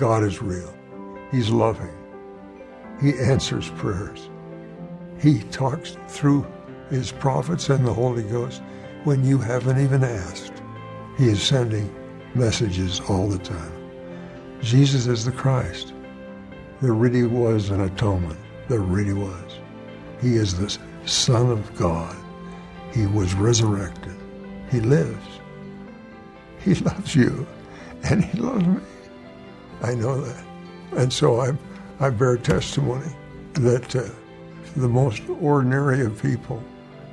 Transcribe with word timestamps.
God 0.00 0.24
is 0.24 0.40
real. 0.40 0.74
He's 1.30 1.50
loving. 1.50 1.94
He 3.02 3.10
answers 3.18 3.68
prayers. 3.72 4.30
He 5.20 5.40
talks 5.50 5.98
through 6.08 6.46
his 6.88 7.12
prophets 7.12 7.68
and 7.68 7.86
the 7.86 7.92
Holy 7.92 8.22
Ghost 8.22 8.62
when 9.04 9.22
you 9.22 9.36
haven't 9.36 9.78
even 9.78 10.02
asked. 10.02 10.54
He 11.18 11.28
is 11.28 11.42
sending 11.42 11.94
messages 12.34 13.02
all 13.10 13.28
the 13.28 13.38
time. 13.40 13.72
Jesus 14.62 15.06
is 15.06 15.26
the 15.26 15.32
Christ. 15.32 15.92
There 16.80 16.94
really 16.94 17.24
was 17.24 17.68
an 17.68 17.82
atonement. 17.82 18.40
There 18.68 18.80
really 18.80 19.12
was. 19.12 19.58
He 20.22 20.36
is 20.36 20.58
the 20.58 20.78
Son 21.04 21.50
of 21.50 21.76
God. 21.76 22.16
He 22.94 23.04
was 23.04 23.34
resurrected. 23.34 24.16
He 24.70 24.80
lives. 24.80 25.40
He 26.64 26.74
loves 26.76 27.14
you, 27.14 27.46
and 28.04 28.24
He 28.24 28.40
loves 28.40 28.66
me. 28.66 28.80
I 29.82 29.94
know 29.94 30.20
that. 30.20 30.44
And 30.96 31.12
so 31.12 31.40
I, 31.40 31.52
I 32.00 32.10
bear 32.10 32.36
testimony 32.36 33.10
that 33.54 33.94
uh, 33.96 34.08
the 34.76 34.88
most 34.88 35.22
ordinary 35.40 36.04
of 36.04 36.20
people 36.20 36.62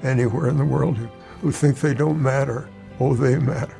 anywhere 0.04 0.48
in 0.50 0.58
the 0.58 0.66
world 0.66 0.98
who, 0.98 1.08
who 1.42 1.52
think 1.52 1.80
they 1.80 1.94
don't 1.94 2.22
matter, 2.22 2.70
oh, 3.00 3.14
they 3.14 3.38
matter. 3.38 3.78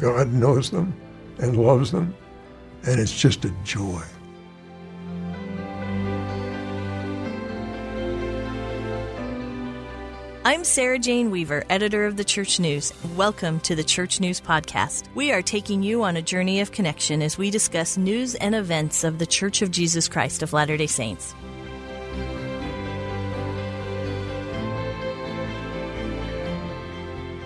God 0.00 0.32
knows 0.32 0.70
them 0.70 0.94
and 1.38 1.56
loves 1.56 1.92
them, 1.92 2.14
and 2.86 3.00
it's 3.00 3.16
just 3.16 3.44
a 3.44 3.50
joy. 3.64 4.02
I'm 10.46 10.62
Sarah 10.62 10.98
Jane 10.98 11.30
Weaver, 11.30 11.64
editor 11.70 12.04
of 12.04 12.18
the 12.18 12.24
Church 12.24 12.60
News. 12.60 12.92
Welcome 13.16 13.60
to 13.60 13.74
the 13.74 13.82
Church 13.82 14.20
News 14.20 14.42
Podcast. 14.42 15.04
We 15.14 15.32
are 15.32 15.40
taking 15.40 15.82
you 15.82 16.04
on 16.04 16.18
a 16.18 16.22
journey 16.22 16.60
of 16.60 16.70
connection 16.70 17.22
as 17.22 17.38
we 17.38 17.50
discuss 17.50 17.96
news 17.96 18.34
and 18.34 18.54
events 18.54 19.04
of 19.04 19.18
the 19.18 19.24
Church 19.24 19.62
of 19.62 19.70
Jesus 19.70 20.06
Christ 20.06 20.42
of 20.42 20.52
Latter 20.52 20.76
day 20.76 20.86
Saints. 20.86 21.34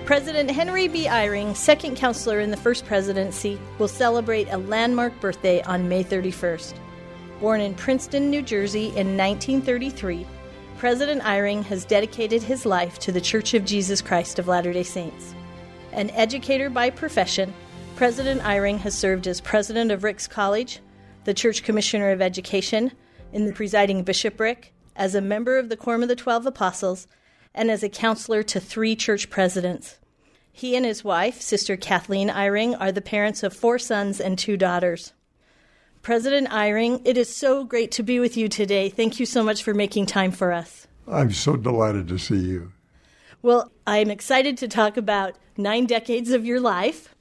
President 0.04 0.50
Henry 0.50 0.88
B. 0.88 1.06
Eyring, 1.06 1.54
second 1.54 1.96
counselor 1.96 2.40
in 2.40 2.50
the 2.50 2.56
first 2.56 2.84
presidency, 2.84 3.60
will 3.78 3.86
celebrate 3.86 4.48
a 4.48 4.58
landmark 4.58 5.20
birthday 5.20 5.62
on 5.62 5.88
May 5.88 6.02
31st. 6.02 6.74
Born 7.38 7.60
in 7.60 7.76
Princeton, 7.76 8.28
New 8.28 8.42
Jersey 8.42 8.86
in 8.86 9.16
1933, 9.16 10.26
President 10.78 11.20
Eyring 11.22 11.64
has 11.64 11.84
dedicated 11.84 12.40
his 12.40 12.64
life 12.64 13.00
to 13.00 13.10
the 13.10 13.20
Church 13.20 13.52
of 13.52 13.64
Jesus 13.64 14.00
Christ 14.00 14.38
of 14.38 14.46
Latter 14.46 14.72
day 14.72 14.84
Saints. 14.84 15.34
An 15.90 16.08
educator 16.10 16.70
by 16.70 16.88
profession, 16.88 17.52
President 17.96 18.40
Eyring 18.42 18.78
has 18.78 18.96
served 18.96 19.26
as 19.26 19.40
president 19.40 19.90
of 19.90 20.04
Ricks 20.04 20.28
College, 20.28 20.78
the 21.24 21.34
Church 21.34 21.64
Commissioner 21.64 22.12
of 22.12 22.22
Education, 22.22 22.92
in 23.32 23.44
the 23.44 23.52
presiding 23.52 24.04
bishopric, 24.04 24.72
as 24.94 25.16
a 25.16 25.20
member 25.20 25.58
of 25.58 25.68
the 25.68 25.76
Quorum 25.76 26.04
of 26.04 26.08
the 26.08 26.14
Twelve 26.14 26.46
Apostles, 26.46 27.08
and 27.52 27.72
as 27.72 27.82
a 27.82 27.88
counselor 27.88 28.44
to 28.44 28.60
three 28.60 28.94
church 28.94 29.30
presidents. 29.30 29.98
He 30.52 30.76
and 30.76 30.86
his 30.86 31.02
wife, 31.02 31.40
Sister 31.40 31.76
Kathleen 31.76 32.28
Eyring, 32.28 32.76
are 32.80 32.92
the 32.92 33.00
parents 33.00 33.42
of 33.42 33.52
four 33.52 33.80
sons 33.80 34.20
and 34.20 34.38
two 34.38 34.56
daughters. 34.56 35.12
President 36.02 36.48
Eyring, 36.48 37.02
it 37.04 37.16
is 37.18 37.34
so 37.34 37.64
great 37.64 37.90
to 37.92 38.02
be 38.02 38.20
with 38.20 38.36
you 38.36 38.48
today. 38.48 38.88
Thank 38.88 39.20
you 39.20 39.26
so 39.26 39.42
much 39.42 39.62
for 39.62 39.74
making 39.74 40.06
time 40.06 40.30
for 40.30 40.52
us. 40.52 40.86
I'm 41.06 41.32
so 41.32 41.56
delighted 41.56 42.08
to 42.08 42.18
see 42.18 42.38
you. 42.38 42.72
Well, 43.42 43.70
I'm 43.86 44.10
excited 44.10 44.56
to 44.58 44.68
talk 44.68 44.96
about 44.96 45.36
nine 45.56 45.86
decades 45.86 46.30
of 46.30 46.44
your 46.44 46.60
life. 46.60 47.14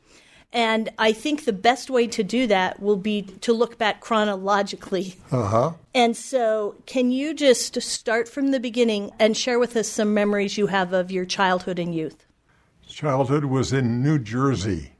And 0.53 0.89
I 0.97 1.11
think 1.11 1.43
the 1.43 1.53
best 1.53 1.89
way 1.89 2.07
to 2.07 2.23
do 2.23 2.47
that 2.47 2.81
will 2.81 2.95
be 2.95 3.23
to 3.41 3.51
look 3.53 3.77
back 3.77 3.99
chronologically. 3.99 5.15
Uh 5.31 5.47
huh. 5.47 5.73
And 5.93 6.15
so, 6.15 6.75
can 6.85 7.11
you 7.11 7.33
just 7.33 7.79
start 7.81 8.29
from 8.29 8.51
the 8.51 8.59
beginning 8.59 9.11
and 9.19 9.35
share 9.35 9.59
with 9.59 9.75
us 9.75 9.89
some 9.89 10.13
memories 10.13 10.57
you 10.57 10.67
have 10.67 10.93
of 10.93 11.11
your 11.11 11.25
childhood 11.25 11.79
and 11.79 11.93
youth? 11.93 12.25
Childhood 12.87 13.45
was 13.45 13.73
in 13.73 14.01
New 14.01 14.17
Jersey 14.19 14.91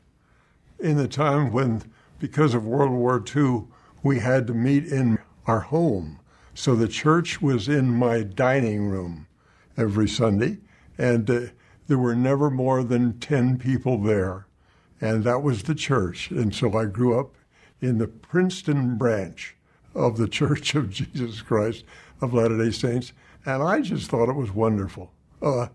in 0.80 0.98
the 0.98 1.08
time 1.08 1.54
when 1.54 1.82
because 2.20 2.54
of 2.54 2.66
World 2.66 2.92
War 2.92 3.24
II, 3.36 3.66
we 4.04 4.20
had 4.20 4.48
to 4.48 4.54
meet 4.54 4.86
in 4.86 5.20
our 5.46 5.62
home. 5.62 6.20
So 6.54 6.76
the 6.76 6.88
church 6.88 7.42
was 7.42 7.68
in 7.68 7.90
my 7.90 8.24
dining 8.24 8.88
room 8.88 9.28
every 9.78 10.08
Sunday, 10.10 10.58
and 10.98 11.30
uh, 11.30 11.42
there 11.88 11.98
were 11.98 12.16
never 12.16 12.50
more 12.50 12.84
than 12.84 13.20
10 13.20 13.58
people 13.58 13.98
there. 13.98 14.48
And 15.00 15.24
that 15.24 15.44
was 15.44 15.64
the 15.64 15.76
church. 15.76 16.32
And 16.32 16.54
so 16.54 16.76
I 16.78 16.86
grew 16.86 17.20
up 17.20 17.36
in 17.82 17.98
the 17.98 18.08
Princeton 18.08 18.98
branch 18.98 19.56
of 19.94 20.18
the 20.18 20.28
Church 20.40 20.76
of 20.76 20.90
Jesus 20.90 21.42
Christ 21.42 21.84
of 22.22 22.34
Latter 22.34 22.58
day 22.58 22.72
Saints. 22.72 23.14
And 23.46 23.62
I 23.62 23.82
just 23.82 24.10
thought 24.10 24.30
it 24.30 24.36
was 24.36 24.52
wonderful. 24.52 25.12
Uh, 25.42 25.68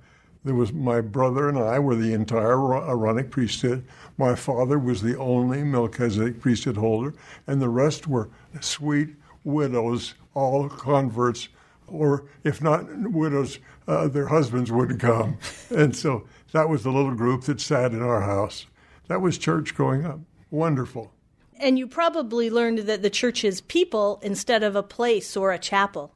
there 0.44 0.54
was 0.54 0.72
my 0.72 1.00
brother 1.00 1.48
and 1.48 1.58
I 1.58 1.78
were 1.78 1.94
the 1.94 2.12
entire 2.12 2.75
Aaronic 2.75 3.31
priesthood. 3.31 3.86
My 4.16 4.34
father 4.34 4.78
was 4.78 5.02
the 5.02 5.18
only 5.18 5.62
Melchizedek 5.62 6.40
priesthood 6.40 6.76
holder, 6.76 7.14
and 7.46 7.60
the 7.60 7.68
rest 7.68 8.06
were 8.06 8.28
sweet 8.60 9.16
widows, 9.44 10.14
all 10.34 10.68
converts, 10.68 11.48
or 11.86 12.24
if 12.44 12.62
not 12.62 12.86
widows, 13.10 13.58
uh, 13.88 14.08
their 14.08 14.28
husbands 14.28 14.70
wouldn't 14.70 15.00
come. 15.00 15.38
and 15.70 15.96
so 15.96 16.26
that 16.52 16.68
was 16.68 16.82
the 16.82 16.92
little 16.92 17.14
group 17.14 17.44
that 17.44 17.60
sat 17.60 17.92
in 17.92 18.02
our 18.02 18.22
house. 18.22 18.66
That 19.08 19.20
was 19.20 19.38
church 19.38 19.74
growing 19.74 20.04
up. 20.04 20.20
Wonderful. 20.50 21.12
And 21.58 21.78
you 21.78 21.86
probably 21.86 22.50
learned 22.50 22.80
that 22.80 23.02
the 23.02 23.10
church 23.10 23.44
is 23.44 23.60
people 23.60 24.20
instead 24.22 24.62
of 24.62 24.76
a 24.76 24.82
place 24.82 25.36
or 25.36 25.52
a 25.52 25.58
chapel 25.58 26.14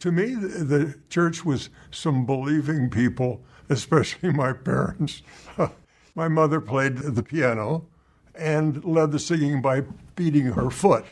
to 0.00 0.10
me, 0.10 0.34
the 0.34 0.98
church 1.10 1.44
was 1.44 1.68
some 1.90 2.26
believing 2.26 2.90
people, 2.90 3.42
especially 3.68 4.32
my 4.32 4.52
parents. 4.52 5.22
my 6.14 6.28
mother 6.28 6.60
played 6.60 6.98
the 6.98 7.22
piano 7.22 7.86
and 8.34 8.84
led 8.84 9.12
the 9.12 9.18
singing 9.18 9.60
by 9.60 9.82
beating 10.16 10.46
her 10.46 10.70
foot, 10.70 11.04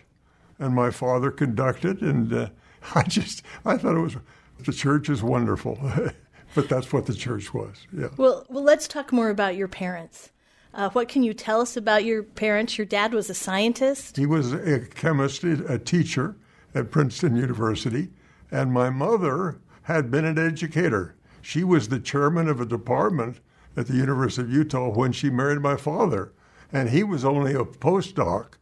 and 0.59 0.75
my 0.75 0.91
father 0.91 1.31
conducted. 1.31 2.00
And 2.00 2.32
uh, 2.32 2.48
I 2.94 3.03
just, 3.03 3.42
I 3.64 3.76
thought 3.76 3.97
it 3.97 4.00
was 4.00 4.16
the 4.64 4.72
church 4.72 5.09
is 5.09 5.22
wonderful, 5.22 5.78
but 6.54 6.69
that's 6.69 6.92
what 6.92 7.06
the 7.06 7.14
church 7.14 7.54
was. 7.54 7.86
Yeah. 7.97 8.09
Well, 8.16 8.47
well, 8.48 8.64
let's 8.64 8.88
talk 8.88 9.12
more 9.12 9.31
about 9.31 9.56
your 9.56 9.69
parents. 9.69 10.31
Uh, 10.75 10.91
what 10.91 11.09
can 11.09 11.22
you 11.22 11.32
tell 11.32 11.60
us 11.60 11.76
about 11.76 12.04
your 12.04 12.22
parents? 12.22 12.76
Your 12.76 12.86
dad 12.86 13.12
was 13.15 13.30
a 13.30 13.34
scientist. 13.34 14.16
He 14.16 14.26
was 14.26 14.53
a 14.53 14.80
chemist, 14.80 15.42
a 15.44 15.78
teacher 15.78 16.36
at 16.75 16.91
Princeton 16.91 17.36
University. 17.36 18.10
And 18.50 18.72
my 18.72 18.91
mother 18.91 19.59
had 19.82 20.10
been 20.10 20.25
an 20.25 20.38
educator. 20.38 21.16
She 21.41 21.65
was 21.65 21.88
the 21.88 21.98
chairman 21.98 22.48
of 22.48 22.60
a 22.60 22.66
department 22.66 23.41
at 23.78 23.87
the 23.87 23.94
University 23.94 24.43
of 24.43 24.53
Utah 24.53 24.89
when 24.89 25.12
she 25.12 25.31
married 25.31 25.61
my 25.61 25.77
father. 25.77 26.33
And 26.72 26.91
he 26.91 27.05
was 27.05 27.25
only 27.25 27.55
a 27.55 27.65
postdoc, 27.65 28.55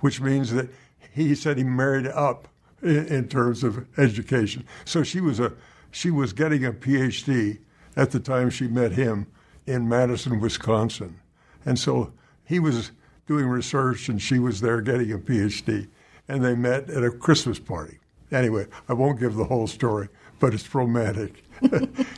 which 0.00 0.20
means 0.20 0.52
that 0.52 0.68
he 1.12 1.34
said 1.34 1.56
he 1.56 1.64
married 1.64 2.08
up 2.08 2.48
in, 2.82 3.06
in 3.06 3.28
terms 3.28 3.62
of 3.62 3.86
education. 3.98 4.66
So 4.84 5.02
she 5.02 5.20
was 5.20 5.38
a 5.38 5.52
she 5.92 6.10
was 6.10 6.32
getting 6.32 6.64
a 6.64 6.72
PhD 6.72 7.60
at 7.96 8.10
the 8.10 8.18
time 8.18 8.50
she 8.50 8.66
met 8.66 8.92
him 8.92 9.28
in 9.64 9.88
Madison, 9.88 10.40
Wisconsin. 10.40 11.20
And 11.64 11.78
so 11.78 12.12
he 12.44 12.58
was 12.58 12.90
doing 13.28 13.46
research 13.46 14.08
and 14.08 14.20
she 14.20 14.40
was 14.40 14.60
there 14.60 14.80
getting 14.80 15.12
a 15.12 15.18
PhD. 15.18 15.88
And 16.26 16.44
they 16.44 16.56
met 16.56 16.90
at 16.90 17.04
a 17.04 17.10
Christmas 17.10 17.60
party. 17.60 18.00
Anyway, 18.32 18.66
I 18.88 18.94
won't 18.94 19.20
give 19.20 19.36
the 19.36 19.44
whole 19.44 19.68
story, 19.68 20.08
but 20.40 20.52
it's 20.52 20.74
romantic. 20.74 21.44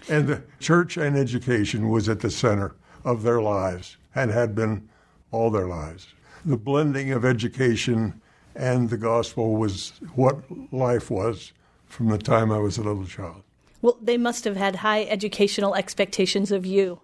and 0.08 0.28
the 0.28 0.42
church 0.60 0.96
and 0.96 1.16
education 1.16 1.88
was 1.88 2.08
at 2.08 2.20
the 2.20 2.30
center 2.30 2.74
of 3.04 3.22
their 3.22 3.40
lives 3.40 3.96
and 4.14 4.30
had 4.30 4.54
been 4.54 4.88
all 5.30 5.50
their 5.50 5.66
lives. 5.66 6.08
The 6.44 6.56
blending 6.56 7.12
of 7.12 7.24
education 7.24 8.20
and 8.54 8.88
the 8.88 8.96
gospel 8.96 9.56
was 9.56 9.92
what 10.14 10.40
life 10.72 11.10
was 11.10 11.52
from 11.86 12.08
the 12.08 12.18
time 12.18 12.50
I 12.50 12.58
was 12.58 12.78
a 12.78 12.82
little 12.82 13.04
child. 13.04 13.42
Well, 13.82 13.98
they 14.00 14.16
must 14.16 14.44
have 14.44 14.56
had 14.56 14.76
high 14.76 15.04
educational 15.04 15.74
expectations 15.74 16.50
of 16.50 16.64
you. 16.64 17.00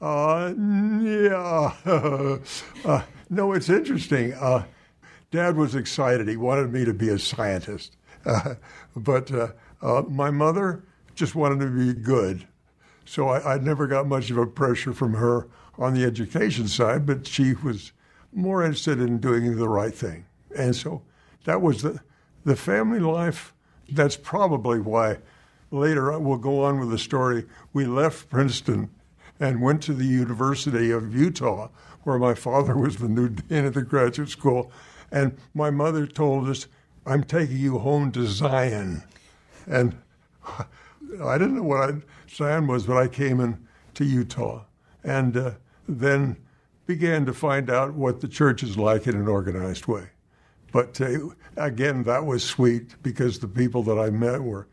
Uh, 0.00 0.52
yeah. 1.02 1.74
uh, 2.84 3.02
no, 3.28 3.52
it's 3.52 3.68
interesting. 3.68 4.34
Uh, 4.34 4.64
Dad 5.30 5.56
was 5.56 5.74
excited. 5.74 6.28
He 6.28 6.36
wanted 6.36 6.72
me 6.72 6.84
to 6.84 6.94
be 6.94 7.08
a 7.08 7.18
scientist. 7.18 7.96
Uh, 8.26 8.54
but 8.94 9.32
uh, 9.32 9.48
uh, 9.80 10.02
my 10.06 10.30
mother 10.30 10.84
just 11.20 11.34
wanted 11.34 11.60
to 11.60 11.66
be 11.66 11.92
good. 11.92 12.46
So 13.04 13.28
I, 13.28 13.54
I, 13.54 13.58
never 13.58 13.86
got 13.86 14.06
much 14.06 14.30
of 14.30 14.38
a 14.38 14.46
pressure 14.46 14.94
from 14.94 15.12
her 15.12 15.48
on 15.76 15.92
the 15.92 16.02
education 16.02 16.66
side, 16.66 17.04
but 17.04 17.26
she 17.26 17.52
was 17.52 17.92
more 18.32 18.62
interested 18.64 19.00
in 19.00 19.18
doing 19.18 19.54
the 19.56 19.68
right 19.68 19.94
thing. 19.94 20.24
And 20.56 20.74
so 20.74 21.02
that 21.44 21.60
was 21.60 21.82
the, 21.82 22.00
the 22.46 22.56
family 22.56 23.00
life. 23.00 23.52
That's 23.90 24.16
probably 24.16 24.80
why 24.80 25.18
later 25.70 26.18
we'll 26.18 26.38
go 26.38 26.64
on 26.64 26.80
with 26.80 26.90
the 26.90 26.98
story. 26.98 27.44
We 27.74 27.84
left 27.84 28.30
Princeton 28.30 28.88
and 29.38 29.60
went 29.60 29.82
to 29.82 29.92
the 29.92 30.06
University 30.06 30.90
of 30.90 31.14
Utah, 31.14 31.68
where 32.04 32.18
my 32.18 32.32
father 32.32 32.78
was 32.78 32.96
the 32.96 33.08
new 33.08 33.28
dean 33.28 33.66
of 33.66 33.74
the 33.74 33.82
graduate 33.82 34.30
school. 34.30 34.72
And 35.12 35.36
my 35.52 35.68
mother 35.68 36.06
told 36.06 36.48
us, 36.48 36.66
I'm 37.04 37.24
taking 37.24 37.58
you 37.58 37.78
home 37.78 38.10
to 38.12 38.26
Zion. 38.26 39.02
And 39.66 39.98
I 41.22 41.38
didn't 41.38 41.56
know 41.56 41.62
what 41.62 41.94
Zion 42.28 42.66
was, 42.66 42.86
but 42.86 42.96
I 42.96 43.08
came 43.08 43.40
in 43.40 43.66
to 43.94 44.04
Utah 44.04 44.64
and 45.02 45.36
uh, 45.36 45.50
then 45.88 46.36
began 46.86 47.26
to 47.26 47.32
find 47.32 47.70
out 47.70 47.94
what 47.94 48.20
the 48.20 48.28
church 48.28 48.62
is 48.62 48.76
like 48.76 49.06
in 49.06 49.14
an 49.14 49.28
organized 49.28 49.86
way. 49.86 50.08
But 50.72 51.00
uh, 51.00 51.30
again, 51.56 52.04
that 52.04 52.26
was 52.26 52.44
sweet 52.44 53.02
because 53.02 53.38
the 53.38 53.48
people 53.48 53.82
that 53.84 53.98
I 53.98 54.10
met 54.10 54.42
were 54.42 54.68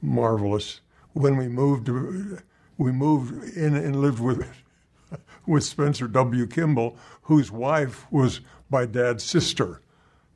marvelous. 0.00 0.80
When 1.12 1.36
we 1.36 1.48
moved, 1.48 1.88
we 2.78 2.92
moved 2.92 3.56
in 3.56 3.74
and 3.74 3.96
lived 3.96 4.20
with 4.20 4.46
with 5.46 5.64
Spencer 5.64 6.08
W. 6.08 6.46
Kimball, 6.46 6.96
whose 7.22 7.50
wife 7.50 8.10
was 8.10 8.40
my 8.70 8.86
dad's 8.86 9.24
sister. 9.24 9.80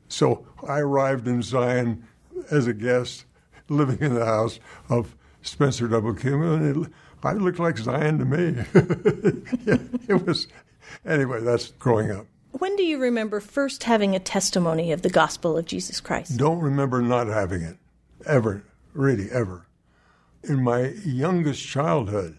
So 0.08 0.46
I 0.66 0.80
arrived 0.80 1.26
in 1.26 1.42
Zion 1.42 2.06
as 2.50 2.66
a 2.66 2.74
guest, 2.74 3.24
living 3.68 3.98
in 4.00 4.14
the 4.14 4.24
house 4.24 4.60
of 4.88 5.16
Spencer 5.46 5.88
W. 5.88 6.14
Kimball, 6.14 6.54
and 6.54 6.84
it, 6.84 6.92
I 7.22 7.32
looked 7.32 7.58
like 7.58 7.78
Zion 7.78 8.18
to 8.18 8.24
me. 8.24 8.62
yeah, 9.64 9.78
it 10.08 10.26
was 10.26 10.48
anyway. 11.04 11.40
That's 11.40 11.68
growing 11.72 12.10
up. 12.10 12.26
When 12.52 12.76
do 12.76 12.84
you 12.84 12.98
remember 12.98 13.40
first 13.40 13.84
having 13.84 14.14
a 14.14 14.18
testimony 14.18 14.92
of 14.92 15.02
the 15.02 15.10
gospel 15.10 15.58
of 15.58 15.66
Jesus 15.66 16.00
Christ? 16.00 16.38
Don't 16.38 16.60
remember 16.60 17.02
not 17.02 17.26
having 17.26 17.62
it, 17.62 17.76
ever, 18.24 18.64
really, 18.94 19.30
ever. 19.30 19.66
In 20.42 20.62
my 20.62 20.94
youngest 21.04 21.66
childhood, 21.66 22.38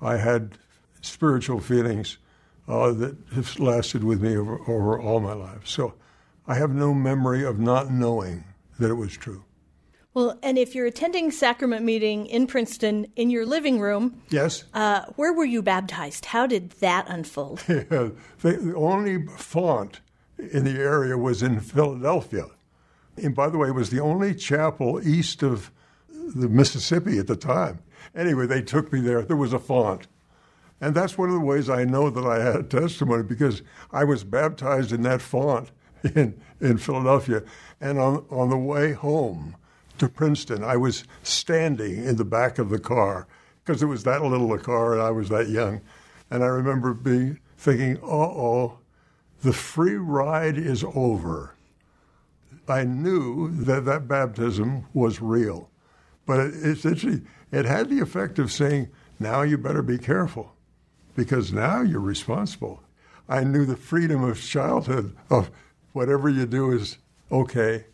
I 0.00 0.16
had 0.16 0.58
spiritual 1.02 1.60
feelings 1.60 2.18
uh, 2.66 2.92
that 2.92 3.16
have 3.34 3.58
lasted 3.60 4.02
with 4.02 4.22
me 4.22 4.36
over, 4.36 4.58
over 4.68 5.00
all 5.00 5.20
my 5.20 5.34
life. 5.34 5.66
So 5.66 5.94
I 6.46 6.54
have 6.54 6.74
no 6.74 6.92
memory 6.94 7.44
of 7.44 7.58
not 7.58 7.90
knowing 7.90 8.44
that 8.78 8.90
it 8.90 8.94
was 8.94 9.16
true. 9.16 9.44
Well, 10.14 10.38
and 10.44 10.56
if 10.56 10.76
you're 10.76 10.86
attending 10.86 11.32
sacrament 11.32 11.84
meeting 11.84 12.26
in 12.26 12.46
Princeton 12.46 13.08
in 13.16 13.30
your 13.30 13.44
living 13.44 13.80
room, 13.80 14.22
yes, 14.30 14.64
uh, 14.72 15.06
where 15.16 15.32
were 15.32 15.44
you 15.44 15.60
baptized? 15.60 16.26
How 16.26 16.46
did 16.46 16.70
that 16.80 17.06
unfold? 17.08 17.64
yeah, 17.68 17.82
the, 17.90 18.12
the 18.42 18.74
only 18.76 19.26
font 19.26 20.00
in 20.38 20.64
the 20.64 20.78
area 20.78 21.18
was 21.18 21.42
in 21.42 21.58
Philadelphia, 21.58 22.46
and 23.16 23.34
by 23.34 23.48
the 23.48 23.58
way, 23.58 23.68
it 23.68 23.74
was 23.74 23.90
the 23.90 24.00
only 24.00 24.36
chapel 24.36 25.00
east 25.06 25.42
of 25.42 25.72
the 26.08 26.48
Mississippi 26.48 27.18
at 27.18 27.26
the 27.26 27.36
time. 27.36 27.80
Anyway, 28.14 28.46
they 28.46 28.62
took 28.62 28.92
me 28.92 29.00
there. 29.00 29.22
There 29.22 29.36
was 29.36 29.52
a 29.52 29.58
font. 29.58 30.06
And 30.80 30.94
that's 30.94 31.16
one 31.16 31.28
of 31.28 31.34
the 31.34 31.40
ways 31.40 31.70
I 31.70 31.84
know 31.84 32.10
that 32.10 32.24
I 32.24 32.42
had 32.42 32.56
a 32.56 32.62
testimony 32.62 33.22
because 33.22 33.62
I 33.90 34.04
was 34.04 34.24
baptized 34.24 34.92
in 34.92 35.02
that 35.02 35.22
font 35.22 35.70
in, 36.14 36.40
in 36.60 36.78
Philadelphia. 36.78 37.42
And 37.80 37.98
on, 37.98 38.24
on 38.30 38.50
the 38.50 38.56
way 38.56 38.92
home 38.92 39.56
to 39.98 40.08
Princeton, 40.08 40.64
I 40.64 40.76
was 40.76 41.04
standing 41.22 42.04
in 42.04 42.16
the 42.16 42.24
back 42.24 42.58
of 42.58 42.70
the 42.70 42.78
car 42.78 43.26
because 43.64 43.82
it 43.82 43.86
was 43.86 44.04
that 44.04 44.22
little 44.22 44.52
a 44.52 44.58
car 44.58 44.92
and 44.92 45.02
I 45.02 45.10
was 45.10 45.28
that 45.28 45.48
young. 45.48 45.80
And 46.30 46.42
I 46.42 46.48
remember 46.48 46.94
being 46.94 47.38
thinking, 47.56 47.98
uh 47.98 48.06
oh, 48.06 48.78
the 49.42 49.52
free 49.52 49.96
ride 49.96 50.58
is 50.58 50.84
over. 50.94 51.54
I 52.68 52.84
knew 52.84 53.50
that 53.50 53.84
that 53.84 54.08
baptism 54.08 54.86
was 54.94 55.20
real. 55.20 55.70
But 56.26 56.40
it, 56.40 56.54
it's 56.62 56.84
interesting. 56.84 57.26
It 57.52 57.66
had 57.66 57.90
the 57.90 58.00
effect 58.00 58.38
of 58.38 58.50
saying, 58.50 58.88
now 59.20 59.42
you 59.42 59.58
better 59.58 59.82
be 59.82 59.98
careful 59.98 60.54
because 61.14 61.52
now 61.52 61.82
you're 61.82 62.00
responsible. 62.00 62.82
I 63.28 63.44
knew 63.44 63.64
the 63.64 63.76
freedom 63.76 64.22
of 64.22 64.42
childhood 64.42 65.16
of 65.30 65.50
whatever 65.92 66.28
you 66.28 66.46
do 66.46 66.72
is 66.72 66.98
okay. 67.30 67.86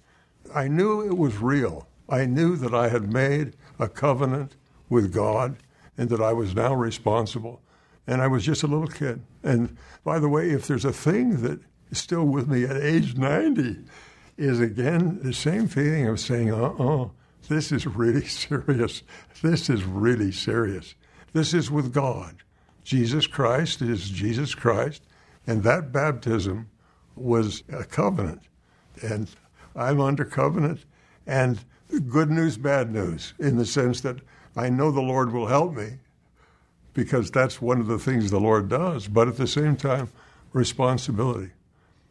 I 0.54 0.68
knew 0.68 1.02
it 1.02 1.16
was 1.16 1.38
real. 1.38 1.86
I 2.10 2.26
knew 2.26 2.56
that 2.56 2.74
I 2.74 2.88
had 2.88 3.12
made 3.12 3.54
a 3.78 3.88
covenant 3.88 4.56
with 4.88 5.12
God 5.12 5.56
and 5.96 6.08
that 6.10 6.20
I 6.20 6.32
was 6.32 6.54
now 6.54 6.74
responsible. 6.74 7.62
And 8.06 8.20
I 8.20 8.26
was 8.26 8.44
just 8.44 8.62
a 8.62 8.66
little 8.66 8.88
kid. 8.88 9.22
And 9.42 9.76
by 10.02 10.18
the 10.18 10.28
way, 10.28 10.50
if 10.50 10.66
there's 10.66 10.84
a 10.84 10.92
thing 10.92 11.42
that 11.42 11.60
is 11.90 11.98
still 11.98 12.24
with 12.24 12.48
me 12.48 12.64
at 12.64 12.76
age 12.76 13.16
90, 13.16 13.84
is 14.40 14.58
again 14.58 15.20
the 15.22 15.34
same 15.34 15.68
feeling 15.68 16.08
of 16.08 16.18
saying, 16.18 16.50
uh 16.50 16.56
uh-uh, 16.56 17.02
uh, 17.04 17.08
this 17.48 17.70
is 17.70 17.86
really 17.86 18.24
serious. 18.26 19.02
This 19.42 19.68
is 19.68 19.84
really 19.84 20.32
serious. 20.32 20.94
This 21.32 21.52
is 21.52 21.70
with 21.70 21.92
God. 21.92 22.36
Jesus 22.82 23.26
Christ 23.26 23.82
is 23.82 24.08
Jesus 24.08 24.54
Christ, 24.54 25.02
and 25.46 25.62
that 25.62 25.92
baptism 25.92 26.70
was 27.14 27.62
a 27.70 27.84
covenant. 27.84 28.42
And 29.02 29.28
I'm 29.76 30.00
under 30.00 30.24
covenant, 30.24 30.86
and 31.26 31.60
good 32.08 32.30
news, 32.30 32.56
bad 32.56 32.92
news, 32.92 33.34
in 33.38 33.56
the 33.56 33.66
sense 33.66 34.00
that 34.02 34.20
I 34.56 34.68
know 34.68 34.90
the 34.90 35.00
Lord 35.00 35.32
will 35.32 35.46
help 35.46 35.74
me 35.74 35.98
because 36.92 37.30
that's 37.30 37.62
one 37.62 37.80
of 37.80 37.86
the 37.86 37.98
things 37.98 38.30
the 38.30 38.40
Lord 38.40 38.68
does, 38.68 39.08
but 39.08 39.28
at 39.28 39.36
the 39.36 39.46
same 39.46 39.76
time, 39.76 40.08
responsibility. 40.52 41.50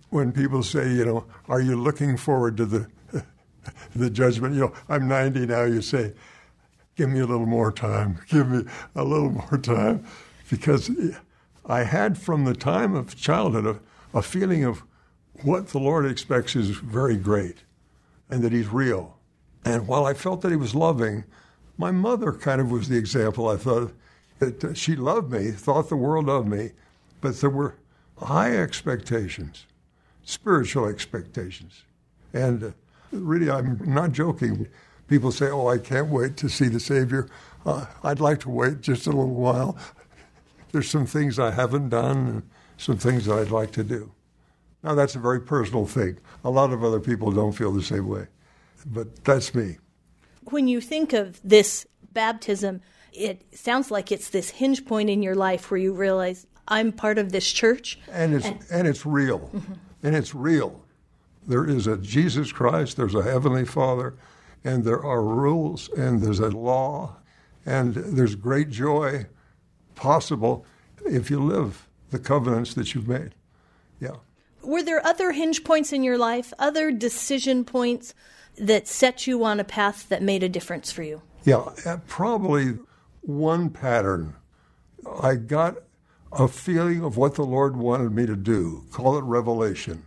When 0.10 0.31
people 0.31 0.64
say, 0.64 0.92
you 0.92 1.06
know, 1.06 1.26
are 1.48 1.62
you 1.62 1.76
looking 1.76 2.18
forward 2.18 2.58
to 2.58 2.66
the 2.66 2.88
the 3.96 4.10
judgment? 4.10 4.56
You 4.56 4.62
know, 4.62 4.74
I'm 4.88 5.08
90 5.08 5.46
now. 5.46 5.64
You 5.64 5.81
say, 5.81 6.14
give 6.96 7.10
me 7.10 7.20
a 7.20 7.26
little 7.26 7.46
more 7.46 7.72
time. 7.72 8.20
Give 8.30 8.50
me 8.50 8.64
a 8.96 9.04
little 9.04 9.30
more 9.30 9.58
time 9.58 10.06
because 10.50 10.90
I 11.66 11.84
had 11.84 12.18
from 12.18 12.46
the 12.46 12.56
time 12.56 12.96
of 12.96 13.16
childhood 13.16 13.80
a, 14.14 14.18
a 14.18 14.22
feeling 14.22 14.64
of 14.64 14.84
what 15.44 15.68
the 15.68 15.78
Lord 15.78 16.06
expects 16.06 16.56
is 16.56 16.72
very 16.72 17.16
great 17.16 17.58
and 18.30 18.42
that 18.44 18.52
He's 18.52 18.68
real. 18.68 19.19
And 19.66 19.88
while 19.88 20.06
I 20.06 20.14
felt 20.14 20.42
that 20.42 20.52
He 20.52 20.56
was 20.56 20.76
loving, 20.76 21.24
my 21.78 21.92
mother 21.92 22.32
kind 22.32 22.62
of 22.62 22.72
was 22.72 22.90
the 22.90 22.98
example. 22.98 23.48
I 23.48 23.58
thought 23.58 23.94
that 24.40 24.78
she 24.78 24.96
loved 24.96 25.32
me, 25.32 25.52
thought 25.52 25.90
the 25.90 25.96
world 25.96 26.30
of 26.30 26.48
me, 26.48 26.72
but 27.22 27.40
there 27.42 27.50
were 27.50 27.76
high 28.18 28.58
expectations, 28.58 29.66
spiritual 30.24 30.86
expectations. 30.86 31.84
And 32.34 32.64
uh, 32.64 32.72
really, 33.12 33.50
I'm 33.50 33.82
not 33.86 34.12
joking. 34.12 34.68
People 35.08 35.32
say, 35.32 35.50
Oh, 35.50 35.68
I 35.68 35.78
can't 35.78 36.10
wait 36.10 36.38
to 36.38 36.50
see 36.50 36.68
the 36.68 36.80
Savior. 36.80 37.28
Uh, 37.66 37.86
I'd 38.04 38.20
like 38.20 38.40
to 38.42 38.50
wait 38.50 38.82
just 38.82 39.08
a 39.08 39.12
little 39.12 39.34
while 39.34 39.78
there's 40.72 40.90
some 40.90 41.06
things 41.06 41.40
I 41.40 41.52
haven't 41.52 41.90
done 41.90 42.18
and 42.28 42.44
some 42.78 42.98
things 42.98 43.26
that 43.26 43.38
I'd 43.38 43.52
like 43.52 43.72
to 43.72 43.83
do. 43.83 44.12
Now, 44.83 44.95
that's 44.95 45.16
a 45.16 45.19
very 45.19 45.42
personal 45.42 45.86
thing. 45.86 46.19
A 46.44 46.50
lot 46.50 46.72
of 46.72 46.83
other 46.83 47.00
people 47.00 47.31
don't 47.31 47.52
feel 47.52 47.72
the 47.72 47.83
same 47.83 48.07
way, 48.07 48.28
but 48.86 49.24
that's 49.24 49.54
me. 49.54 49.78
When 50.45 50.68
you 50.68 50.81
think 50.81 51.14
of 51.14 51.40
this 51.44 51.86
baptism, 52.12 52.81
it 53.14 53.45
sounds 53.57 53.92
like 53.92 54.12
it's 54.12 54.30
this 54.30 54.50
hinge 54.50 54.86
point 54.86 55.09
in 55.09 55.21
your 55.21 55.36
life 55.36 55.69
where 55.69 55.80
you 55.80 55.94
realize 55.94 56.48
I'm 56.68 56.92
part 56.92 57.18
of 57.18 57.31
this 57.31 57.52
church. 57.52 58.00
And 58.12 58.36
it's, 58.36 58.45
and, 58.45 58.66
and 58.71 58.88
it's 58.88 59.06
real. 59.06 59.40
Mm-hmm. 59.40 59.74
And 60.04 60.16
it's 60.16 60.33
real. 60.33 60.83
There 61.48 61.68
is 61.68 61.88
a 61.88 61.98
Jesus 61.98 62.52
Christ, 62.52 62.95
there's 62.95 63.16
a 63.16 63.24
Heavenly 63.24 63.66
Father, 63.66 64.16
and 64.64 64.83
there 64.83 65.04
are 65.04 65.24
rules, 65.24 65.90
and 65.90 66.21
there's 66.21 66.40
a 66.40 66.50
law, 66.50 67.18
and 67.66 67.95
there's 67.95 68.36
great 68.36 68.69
joy 68.69 69.26
possible 69.95 70.66
if 71.06 71.30
you 71.30 71.40
live 71.40 71.88
the 72.12 72.19
covenants 72.19 72.74
that 72.76 72.94
you've 72.94 73.07
made. 73.07 73.36
Yeah. 74.00 74.18
Were 74.62 74.83
there 74.83 75.06
other 75.06 75.31
hinge 75.31 75.64
points 75.64 75.92
in 75.92 76.04
your 76.04 76.18
life, 76.18 76.54
other 76.59 76.92
decision 76.92 77.66
points 77.66 78.14
that 78.59 78.87
set 78.87 79.25
you 79.25 79.44
on 79.44 79.59
a 79.59 79.63
path 79.63 80.07
that 80.09 80.21
made 80.21 80.44
a 80.44 80.49
difference 80.49 80.92
for 80.92 81.04
you? 81.04 81.21
Yeah, 81.44 81.69
uh, 81.85 81.97
probably 82.07 82.78
one 83.21 83.69
pattern. 83.69 84.35
I 85.21 85.35
got 85.35 85.78
a 86.31 86.47
feeling 86.47 87.04
of 87.04 87.18
what 87.18 87.35
the 87.35 87.45
Lord 87.45 87.75
wanted 87.78 88.11
me 88.11 88.25
to 88.25 88.35
do, 88.35 88.85
call 88.92 89.18
it 89.18 89.23
revelation, 89.23 90.06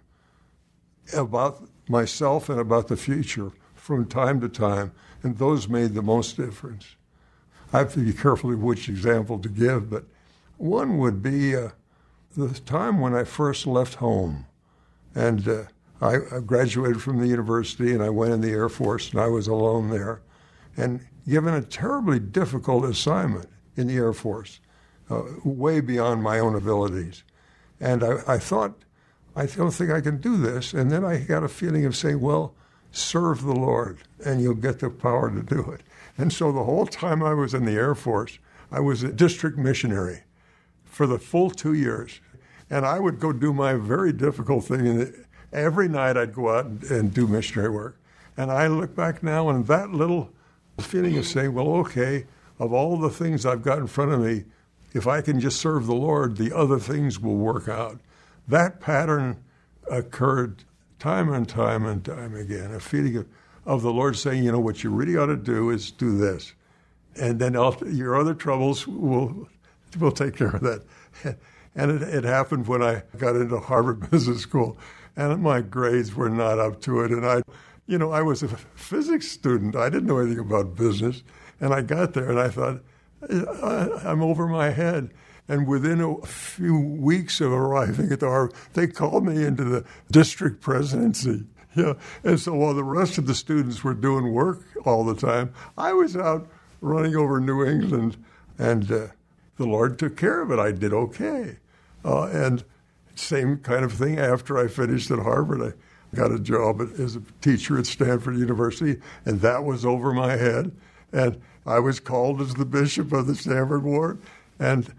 about 1.17 1.69
myself 1.89 2.49
and 2.49 2.61
about 2.61 2.89
the 2.89 2.97
future 2.97 3.51
from 3.75 4.07
time 4.07 4.41
to 4.41 4.49
time, 4.49 4.93
and 5.23 5.39
those 5.39 5.69
made 5.69 5.95
the 5.95 6.03
most 6.03 6.37
difference. 6.37 6.95
I 7.73 7.79
have 7.79 7.93
to 7.95 8.01
be 8.01 8.13
careful 8.13 8.55
which 8.55 8.89
example 8.89 9.39
to 9.39 9.49
give, 9.49 9.91
but 9.91 10.05
one 10.59 10.99
would 10.99 11.23
be 11.23 11.57
uh, 11.57 11.71
the 12.37 12.49
time 12.51 13.01
when 13.01 13.15
I 13.15 13.25
first 13.25 13.67
left 13.67 13.95
home. 13.95 14.47
And 15.15 15.49
uh, 15.49 15.63
I, 16.03 16.41
graduated 16.41 17.01
from 17.01 17.21
the 17.21 17.29
university 17.29 17.93
and 17.93 18.03
I 18.03 18.11
went 18.11 18.33
in 18.33 18.41
the 18.41 18.51
Air 18.51 18.69
Force 18.69 19.11
and 19.13 19.21
I 19.21 19.29
was 19.29 19.47
alone 19.47 19.91
there 19.91 20.21
and 20.77 21.07
given 21.29 21.55
a 21.55 21.63
terribly 21.63 22.19
difficult 22.19 22.85
assignment 22.85 23.49
in 23.77 23.87
the 23.87 23.95
Air 23.95 24.13
Force, 24.13 24.61
uh, 25.11 25.23
way 25.45 25.81
beyond 25.81 26.23
my 26.23 26.41
own 26.41 26.57
abilities. 26.57 27.23
And 27.81 28.03
I, 28.03 28.19
I 28.27 28.39
thought, 28.39 28.75
I 29.37 29.47
don't 29.47 29.71
think 29.71 29.91
I 29.91 30.01
can 30.01 30.21
do 30.21 30.37
this. 30.37 30.75
And 30.75 30.91
then 30.91 31.05
I 31.05 31.19
got 31.19 31.45
a 31.45 31.49
feeling 31.49 31.85
of 31.85 31.97
saying, 31.97 32.21
well, 32.21 32.55
serve 32.91 33.43
the 33.43 33.55
Lord 33.55 33.99
and 34.25 34.43
you'll 34.43 34.55
get 34.55 34.81
the 34.81 34.91
power 34.91 35.31
to 35.31 35.43
do 35.43 35.71
it. 35.71 35.83
And 36.19 36.33
so 36.33 36.51
the 36.51 36.65
whole 36.65 36.87
time 36.87 37.23
I 37.23 37.35
was 37.35 37.55
in 37.55 37.65
the 37.65 37.73
Air 37.73 37.95
Force, 37.95 38.39
I 38.71 38.81
was 38.81 39.03
a 39.03 39.13
district 39.13 39.57
missionary 39.57 40.25
for 40.85 41.07
the 41.07 41.19
full 41.19 41.51
two 41.51 41.75
years. 41.75 42.21
And 42.69 42.85
I 42.85 42.99
would 42.99 43.21
go 43.21 43.33
do 43.33 43.53
my 43.53 43.75
very 43.75 44.13
difficult 44.13 44.65
thing 44.65 44.87
in 44.87 44.99
the, 44.99 45.25
every 45.53 45.89
night 45.89 46.17
I'd 46.17 46.35
go 46.35 46.51
out 46.51 46.67
and, 46.67 46.83
and 46.85 47.15
do 47.15 47.27
missionary 47.27 47.71
work. 47.71 47.99
And 48.37 48.51
I 48.51 48.67
look 48.67 48.95
back 48.95 49.23
now 49.23 49.51
and 49.51 49.67
that 49.67 49.91
little 49.91 50.31
feeling 50.81 51.17
of 51.19 51.27
saying, 51.27 51.53
well, 51.53 51.69
okay, 51.77 52.27
of 52.59 52.73
all 52.73 52.97
the 52.97 53.11
things 53.11 53.45
I've 53.45 53.63
got 53.63 53.79
in 53.79 53.87
front 53.87 54.13
of 54.13 54.21
me, 54.21 54.45
if 54.95 55.07
I 55.07 55.21
can 55.21 55.41
just 55.41 55.61
serve 55.61 55.87
the 55.87 55.95
Lord, 55.95 56.37
the 56.37 56.57
other 56.57 56.79
things 56.79 57.21
will 57.21 57.37
work 57.37 57.69
out. 57.69 57.99
That 58.49 58.81
pattern 58.81 59.43
occurred 59.91 60.65
time 60.99 61.33
and 61.33 61.49
time 61.49 61.85
and 61.85 62.05
time 62.05 62.35
again. 62.35 62.73
A 62.73 62.81
feeling 62.81 63.17
of, 63.17 63.27
of 63.67 63.83
the 63.83 63.93
Lord 63.93 64.17
saying, 64.17 64.45
you 64.45 64.53
know, 64.53 64.61
what 64.61 64.83
you 64.83 64.91
really 64.91 65.17
ought 65.17 65.27
to 65.27 65.37
do 65.37 65.71
is 65.71 65.91
do 65.91 66.17
this. 66.17 66.55
And 67.21 67.39
then 67.39 67.55
your 67.55 68.17
other 68.17 68.35
troubles 68.35 68.87
will, 68.87 69.49
will 69.99 70.13
take 70.13 70.37
care 70.37 70.55
of 70.57 70.63
that. 70.63 70.83
And 71.75 71.91
it, 71.91 72.03
it 72.03 72.25
happened 72.25 72.67
when 72.67 72.83
I 72.83 73.03
got 73.17 73.35
into 73.35 73.59
Harvard 73.59 74.11
Business 74.11 74.43
School, 74.43 74.77
and 75.17 75.43
my 75.43 75.61
grades 75.61 76.15
were 76.15 76.31
not 76.31 76.59
up 76.59 76.81
to 76.83 77.01
it. 77.01 77.11
And 77.11 77.27
I, 77.27 77.43
you 77.87 77.99
know, 77.99 78.13
I 78.13 78.23
was 78.23 78.43
a 78.43 78.49
physics 78.49 79.29
student. 79.29 79.77
I 79.77 79.89
didn't 79.89 80.07
know 80.07 80.19
anything 80.19 80.39
about 80.39 80.77
business. 80.77 81.23
And 81.61 81.73
I 81.73 81.83
got 81.83 82.15
there 82.15 82.31
and 82.31 82.41
I 82.41 82.49
thought, 82.49 82.81
I'm 84.05 84.23
over 84.23 84.47
my 84.47 84.71
head. 84.71 85.11
And 85.49 85.67
within 85.67 86.01
a 86.01 86.27
few 86.27 86.79
weeks 86.79 87.41
of 87.41 87.53
arriving 87.53 88.13
at 88.13 88.21
the 88.21 88.29
Harvard, 88.29 88.57
they 88.75 88.87
called 88.87 89.25
me 89.25 89.45
into 89.45 89.65
the 89.65 89.85
district 90.11 90.61
presidency. 90.61 91.45
Yeah. 91.75 91.95
And 92.23 92.39
so 92.39 92.53
while 92.53 92.75
the 92.75 92.85
rest 92.85 93.17
of 93.17 93.27
the 93.27 93.35
students 93.35 93.83
were 93.83 93.95
doing 93.95 94.35
work 94.35 94.61
all 94.85 95.07
the 95.07 95.15
time, 95.15 95.55
I 95.79 95.95
was 95.95 96.15
out 96.15 96.47
running 96.83 97.17
over 97.17 97.41
New 97.41 97.65
England, 97.65 98.23
and 98.59 98.93
uh, 98.93 99.07
the 99.57 99.65
Lord 99.65 99.99
took 99.99 100.15
care 100.15 100.43
of 100.43 100.51
it. 100.51 100.59
I 100.59 100.73
did 100.73 100.93
okay. 100.93 101.57
Uh, 102.05 102.25
and 102.25 102.63
same 103.15 103.59
kind 103.59 103.85
of 103.85 103.93
thing 103.93 104.19
after 104.19 104.59
I 104.59 104.69
finished 104.69 105.11
at 105.11 105.19
Harvard. 105.19 105.63
I 105.63 106.17
got 106.17 106.33
a 106.33 106.39
job 106.39 106.81
as 106.99 107.17
a 107.17 107.23
teacher 107.41 107.79
at 107.79 107.87
Stanford 107.87 108.37
University, 108.37 109.01
and 109.25 109.41
that 109.41 109.65
was 109.65 109.85
over 109.85 110.13
my 110.13 110.37
head. 110.37 110.73
And 111.13 111.41
I 111.67 111.79
was 111.79 112.01
called 112.01 112.41
as 112.41 112.55
the 112.55 112.65
bishop 112.65 113.13
of 113.13 113.27
the 113.27 113.35
Stanford 113.35 113.85
Ward. 113.85 114.21
And 114.59 114.93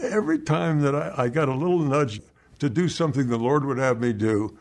every 0.00 0.38
time 0.38 0.80
that 0.80 0.94
I, 0.94 1.14
I 1.16 1.28
got 1.28 1.48
a 1.48 1.54
little 1.54 1.78
nudge 1.78 2.20
to 2.58 2.68
do 2.68 2.88
something 2.88 3.28
the 3.28 3.38
Lord 3.38 3.64
would 3.64 3.78
have 3.78 4.00
me 4.00 4.12
do, 4.12 4.56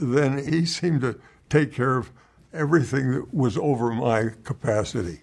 then 0.00 0.44
He 0.52 0.66
seemed 0.66 1.02
to 1.02 1.18
take 1.48 1.72
care 1.72 1.96
of 1.96 2.10
everything 2.52 3.12
that 3.12 3.34
was 3.34 3.56
over 3.56 3.90
my 3.92 4.30
capacity. 4.44 5.22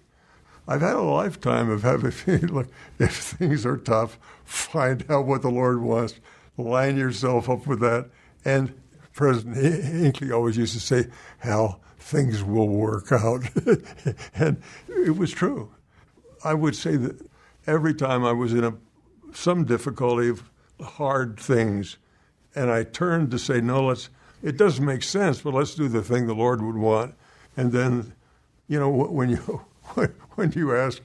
I've 0.68 0.80
had 0.80 0.96
a 0.96 1.02
lifetime 1.02 1.70
of 1.70 1.82
having, 1.82 2.12
if 2.98 3.16
things 3.16 3.64
are 3.64 3.76
tough, 3.76 4.18
find 4.44 5.04
out 5.08 5.26
what 5.26 5.42
the 5.42 5.50
Lord 5.50 5.80
wants, 5.80 6.18
line 6.56 6.96
yourself 6.96 7.48
up 7.48 7.66
with 7.66 7.80
that. 7.80 8.10
And 8.44 8.74
President 9.12 9.56
Hinckley 9.84 10.30
always 10.30 10.56
used 10.56 10.74
to 10.74 10.80
say, 10.80 11.08
Hal, 11.38 11.80
things 11.98 12.44
will 12.44 12.68
work 12.68 13.10
out. 13.12 13.42
and 14.34 14.62
it 14.88 15.16
was 15.16 15.32
true. 15.32 15.72
I 16.44 16.54
would 16.54 16.76
say 16.76 16.96
that 16.96 17.26
every 17.66 17.94
time 17.94 18.24
I 18.24 18.32
was 18.32 18.52
in 18.52 18.64
a, 18.64 18.74
some 19.32 19.64
difficulty 19.64 20.28
of 20.28 20.48
hard 20.80 21.40
things, 21.40 21.96
and 22.54 22.70
I 22.70 22.84
turned 22.84 23.30
to 23.32 23.38
say, 23.38 23.60
no, 23.60 23.86
let's, 23.86 24.08
it 24.42 24.56
doesn't 24.56 24.84
make 24.84 25.02
sense, 25.02 25.40
but 25.40 25.54
let's 25.54 25.74
do 25.74 25.88
the 25.88 26.02
thing 26.02 26.26
the 26.26 26.34
Lord 26.34 26.62
would 26.62 26.76
want. 26.76 27.14
And 27.56 27.72
then, 27.72 28.14
you 28.68 28.78
know, 28.78 28.90
when 28.90 29.30
you 29.30 29.60
when 30.34 30.52
you 30.52 30.76
ask, 30.76 31.00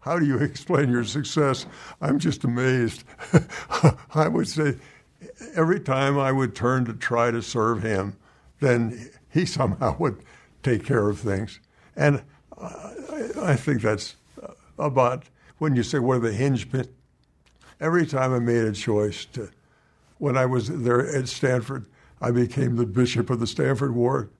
how 0.00 0.18
do 0.18 0.26
you 0.26 0.38
explain 0.38 0.90
your 0.90 1.04
success? 1.04 1.66
I'm 2.00 2.18
just 2.18 2.44
amazed. 2.44 3.04
I 4.14 4.28
would 4.28 4.48
say 4.48 4.76
every 5.54 5.80
time 5.80 6.18
I 6.18 6.32
would 6.32 6.54
turn 6.54 6.84
to 6.86 6.94
try 6.94 7.30
to 7.30 7.42
serve 7.42 7.82
him, 7.82 8.16
then 8.60 9.10
he 9.30 9.44
somehow 9.46 9.96
would 9.98 10.22
take 10.62 10.84
care 10.84 11.08
of 11.08 11.20
things. 11.20 11.60
And 11.96 12.22
I 13.40 13.56
think 13.56 13.82
that's 13.82 14.16
about 14.78 15.24
when 15.58 15.76
you 15.76 15.82
say 15.82 15.98
where 15.98 16.18
the 16.18 16.32
hinge 16.32 16.70
pin. 16.70 16.88
Every 17.80 18.06
time 18.06 18.32
I 18.32 18.38
made 18.38 18.64
a 18.64 18.72
choice 18.72 19.24
to, 19.26 19.50
when 20.18 20.36
I 20.36 20.46
was 20.46 20.68
there 20.68 21.14
at 21.14 21.28
Stanford, 21.28 21.86
I 22.20 22.30
became 22.30 22.76
the 22.76 22.86
bishop 22.86 23.30
of 23.30 23.40
the 23.40 23.46
Stanford 23.46 23.94
Ward. 23.94 24.30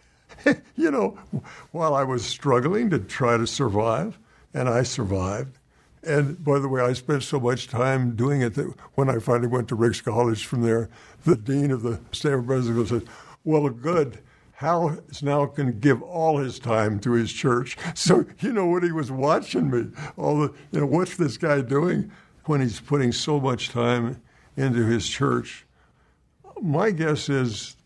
you 0.76 0.90
know, 0.90 1.18
while 1.70 1.94
I 1.94 2.02
was 2.02 2.24
struggling 2.24 2.90
to 2.90 2.98
try 2.98 3.36
to 3.36 3.46
survive, 3.46 4.18
and 4.52 4.68
I 4.68 4.82
survived. 4.82 5.58
And 6.02 6.42
by 6.42 6.58
the 6.58 6.68
way, 6.68 6.80
I 6.80 6.94
spent 6.94 7.22
so 7.22 7.38
much 7.38 7.68
time 7.68 8.16
doing 8.16 8.40
it 8.40 8.54
that 8.54 8.72
when 8.94 9.10
I 9.10 9.18
finally 9.18 9.48
went 9.48 9.68
to 9.68 9.74
Ricks 9.74 10.00
College 10.00 10.46
from 10.46 10.62
there, 10.62 10.88
the 11.24 11.36
dean 11.36 11.70
of 11.70 11.82
the 11.82 12.00
Stanford 12.12 12.48
Business 12.48 12.88
School 12.88 13.00
said, 13.00 13.08
Well, 13.44 13.68
good. 13.68 14.20
Hal 14.54 14.98
is 15.08 15.22
now 15.22 15.46
going 15.46 15.68
to 15.68 15.72
give 15.72 16.02
all 16.02 16.36
his 16.36 16.58
time 16.58 17.00
to 17.00 17.12
his 17.12 17.32
church. 17.32 17.78
So, 17.94 18.26
you 18.40 18.52
know, 18.52 18.66
what? 18.66 18.82
he 18.82 18.92
was 18.92 19.10
watching 19.10 19.70
me, 19.70 19.88
all 20.16 20.38
the, 20.40 20.54
you 20.70 20.80
know, 20.80 20.86
what's 20.86 21.16
this 21.16 21.36
guy 21.36 21.62
doing 21.62 22.10
when 22.44 22.60
he's 22.60 22.80
putting 22.80 23.12
so 23.12 23.40
much 23.40 23.70
time 23.70 24.20
into 24.56 24.84
his 24.84 25.08
church? 25.08 25.66
My 26.60 26.90
guess 26.90 27.28
is 27.28 27.76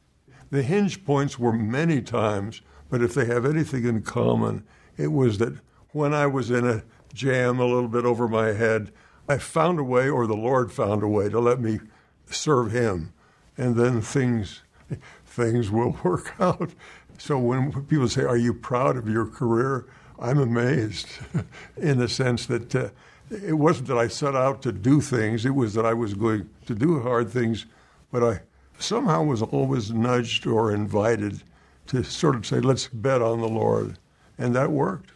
the 0.50 0.62
hinge 0.62 1.04
points 1.04 1.38
were 1.38 1.52
many 1.52 2.00
times, 2.02 2.60
but 2.90 3.02
if 3.02 3.14
they 3.14 3.24
have 3.26 3.44
anything 3.44 3.84
in 3.84 4.02
common, 4.02 4.64
it 4.96 5.12
was 5.12 5.38
that 5.38 5.54
when 5.90 6.12
I 6.12 6.26
was 6.26 6.50
in 6.50 6.66
a 6.66 6.82
jam 7.14 7.58
a 7.58 7.64
little 7.64 7.88
bit 7.88 8.04
over 8.04 8.28
my 8.28 8.48
head, 8.52 8.92
I 9.28 9.38
found 9.38 9.78
a 9.78 9.84
way, 9.84 10.08
or 10.08 10.26
the 10.26 10.36
Lord 10.36 10.70
found 10.70 11.02
a 11.02 11.08
way 11.08 11.30
to 11.30 11.40
let 11.40 11.60
me 11.60 11.80
serve 12.26 12.72
Him, 12.72 13.14
and 13.56 13.76
then 13.76 14.02
things 14.02 14.62
things 15.24 15.70
will 15.70 15.96
work 16.04 16.34
out. 16.38 16.70
So 17.16 17.38
when 17.38 17.72
people 17.84 18.08
say, 18.08 18.24
"Are 18.24 18.36
you 18.36 18.52
proud 18.52 18.96
of 18.96 19.08
your 19.08 19.26
career?" 19.26 19.86
I'm 20.18 20.38
amazed, 20.38 21.08
in 21.76 21.98
the 21.98 22.08
sense 22.08 22.46
that 22.46 22.74
uh, 22.74 22.88
it 23.30 23.54
wasn't 23.54 23.88
that 23.88 23.98
I 23.98 24.08
set 24.08 24.36
out 24.36 24.60
to 24.62 24.72
do 24.72 25.00
things; 25.00 25.46
it 25.46 25.54
was 25.54 25.74
that 25.74 25.86
I 25.86 25.94
was 25.94 26.14
going 26.14 26.50
to 26.66 26.74
do 26.74 27.00
hard 27.00 27.30
things, 27.30 27.66
but 28.12 28.22
I 28.22 28.42
somehow 28.78 29.22
was 29.22 29.42
always 29.42 29.90
nudged 29.90 30.46
or 30.46 30.72
invited 30.72 31.42
to 31.86 32.02
sort 32.02 32.36
of 32.36 32.46
say, 32.46 32.60
let's 32.60 32.88
bet 32.88 33.22
on 33.22 33.40
the 33.40 33.48
Lord. 33.48 33.98
And 34.38 34.54
that 34.54 34.70
worked. 34.70 35.12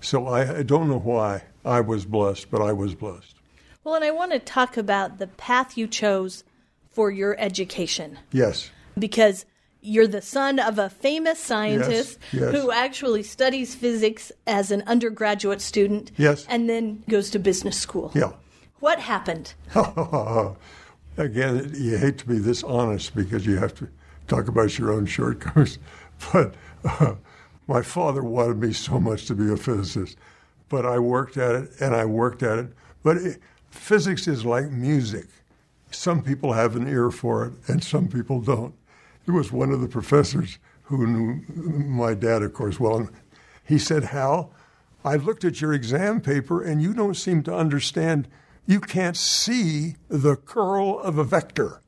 So 0.00 0.26
I, 0.26 0.58
I 0.58 0.62
don't 0.62 0.88
know 0.88 0.98
why 0.98 1.44
I 1.64 1.80
was 1.80 2.04
blessed, 2.04 2.50
but 2.50 2.62
I 2.62 2.72
was 2.72 2.94
blessed. 2.94 3.34
Well, 3.84 3.94
and 3.94 4.04
I 4.04 4.10
want 4.10 4.32
to 4.32 4.38
talk 4.38 4.76
about 4.76 5.18
the 5.18 5.26
path 5.26 5.76
you 5.76 5.86
chose 5.86 6.44
for 6.90 7.10
your 7.10 7.38
education. 7.38 8.18
Yes. 8.32 8.70
Because 8.98 9.46
you're 9.80 10.06
the 10.06 10.22
son 10.22 10.58
of 10.58 10.78
a 10.78 10.90
famous 10.90 11.38
scientist 11.38 12.18
yes, 12.32 12.42
yes. 12.42 12.54
who 12.54 12.70
actually 12.70 13.22
studies 13.22 13.74
physics 13.74 14.32
as 14.46 14.70
an 14.70 14.82
undergraduate 14.86 15.60
student 15.60 16.10
yes. 16.16 16.44
and 16.48 16.68
then 16.68 17.02
goes 17.08 17.30
to 17.30 17.38
business 17.38 17.78
school. 17.78 18.10
Yeah. 18.14 18.32
What 18.80 19.00
happened? 19.00 19.54
again, 21.16 21.72
you 21.74 21.96
hate 21.98 22.18
to 22.18 22.26
be 22.26 22.38
this 22.38 22.62
honest 22.62 23.14
because 23.14 23.46
you 23.46 23.56
have 23.56 23.74
to 23.76 23.88
talk 24.26 24.48
about 24.48 24.78
your 24.78 24.92
own 24.92 25.06
shortcomings. 25.06 25.78
But 26.32 26.54
uh, 26.84 27.14
my 27.68 27.82
father 27.82 28.24
wanted 28.24 28.56
me 28.56 28.72
so 28.72 28.98
much 28.98 29.26
to 29.26 29.34
be 29.34 29.52
a 29.52 29.56
physicist, 29.56 30.16
but 30.68 30.86
I 30.86 30.98
worked 30.98 31.36
at 31.36 31.54
it 31.54 31.70
and 31.80 31.94
I 31.94 32.06
worked 32.06 32.42
at 32.42 32.58
it. 32.58 32.72
But 33.02 33.18
it, 33.18 33.40
physics 33.70 34.26
is 34.26 34.44
like 34.44 34.70
music. 34.70 35.26
Some 35.90 36.22
people 36.22 36.54
have 36.54 36.74
an 36.74 36.88
ear 36.88 37.10
for 37.10 37.46
it 37.46 37.52
and 37.68 37.84
some 37.84 38.08
people 38.08 38.40
don't. 38.40 38.74
There 39.26 39.34
was 39.34 39.52
one 39.52 39.70
of 39.70 39.82
the 39.82 39.88
professors 39.88 40.58
who 40.84 41.06
knew 41.06 41.44
my 41.54 42.14
dad, 42.14 42.42
of 42.42 42.54
course, 42.54 42.80
well. 42.80 43.08
He 43.62 43.78
said, 43.78 44.04
Hal, 44.04 44.50
I've 45.04 45.26
looked 45.26 45.44
at 45.44 45.60
your 45.60 45.74
exam 45.74 46.22
paper 46.22 46.62
and 46.62 46.82
you 46.82 46.94
don't 46.94 47.14
seem 47.14 47.42
to 47.42 47.54
understand 47.54 48.28
you 48.66 48.80
can't 48.80 49.16
see 49.16 49.96
the 50.08 50.36
curl 50.36 50.98
of 51.00 51.18
a 51.18 51.24
vector. 51.24 51.82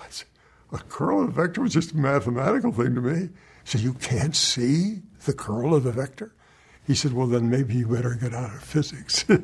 I 0.00 0.06
said, 0.10 0.28
a 0.72 0.78
curl 0.78 1.22
of 1.22 1.28
a 1.28 1.32
vector 1.32 1.60
was 1.60 1.72
just 1.72 1.92
a 1.92 1.96
mathematical 1.96 2.72
thing 2.72 2.96
to 2.96 3.00
me. 3.00 3.28
So 3.66 3.78
you 3.78 3.94
can't 3.94 4.36
see 4.36 5.02
the 5.24 5.32
curl 5.32 5.74
of 5.74 5.82
the 5.82 5.90
vector? 5.90 6.32
He 6.86 6.94
said, 6.94 7.12
Well, 7.12 7.26
then 7.26 7.50
maybe 7.50 7.74
you 7.74 7.88
better 7.88 8.14
get 8.14 8.32
out 8.32 8.54
of 8.54 8.62
physics. 8.62 9.24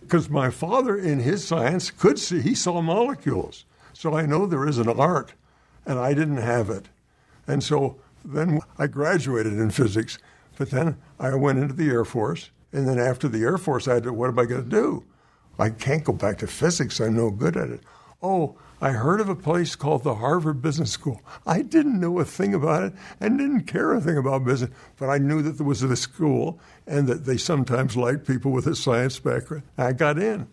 Because 0.00 0.28
my 0.28 0.50
father, 0.50 0.98
in 0.98 1.20
his 1.20 1.46
science, 1.46 1.92
could 1.92 2.18
see, 2.18 2.40
he 2.40 2.56
saw 2.56 2.82
molecules. 2.82 3.64
So 3.92 4.16
I 4.16 4.26
know 4.26 4.44
there 4.44 4.66
is 4.66 4.78
an 4.78 4.88
art, 4.88 5.34
and 5.86 6.00
I 6.00 6.14
didn't 6.14 6.38
have 6.38 6.68
it. 6.68 6.88
And 7.46 7.62
so 7.62 8.00
then 8.24 8.58
I 8.76 8.88
graduated 8.88 9.52
in 9.52 9.70
physics, 9.70 10.18
but 10.58 10.70
then 10.70 10.96
I 11.20 11.32
went 11.36 11.60
into 11.60 11.74
the 11.74 11.88
Air 11.88 12.04
Force. 12.04 12.50
And 12.72 12.88
then 12.88 12.98
after 12.98 13.28
the 13.28 13.44
Air 13.44 13.56
Force, 13.56 13.86
I 13.86 13.94
had 13.94 14.02
to, 14.02 14.12
what 14.12 14.30
am 14.30 14.40
I 14.40 14.46
going 14.46 14.64
to 14.64 14.68
do? 14.68 15.04
I 15.56 15.70
can't 15.70 16.02
go 16.02 16.12
back 16.12 16.38
to 16.38 16.48
physics. 16.48 16.98
I'm 16.98 17.14
no 17.14 17.30
good 17.30 17.56
at 17.56 17.70
it. 17.70 17.82
Oh, 18.20 18.56
I 18.82 18.92
heard 18.92 19.20
of 19.20 19.28
a 19.28 19.36
place 19.36 19.76
called 19.76 20.04
the 20.04 20.14
Harvard 20.14 20.62
Business 20.62 20.90
School. 20.90 21.20
I 21.46 21.60
didn't 21.60 22.00
know 22.00 22.18
a 22.18 22.24
thing 22.24 22.54
about 22.54 22.84
it 22.84 22.94
and 23.20 23.36
didn't 23.36 23.64
care 23.64 23.92
a 23.92 24.00
thing 24.00 24.16
about 24.16 24.44
business, 24.44 24.70
but 24.96 25.10
I 25.10 25.18
knew 25.18 25.42
that 25.42 25.58
there 25.58 25.66
was 25.66 25.82
a 25.82 25.96
school 25.96 26.58
and 26.86 27.06
that 27.06 27.26
they 27.26 27.36
sometimes 27.36 27.96
liked 27.96 28.26
people 28.26 28.52
with 28.52 28.66
a 28.66 28.74
science 28.74 29.18
background. 29.18 29.64
I 29.76 29.92
got 29.92 30.18
in. 30.18 30.48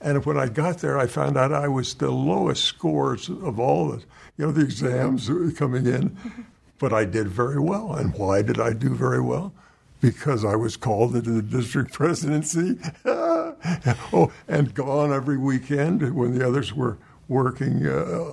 And 0.00 0.24
when 0.24 0.36
I 0.36 0.48
got 0.48 0.78
there, 0.78 0.98
I 0.98 1.06
found 1.06 1.36
out 1.36 1.52
I 1.52 1.68
was 1.68 1.94
the 1.94 2.10
lowest 2.10 2.64
scores 2.64 3.28
of 3.28 3.60
all 3.60 3.90
the, 3.90 3.98
you 4.36 4.46
know, 4.46 4.52
the 4.52 4.62
exams 4.62 5.30
coming 5.56 5.86
in. 5.86 6.16
But 6.80 6.94
I 6.94 7.04
did 7.04 7.28
very 7.28 7.60
well. 7.60 7.92
And 7.92 8.14
why 8.14 8.40
did 8.40 8.58
I 8.58 8.72
do 8.72 8.94
very 8.94 9.20
well? 9.20 9.52
Because 10.00 10.46
I 10.46 10.56
was 10.56 10.78
called 10.78 11.14
into 11.14 11.30
the 11.30 11.42
district 11.42 11.92
presidency. 11.92 12.78
oh, 13.04 14.32
and 14.48 14.72
gone 14.72 15.12
every 15.12 15.36
weekend 15.36 16.14
when 16.14 16.38
the 16.38 16.48
others 16.48 16.72
were 16.72 16.96
working. 17.30 17.86
Uh, 17.86 18.32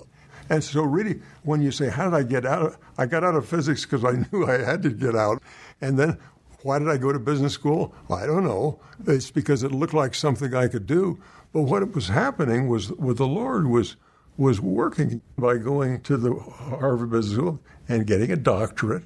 and 0.49 0.63
so, 0.63 0.83
really, 0.83 1.21
when 1.43 1.61
you 1.61 1.71
say, 1.71 1.89
"How 1.89 2.09
did 2.09 2.13
I 2.13 2.23
get 2.23 2.45
out?" 2.45 2.65
of 2.65 2.77
I 2.97 3.05
got 3.05 3.23
out 3.23 3.35
of 3.35 3.47
physics 3.47 3.85
because 3.85 4.03
I 4.03 4.11
knew 4.31 4.45
I 4.45 4.57
had 4.57 4.83
to 4.83 4.89
get 4.89 5.15
out. 5.15 5.41
And 5.79 5.97
then, 5.97 6.17
why 6.63 6.79
did 6.79 6.89
I 6.89 6.97
go 6.97 7.13
to 7.13 7.19
business 7.19 7.53
school? 7.53 7.93
I 8.09 8.25
don't 8.25 8.43
know. 8.43 8.79
It's 9.05 9.31
because 9.31 9.63
it 9.63 9.71
looked 9.71 9.93
like 9.93 10.15
something 10.15 10.53
I 10.53 10.67
could 10.67 10.85
do. 10.85 11.19
But 11.53 11.63
what 11.63 11.93
was 11.93 12.09
happening 12.09 12.67
was, 12.67 12.91
with 12.91 13.17
the 13.17 13.27
Lord 13.27 13.67
was 13.67 13.95
was 14.37 14.61
working 14.61 15.21
by 15.37 15.57
going 15.57 16.01
to 16.01 16.17
the 16.17 16.33
Harvard 16.35 17.09
Business 17.09 17.35
School 17.35 17.59
and 17.87 18.05
getting 18.05 18.31
a 18.31 18.35
doctorate, 18.35 19.05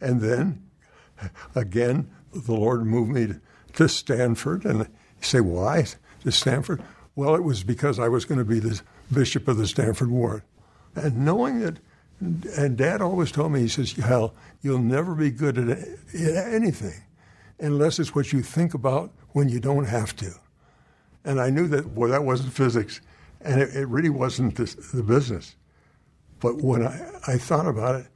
and 0.00 0.20
then 0.20 0.62
again 1.54 2.10
the 2.32 2.52
Lord 2.52 2.86
moved 2.86 3.10
me 3.10 3.34
to 3.74 3.88
Stanford. 3.88 4.64
And 4.64 4.80
you 4.80 4.86
say, 5.22 5.40
why 5.40 5.86
to 6.22 6.32
Stanford? 6.32 6.82
Well, 7.14 7.34
it 7.34 7.42
was 7.42 7.64
because 7.64 7.98
I 7.98 8.08
was 8.08 8.24
going 8.24 8.38
to 8.38 8.44
be 8.44 8.60
the 8.60 8.80
bishop 9.12 9.48
of 9.48 9.56
the 9.56 9.66
Stanford 9.66 10.10
Ward, 10.10 10.42
and 10.94 11.24
knowing 11.24 11.60
that. 11.60 11.78
And 12.58 12.76
Dad 12.76 13.00
always 13.00 13.32
told 13.32 13.50
me, 13.50 13.60
he 13.60 13.68
says, 13.68 13.92
Hal, 13.92 14.34
you'll 14.60 14.78
never 14.78 15.14
be 15.14 15.30
good 15.30 15.56
at 15.56 15.78
anything 16.12 17.02
unless 17.58 17.98
it's 17.98 18.14
what 18.14 18.30
you 18.30 18.42
think 18.42 18.74
about 18.74 19.10
when 19.30 19.48
you 19.48 19.58
don't 19.58 19.86
have 19.86 20.14
to. 20.16 20.30
And 21.24 21.40
I 21.40 21.50
knew 21.50 21.66
that, 21.68 21.86
well, 21.92 22.10
that 22.10 22.24
wasn't 22.24 22.52
physics. 22.52 23.00
And 23.40 23.60
it, 23.60 23.74
it 23.74 23.86
really 23.86 24.10
wasn't 24.10 24.56
this, 24.56 24.74
the 24.74 25.02
business. 25.02 25.56
But 26.40 26.62
when 26.62 26.86
I, 26.86 27.20
I 27.26 27.38
thought 27.38 27.66
about 27.66 28.00
it, 28.00 28.06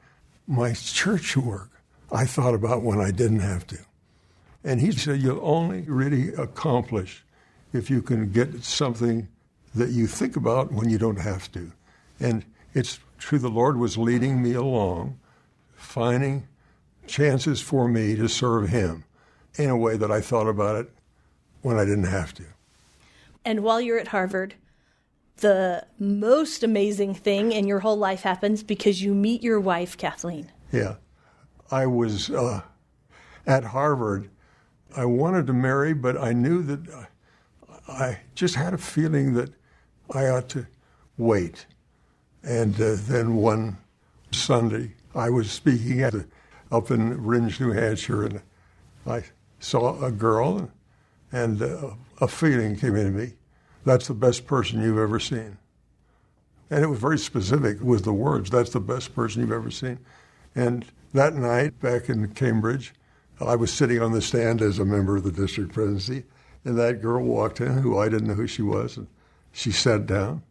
my 0.46 0.72
church 0.72 1.36
work, 1.36 1.70
I 2.12 2.26
thought 2.26 2.54
about 2.54 2.82
when 2.82 3.00
I 3.00 3.10
didn't 3.10 3.40
have 3.40 3.66
to. 3.68 3.78
And 4.62 4.80
he 4.80 4.92
said, 4.92 5.20
You'll 5.20 5.40
only 5.42 5.82
really 5.82 6.32
accomplish 6.34 7.24
if 7.72 7.90
you 7.90 8.02
can 8.02 8.30
get 8.30 8.64
something 8.64 9.28
that 9.74 9.90
you 9.90 10.06
think 10.06 10.36
about 10.36 10.72
when 10.72 10.88
you 10.88 10.98
don't 10.98 11.20
have 11.20 11.50
to. 11.52 11.72
And 12.20 12.44
it's 12.74 13.00
true, 13.18 13.38
the 13.38 13.48
Lord 13.48 13.76
was 13.76 13.98
leading 13.98 14.42
me 14.42 14.54
along, 14.54 15.18
finding 15.74 16.46
chances 17.06 17.60
for 17.60 17.88
me 17.88 18.16
to 18.16 18.28
serve 18.28 18.68
Him 18.68 19.04
in 19.56 19.70
a 19.70 19.76
way 19.76 19.96
that 19.96 20.10
I 20.10 20.20
thought 20.20 20.48
about 20.48 20.76
it 20.76 20.90
when 21.62 21.78
I 21.78 21.84
didn't 21.84 22.04
have 22.04 22.34
to. 22.34 22.44
And 23.44 23.62
while 23.62 23.80
you're 23.80 23.98
at 23.98 24.08
Harvard, 24.08 24.54
the 25.38 25.86
most 25.98 26.62
amazing 26.62 27.14
thing 27.14 27.52
in 27.52 27.66
your 27.66 27.80
whole 27.80 27.96
life 27.96 28.22
happens 28.22 28.62
because 28.62 29.02
you 29.02 29.14
meet 29.14 29.42
your 29.42 29.60
wife, 29.60 29.96
Kathleen. 29.96 30.50
Yeah. 30.72 30.96
I 31.70 31.86
was 31.86 32.30
uh, 32.30 32.62
at 33.46 33.64
Harvard. 33.64 34.30
I 34.96 35.04
wanted 35.04 35.46
to 35.48 35.52
marry, 35.52 35.92
but 35.92 36.16
I 36.16 36.32
knew 36.32 36.62
that 36.62 37.08
I 37.88 38.20
just 38.34 38.54
had 38.54 38.74
a 38.74 38.78
feeling 38.78 39.34
that 39.34 39.52
I 40.14 40.28
ought 40.28 40.48
to 40.50 40.66
wait. 41.18 41.66
And 42.42 42.74
uh, 42.80 42.96
then 42.96 43.36
one 43.36 43.78
Sunday, 44.30 44.92
I 45.14 45.30
was 45.30 45.50
speaking 45.50 46.02
at 46.02 46.14
up 46.70 46.90
in 46.90 47.18
Rindge, 47.18 47.60
New 47.60 47.72
Hampshire, 47.72 48.24
and 48.24 48.42
I 49.06 49.24
saw 49.60 50.02
a 50.02 50.10
girl, 50.10 50.70
and 51.30 51.60
uh, 51.60 51.90
a 52.20 52.28
feeling 52.28 52.76
came 52.76 52.96
into 52.96 53.12
me 53.12 53.34
that's 53.84 54.08
the 54.08 54.14
best 54.14 54.46
person 54.46 54.82
you've 54.82 54.98
ever 54.98 55.20
seen. 55.20 55.58
And 56.70 56.82
it 56.82 56.88
was 56.88 56.98
very 56.98 57.18
specific 57.18 57.80
with 57.80 58.04
the 58.04 58.12
words, 58.12 58.50
that's 58.50 58.70
the 58.70 58.80
best 58.80 59.14
person 59.14 59.42
you've 59.42 59.52
ever 59.52 59.70
seen. 59.70 59.98
And 60.54 60.86
that 61.12 61.34
night 61.34 61.78
back 61.80 62.08
in 62.08 62.26
Cambridge, 62.34 62.94
I 63.40 63.56
was 63.56 63.72
sitting 63.72 64.00
on 64.00 64.12
the 64.12 64.22
stand 64.22 64.62
as 64.62 64.78
a 64.78 64.84
member 64.84 65.16
of 65.16 65.24
the 65.24 65.32
district 65.32 65.72
presidency, 65.72 66.24
and 66.64 66.78
that 66.78 67.02
girl 67.02 67.22
walked 67.24 67.60
in 67.60 67.78
who 67.78 67.98
I 67.98 68.08
didn't 68.08 68.28
know 68.28 68.34
who 68.34 68.46
she 68.46 68.62
was, 68.62 68.96
and 68.96 69.06
she 69.54 69.70
sat 69.70 70.06
down. 70.06 70.42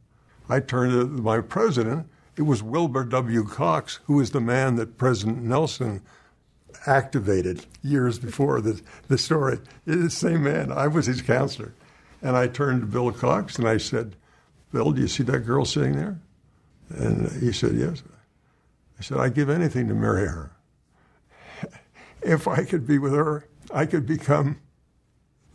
I 0.50 0.62
turned 0.62 0.94
to 0.94 1.06
my 1.22 1.42
president. 1.42 2.08
It 2.38 2.44
was 2.44 2.64
Wilbur 2.64 3.04
W. 3.04 3.44
Cox, 3.44 4.00
who 4.06 4.16
was 4.16 4.32
the 4.32 4.42
man 4.42 4.78
that 4.78 4.98
President 4.98 5.44
Nelson 5.44 6.02
activated 6.88 7.66
years 7.82 8.18
before 8.18 8.62
the, 8.62 8.82
the 9.10 9.18
story. 9.18 9.60
It's 9.86 10.02
the 10.02 10.10
same 10.10 10.44
man. 10.44 10.72
I 10.72 10.88
was 10.88 11.06
his 11.06 11.22
counselor. 11.22 11.74
And 12.22 12.38
I 12.38 12.48
turned 12.48 12.82
to 12.82 12.88
Bill 12.88 13.12
Cox 13.12 13.58
and 13.58 13.68
I 13.68 13.78
said, 13.78 14.16
Bill, 14.72 14.92
do 14.92 15.02
you 15.02 15.08
see 15.08 15.24
that 15.24 15.40
girl 15.40 15.66
sitting 15.66 15.96
there? 15.96 16.20
And 16.90 17.30
he 17.42 17.52
said, 17.52 17.76
Yes. 17.76 18.02
I 18.98 19.04
said, 19.04 19.18
I'd 19.18 19.34
give 19.34 19.50
anything 19.50 19.90
to 19.90 19.94
marry 19.94 20.28
her. 20.28 20.52
if 22.22 22.48
I 22.48 22.64
could 22.64 22.88
be 22.88 22.98
with 22.98 23.14
her, 23.14 23.48
I 23.74 23.86
could 23.86 24.06
become 24.06 24.62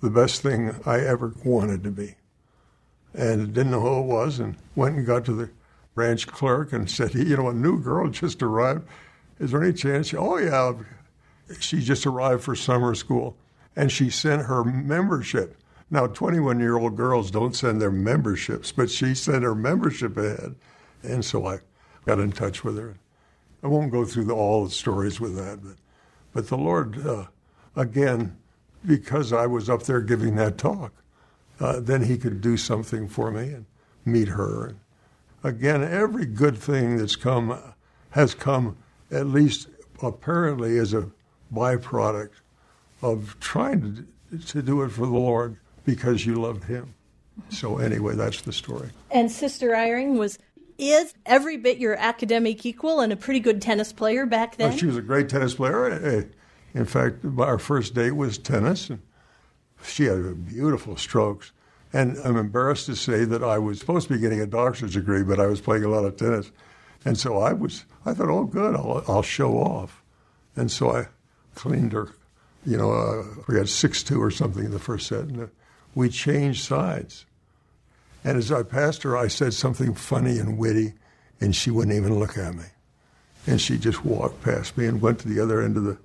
the 0.02 0.10
best 0.10 0.42
thing 0.42 0.74
I 0.84 1.00
ever 1.00 1.34
wanted 1.44 1.82
to 1.84 1.90
be. 1.90 2.16
And 3.18 3.52
didn't 3.52 3.72
know 3.72 3.80
who 3.80 4.00
it 4.00 4.06
was 4.06 4.38
and 4.38 4.56
went 4.76 4.96
and 4.96 5.06
got 5.06 5.24
to 5.24 5.32
the 5.32 5.50
branch 5.94 6.26
clerk 6.26 6.72
and 6.72 6.88
said, 6.88 7.14
You 7.14 7.36
know, 7.36 7.48
a 7.48 7.52
new 7.52 7.82
girl 7.82 8.08
just 8.08 8.42
arrived. 8.42 8.86
Is 9.38 9.50
there 9.50 9.62
any 9.62 9.72
chance? 9.72 10.14
Oh, 10.14 10.38
yeah. 10.38 10.72
She 11.58 11.80
just 11.80 12.06
arrived 12.06 12.42
for 12.42 12.54
summer 12.54 12.94
school. 12.94 13.36
And 13.74 13.92
she 13.92 14.08
sent 14.08 14.42
her 14.42 14.64
membership 14.64 15.56
now, 15.90 16.06
21 16.06 16.60
year 16.60 16.76
old 16.76 16.96
girls 16.96 17.30
don't 17.30 17.56
send 17.56 17.80
their 17.80 17.90
memberships, 17.90 18.72
but 18.72 18.90
she 18.90 19.14
sent 19.14 19.42
her 19.42 19.54
membership 19.54 20.16
ahead. 20.16 20.54
And 21.02 21.24
so 21.24 21.46
I 21.46 21.60
got 22.04 22.18
in 22.18 22.32
touch 22.32 22.62
with 22.62 22.76
her. 22.76 22.96
I 23.62 23.68
won't 23.68 23.90
go 23.90 24.04
through 24.04 24.24
the, 24.24 24.34
all 24.34 24.64
the 24.64 24.70
stories 24.70 25.18
with 25.18 25.36
that, 25.36 25.62
but, 25.62 25.76
but 26.32 26.48
the 26.48 26.58
Lord, 26.58 27.04
uh, 27.04 27.26
again, 27.74 28.36
because 28.86 29.32
I 29.32 29.46
was 29.46 29.68
up 29.68 29.84
there 29.84 30.00
giving 30.00 30.36
that 30.36 30.58
talk, 30.58 30.92
uh, 31.60 31.80
then 31.80 32.02
He 32.02 32.16
could 32.16 32.40
do 32.40 32.56
something 32.56 33.08
for 33.08 33.30
me 33.30 33.52
and 33.52 33.66
meet 34.04 34.28
her. 34.28 34.66
And 34.66 34.80
again, 35.42 35.82
every 35.82 36.26
good 36.26 36.56
thing 36.56 36.96
that's 36.96 37.16
come 37.16 37.58
has 38.10 38.34
come 38.34 38.76
at 39.10 39.26
least 39.26 39.68
apparently 40.02 40.78
as 40.78 40.94
a 40.94 41.10
byproduct 41.52 42.30
of 43.02 43.38
trying 43.40 44.06
to, 44.30 44.38
to 44.38 44.62
do 44.62 44.82
it 44.82 44.90
for 44.90 45.06
the 45.06 45.12
Lord 45.12 45.56
because 45.84 46.26
you 46.26 46.34
loved 46.34 46.64
him. 46.64 46.94
So 47.50 47.78
anyway, 47.78 48.14
that's 48.16 48.42
the 48.42 48.52
story. 48.52 48.90
And 49.10 49.30
Sister 49.30 49.70
Eyring 49.70 50.18
was 50.18 50.38
is 50.76 51.12
every 51.26 51.56
bit 51.56 51.78
your 51.78 51.96
academic 51.96 52.64
equal 52.64 53.00
and 53.00 53.12
a 53.12 53.16
pretty 53.16 53.40
good 53.40 53.60
tennis 53.60 53.92
player 53.92 54.26
back 54.26 54.56
then. 54.56 54.72
Oh, 54.72 54.76
she 54.76 54.86
was 54.86 54.96
a 54.96 55.02
great 55.02 55.28
tennis 55.28 55.54
player. 55.54 55.90
Eh, 55.90 56.22
in 56.74 56.84
fact, 56.84 57.24
our 57.38 57.58
first 57.58 57.94
date 57.94 58.12
was 58.12 58.38
tennis, 58.38 58.88
and 58.88 59.00
she 59.82 60.04
had 60.04 60.48
beautiful 60.48 60.96
strokes. 60.96 61.52
And 61.92 62.18
I'm 62.18 62.36
embarrassed 62.36 62.86
to 62.86 62.96
say 62.96 63.24
that 63.24 63.42
I 63.42 63.58
was 63.58 63.78
supposed 63.78 64.08
to 64.08 64.14
be 64.14 64.20
getting 64.20 64.40
a 64.40 64.46
doctor's 64.46 64.92
degree, 64.92 65.22
but 65.22 65.40
I 65.40 65.46
was 65.46 65.60
playing 65.60 65.84
a 65.84 65.88
lot 65.88 66.04
of 66.04 66.16
tennis, 66.16 66.50
and 67.04 67.16
so 67.16 67.38
I 67.38 67.54
was. 67.54 67.84
I 68.04 68.12
thought, 68.12 68.28
oh, 68.28 68.44
good, 68.44 68.74
I'll, 68.74 69.02
I'll 69.08 69.22
show 69.22 69.54
off, 69.54 70.02
and 70.54 70.70
so 70.70 70.94
I 70.94 71.06
cleaned 71.54 71.92
her. 71.92 72.10
You 72.66 72.76
know, 72.76 72.92
uh, 72.92 73.24
we 73.46 73.56
had 73.56 73.68
six 73.68 74.02
two 74.02 74.22
or 74.22 74.30
something 74.30 74.64
in 74.64 74.70
the 74.70 74.78
first 74.78 75.06
set, 75.06 75.20
and 75.20 75.42
uh, 75.42 75.46
we 75.94 76.10
changed 76.10 76.64
sides. 76.64 77.24
And 78.22 78.36
as 78.36 78.52
I 78.52 78.62
passed 78.64 79.02
her, 79.04 79.16
I 79.16 79.28
said 79.28 79.54
something 79.54 79.94
funny 79.94 80.38
and 80.38 80.58
witty, 80.58 80.92
and 81.40 81.56
she 81.56 81.70
wouldn't 81.70 81.96
even 81.96 82.18
look 82.18 82.36
at 82.36 82.54
me. 82.54 82.64
And 83.46 83.60
she 83.60 83.78
just 83.78 84.04
walked 84.04 84.42
past 84.42 84.76
me 84.76 84.86
and 84.86 85.00
went 85.00 85.20
to 85.20 85.28
the 85.28 85.40
other 85.40 85.62
end 85.62 85.78
of 85.78 85.84
the 85.84 85.96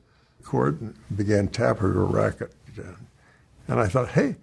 court 0.44 0.80
and 0.80 0.96
began 1.14 1.50
tapping 1.50 1.94
her 1.94 2.06
racket 2.06 2.54
down. 2.76 3.08
And 3.68 3.80
I 3.80 3.88
thought, 3.88 4.10
hey, 4.10 4.36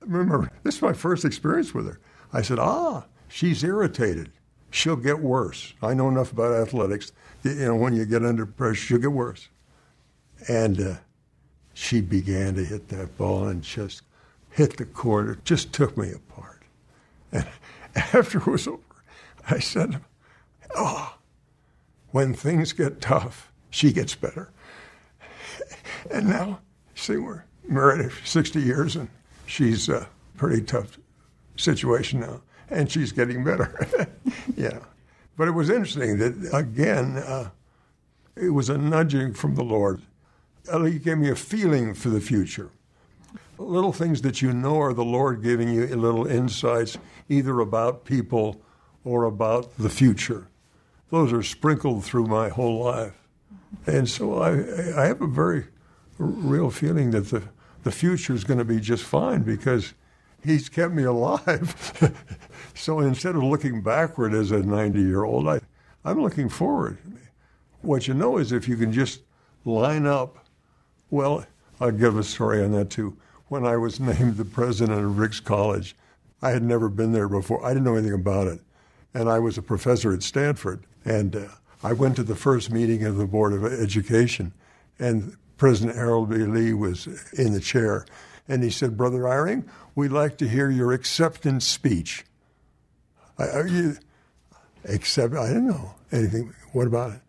remember, 0.00 0.50
this 0.62 0.76
is 0.76 0.82
my 0.82 0.92
first 0.92 1.24
experience 1.24 1.74
with 1.74 1.86
her. 1.86 2.00
I 2.32 2.42
said, 2.42 2.58
ah, 2.58 3.04
she's 3.28 3.64
irritated. 3.64 4.30
She'll 4.70 4.96
get 4.96 5.20
worse. 5.20 5.72
I 5.82 5.94
know 5.94 6.08
enough 6.08 6.32
about 6.32 6.52
athletics. 6.52 7.12
You 7.42 7.54
know, 7.54 7.76
when 7.76 7.94
you 7.94 8.04
get 8.04 8.24
under 8.24 8.44
pressure, 8.44 8.74
she'll 8.74 8.98
get 8.98 9.12
worse. 9.12 9.48
And 10.46 10.80
uh, 10.80 10.94
she 11.72 12.00
began 12.00 12.54
to 12.54 12.64
hit 12.64 12.88
that 12.88 13.16
ball 13.16 13.48
and 13.48 13.62
just 13.62 14.02
hit 14.50 14.76
the 14.76 14.84
court. 14.84 15.28
It 15.30 15.44
just 15.44 15.72
took 15.72 15.96
me 15.96 16.12
apart. 16.12 16.62
And 17.32 17.46
after 17.94 18.38
it 18.38 18.46
was 18.46 18.68
over, 18.68 18.82
I 19.48 19.58
said, 19.58 20.00
Oh, 20.76 21.14
when 22.10 22.34
things 22.34 22.72
get 22.72 23.00
tough, 23.00 23.52
she 23.70 23.92
gets 23.92 24.14
better. 24.14 24.50
And 26.10 26.28
now, 26.28 26.60
see, 26.94 27.16
we're 27.16 27.44
married 27.68 28.10
60 28.24 28.60
years, 28.60 28.96
and 28.96 29.08
she's 29.46 29.88
a 29.88 30.08
pretty 30.36 30.62
tough 30.62 30.98
situation 31.56 32.20
now, 32.20 32.40
and 32.70 32.90
she's 32.90 33.12
getting 33.12 33.44
better. 33.44 34.08
yeah. 34.56 34.80
But 35.36 35.48
it 35.48 35.52
was 35.52 35.70
interesting 35.70 36.18
that, 36.18 36.50
again, 36.52 37.18
uh, 37.18 37.50
it 38.36 38.50
was 38.50 38.68
a 38.68 38.78
nudging 38.78 39.34
from 39.34 39.54
the 39.54 39.64
Lord. 39.64 40.02
He 40.70 40.98
gave 40.98 41.18
me 41.18 41.30
a 41.30 41.36
feeling 41.36 41.94
for 41.94 42.10
the 42.10 42.20
future 42.20 42.70
little 43.58 43.92
things 43.92 44.22
that 44.22 44.40
you 44.40 44.52
know 44.52 44.80
are 44.80 44.92
the 44.92 45.04
Lord 45.04 45.42
giving 45.42 45.72
you 45.72 45.86
little 45.86 46.26
insights, 46.26 46.98
either 47.28 47.60
about 47.60 48.04
people 48.04 48.60
or 49.04 49.24
about 49.24 49.76
the 49.76 49.90
future. 49.90 50.48
Those 51.10 51.32
are 51.32 51.42
sprinkled 51.42 52.04
through 52.04 52.26
my 52.26 52.48
whole 52.48 52.84
life. 52.84 53.14
And 53.86 54.08
so 54.08 54.40
I, 54.40 54.50
I 55.00 55.06
have 55.06 55.20
a 55.20 55.26
very 55.26 55.66
real 56.18 56.70
feeling 56.70 57.10
that 57.12 57.30
the, 57.30 57.42
the 57.82 57.92
future 57.92 58.34
is 58.34 58.44
going 58.44 58.58
to 58.58 58.64
be 58.64 58.80
just 58.80 59.04
fine 59.04 59.42
because 59.42 59.94
He's 60.44 60.68
kept 60.68 60.94
me 60.94 61.02
alive. 61.02 62.14
so 62.74 63.00
instead 63.00 63.34
of 63.34 63.42
looking 63.42 63.82
backward 63.82 64.34
as 64.34 64.50
a 64.50 64.62
90 64.62 65.00
year 65.00 65.24
old, 65.24 65.48
I, 65.48 65.60
I'm 66.04 66.22
looking 66.22 66.48
forward. 66.48 66.98
What 67.82 68.08
you 68.08 68.14
know 68.14 68.38
is 68.38 68.52
if 68.52 68.68
you 68.68 68.76
can 68.76 68.92
just 68.92 69.22
line 69.64 70.06
up, 70.06 70.46
well, 71.10 71.44
I'll 71.80 71.90
give 71.90 72.16
a 72.16 72.22
story 72.22 72.62
on 72.62 72.72
that 72.72 72.90
too. 72.90 73.16
When 73.48 73.66
I 73.66 73.76
was 73.76 73.98
named 74.00 74.36
the 74.36 74.44
president 74.44 74.98
of 74.98 75.18
Ricks 75.18 75.40
College, 75.40 75.96
I 76.40 76.50
had 76.50 76.62
never 76.62 76.88
been 76.88 77.12
there 77.12 77.28
before. 77.28 77.64
I 77.64 77.70
didn't 77.70 77.84
know 77.84 77.96
anything 77.96 78.14
about 78.14 78.46
it. 78.46 78.60
And 79.14 79.28
I 79.28 79.40
was 79.40 79.58
a 79.58 79.62
professor 79.62 80.12
at 80.12 80.22
Stanford. 80.22 80.84
And 81.04 81.34
uh, 81.34 81.46
I 81.82 81.92
went 81.94 82.14
to 82.16 82.22
the 82.22 82.36
first 82.36 82.70
meeting 82.70 83.04
of 83.04 83.16
the 83.16 83.26
Board 83.26 83.52
of 83.52 83.64
Education, 83.64 84.52
and 84.98 85.36
President 85.58 85.96
Harold 85.96 86.30
B. 86.30 86.36
Lee 86.36 86.72
was 86.72 87.06
in 87.34 87.52
the 87.52 87.60
chair. 87.60 88.06
And 88.48 88.62
he 88.62 88.70
said, 88.70 88.96
Brother 88.96 89.20
Eyring, 89.20 89.68
we'd 89.94 90.12
like 90.12 90.38
to 90.38 90.48
hear 90.48 90.70
your 90.70 90.92
acceptance 90.92 91.66
speech. 91.66 92.24
Are 93.38 93.66
you, 93.66 93.96
accept, 94.84 95.34
I 95.34 95.48
didn't 95.48 95.68
know 95.68 95.94
anything. 96.10 96.54
What 96.72 96.86
about 96.86 97.12
it? 97.12 97.20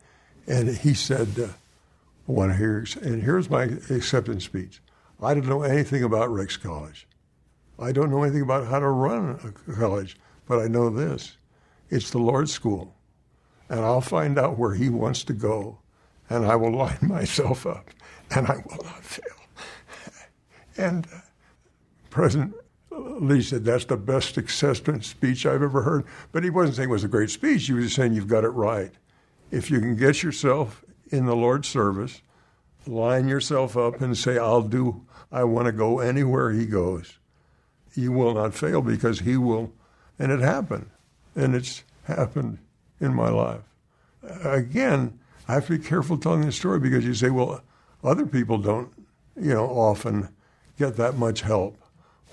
And 0.47 0.69
he 0.69 0.93
said, 0.93 1.27
uh, 1.37 1.47
I 1.47 2.31
want 2.31 2.51
to 2.51 2.57
hear, 2.57 2.85
and 3.01 3.21
here's 3.21 3.49
my 3.49 3.63
acceptance 3.63 4.45
speech. 4.45 4.81
I 5.21 5.33
don't 5.33 5.47
know 5.47 5.63
anything 5.63 6.03
about 6.03 6.31
Ricks 6.31 6.55
College. 6.55 7.05
I 7.77 7.91
don't 7.91 8.09
know 8.09 8.23
anything 8.23 8.41
about 8.41 8.67
how 8.67 8.79
to 8.79 8.87
run 8.87 9.53
a 9.67 9.73
college, 9.73 10.17
but 10.47 10.59
I 10.59 10.67
know 10.67 10.89
this. 10.89 11.37
It's 11.89 12.11
the 12.11 12.19
Lord's 12.19 12.53
school 12.53 12.95
and 13.69 13.79
I'll 13.81 14.01
find 14.01 14.37
out 14.37 14.57
where 14.57 14.73
he 14.73 14.89
wants 14.89 15.23
to 15.25 15.33
go, 15.33 15.77
and 16.29 16.45
I 16.45 16.55
will 16.55 16.71
line 16.71 16.97
myself 17.01 17.65
up, 17.65 17.89
and 18.31 18.47
I 18.47 18.57
will 18.57 18.83
not 18.83 19.03
fail. 19.03 19.23
And 20.77 21.05
uh, 21.07 21.19
President 22.09 22.53
Lee 22.89 23.41
said, 23.41 23.65
That's 23.65 23.83
the 23.83 23.97
best 23.97 24.37
acceptance 24.37 25.07
speech 25.07 25.45
I've 25.45 25.61
ever 25.61 25.81
heard. 25.81 26.05
But 26.31 26.45
he 26.45 26.49
wasn't 26.49 26.77
saying 26.77 26.87
it 26.87 26.93
was 26.93 27.03
a 27.03 27.09
great 27.09 27.29
speech. 27.29 27.67
He 27.67 27.73
was 27.73 27.93
saying, 27.93 28.13
You've 28.13 28.29
got 28.29 28.45
it 28.45 28.49
right. 28.49 28.91
If 29.51 29.69
you 29.69 29.81
can 29.81 29.97
get 29.97 30.23
yourself 30.23 30.85
in 31.11 31.25
the 31.25 31.35
Lord's 31.35 31.67
service, 31.67 32.21
line 32.87 33.27
yourself 33.27 33.75
up 33.77 34.01
and 34.01 34.17
say, 34.17 34.37
I'll 34.37 34.61
do, 34.61 35.05
I 35.31 35.43
want 35.43 35.65
to 35.65 35.71
go 35.71 35.99
anywhere 35.99 36.51
he 36.51 36.65
goes, 36.65 37.17
you 37.95 38.11
will 38.11 38.33
not 38.33 38.53
fail 38.53 38.81
because 38.81 39.21
he 39.21 39.37
will. 39.37 39.73
And 40.17 40.31
it 40.31 40.39
happened. 40.39 40.89
And 41.35 41.55
it's 41.55 41.83
happened 42.03 42.59
in 42.99 43.13
my 43.13 43.29
life. 43.29 43.61
Again, 44.43 45.19
I 45.49 45.53
have 45.53 45.65
to 45.65 45.79
be 45.79 45.83
careful 45.83 46.15
telling 46.15 46.45
the 46.45 46.51
story 46.51 46.79
because 46.79 47.03
you 47.03 47.15
say, 47.15 47.31
well, 47.31 47.63
other 48.03 48.27
people 48.27 48.59
don't, 48.59 48.93
you 49.35 49.51
know, 49.51 49.65
often 49.65 50.29
get 50.77 50.95
that 50.97 51.17
much 51.17 51.41
help. 51.41 51.75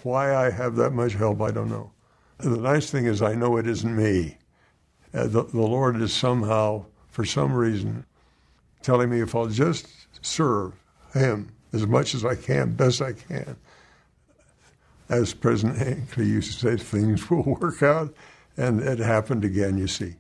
Why 0.02 0.36
I 0.36 0.50
have 0.50 0.76
that 0.76 0.90
much 0.90 1.14
help, 1.14 1.40
I 1.40 1.50
don't 1.50 1.70
know. 1.70 1.92
The 2.36 2.58
nice 2.58 2.90
thing 2.90 3.06
is, 3.06 3.22
I 3.22 3.34
know 3.34 3.56
it 3.56 3.66
isn't 3.66 3.96
me. 3.96 4.36
Uh, 5.14 5.28
the, 5.28 5.44
the 5.44 5.62
Lord 5.62 5.96
is 6.02 6.12
somehow, 6.12 6.84
for 7.08 7.24
some 7.24 7.54
reason, 7.54 8.04
telling 8.82 9.08
me 9.08 9.22
if 9.22 9.34
I'll 9.34 9.46
just 9.46 9.88
serve 10.20 10.74
Him 11.14 11.52
as 11.72 11.86
much 11.86 12.14
as 12.14 12.22
I 12.22 12.34
can, 12.34 12.74
best 12.74 13.00
I 13.00 13.14
can. 13.14 13.56
As 15.08 15.32
President 15.32 15.78
Hinckley 15.78 16.26
used 16.26 16.60
to 16.60 16.76
say, 16.76 16.84
things 16.84 17.30
will 17.30 17.42
work 17.60 17.82
out. 17.82 18.12
And 18.58 18.80
it 18.80 18.98
happened 18.98 19.42
again, 19.42 19.78
you 19.78 19.86
see. 19.86 20.16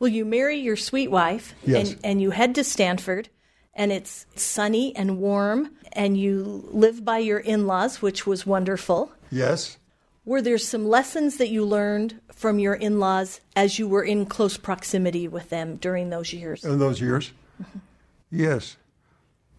Well, 0.00 0.08
you 0.08 0.24
marry 0.24 0.56
your 0.56 0.76
sweet 0.76 1.10
wife 1.10 1.54
yes. 1.62 1.90
and, 1.90 2.00
and 2.02 2.22
you 2.22 2.30
head 2.30 2.54
to 2.54 2.64
Stanford 2.64 3.28
and 3.74 3.92
it's 3.92 4.24
sunny 4.34 4.96
and 4.96 5.18
warm 5.18 5.76
and 5.92 6.16
you 6.16 6.66
live 6.70 7.04
by 7.04 7.18
your 7.18 7.38
in-laws, 7.38 8.00
which 8.00 8.26
was 8.26 8.46
wonderful. 8.46 9.12
Yes. 9.30 9.76
Were 10.24 10.40
there 10.40 10.56
some 10.56 10.86
lessons 10.86 11.36
that 11.36 11.50
you 11.50 11.66
learned 11.66 12.18
from 12.32 12.58
your 12.58 12.74
in-laws 12.74 13.42
as 13.54 13.78
you 13.78 13.86
were 13.88 14.02
in 14.02 14.24
close 14.24 14.56
proximity 14.56 15.28
with 15.28 15.50
them 15.50 15.76
during 15.76 16.08
those 16.08 16.32
years? 16.32 16.64
In 16.64 16.78
those 16.78 17.00
years? 17.00 17.32
Mm-hmm. 17.62 17.78
Yes. 18.30 18.78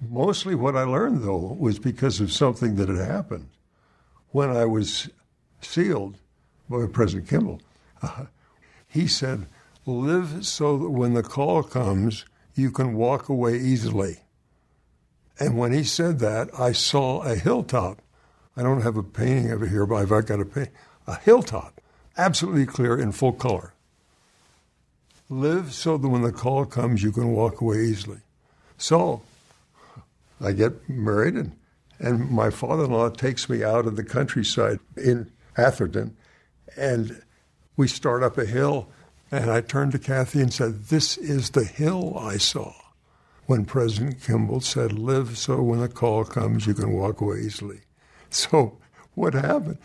Mostly 0.10 0.56
what 0.56 0.76
I 0.76 0.84
learned 0.84 1.24
though 1.24 1.56
was 1.60 1.78
because 1.78 2.20
of 2.20 2.32
something 2.32 2.78
that 2.78 2.90
had 2.90 2.98
happened 2.98 3.50
when 4.32 4.50
I 4.50 4.66
was 4.66 5.08
sealed 5.62 6.18
by 6.68 6.88
President 6.88 7.30
Kimball. 7.30 7.62
Uh, 8.02 8.26
he 8.88 9.06
said, 9.08 9.46
Live 9.86 10.46
so 10.46 10.78
that 10.78 10.90
when 10.90 11.16
the 11.16 11.24
call 11.24 11.64
comes, 11.64 12.26
you 12.54 12.70
can 12.70 12.94
walk 12.94 13.30
away 13.30 13.58
easily. 13.58 14.20
And 15.40 15.58
when 15.58 15.74
he 15.74 15.84
said 15.84 16.20
that, 16.20 16.50
I 16.58 16.72
saw 16.72 17.22
a 17.24 17.36
hilltop. 17.36 18.02
I 18.56 18.62
don't 18.62 18.82
have 18.82 18.98
a 18.98 19.04
painting 19.04 19.52
of 19.52 19.64
it 19.64 19.70
here, 19.70 19.88
but 19.88 19.96
I've 19.96 20.26
got 20.26 20.40
a 20.40 20.46
painting. 20.46 20.74
A 21.08 21.18
hilltop, 21.18 21.82
absolutely 22.16 22.68
clear 22.68 22.96
in 22.96 23.12
full 23.12 23.34
color. 23.34 23.74
Live 25.30 25.74
so 25.74 25.98
that 25.98 26.08
when 26.08 26.22
the 26.22 26.32
call 26.32 26.66
comes, 26.66 27.02
you 27.02 27.12
can 27.12 27.32
walk 27.32 27.60
away 27.62 27.86
easily. 27.86 28.20
So 28.78 29.24
I 30.40 30.52
get 30.52 30.88
married, 30.88 31.36
and, 31.36 31.56
and 32.00 32.30
my 32.30 32.52
father 32.52 32.84
in 32.84 32.92
law 32.92 33.10
takes 33.10 33.50
me 33.50 33.64
out 33.64 33.88
of 33.88 33.96
the 33.96 34.04
countryside 34.04 34.80
in 34.96 35.32
Atherton, 35.58 36.16
and 36.78 37.22
we 37.78 37.88
start 37.88 38.22
up 38.22 38.38
a 38.38 38.46
hill 38.46 38.90
and 39.32 39.50
I 39.50 39.62
turned 39.62 39.94
to 39.94 40.00
Kathy 40.00 40.42
and 40.42 40.54
said, 40.54 40.86
This 40.86 41.18
is 41.18 41.52
the 41.52 41.64
hill 41.64 42.18
I 42.18 42.38
saw 42.38 42.74
when 43.46 43.66
President 43.66 44.22
Kimball 44.22 44.62
said, 44.62 44.94
Live 44.94 45.38
so 45.38 45.62
when 45.62 45.80
the 45.80 45.88
call 45.88 46.24
comes, 46.26 46.68
you 46.68 46.74
can 46.74 46.92
walk 46.92 47.22
away 47.22 47.40
easily. 47.40 47.82
So 48.30 48.78
what 49.14 49.34
happened? 49.34 49.78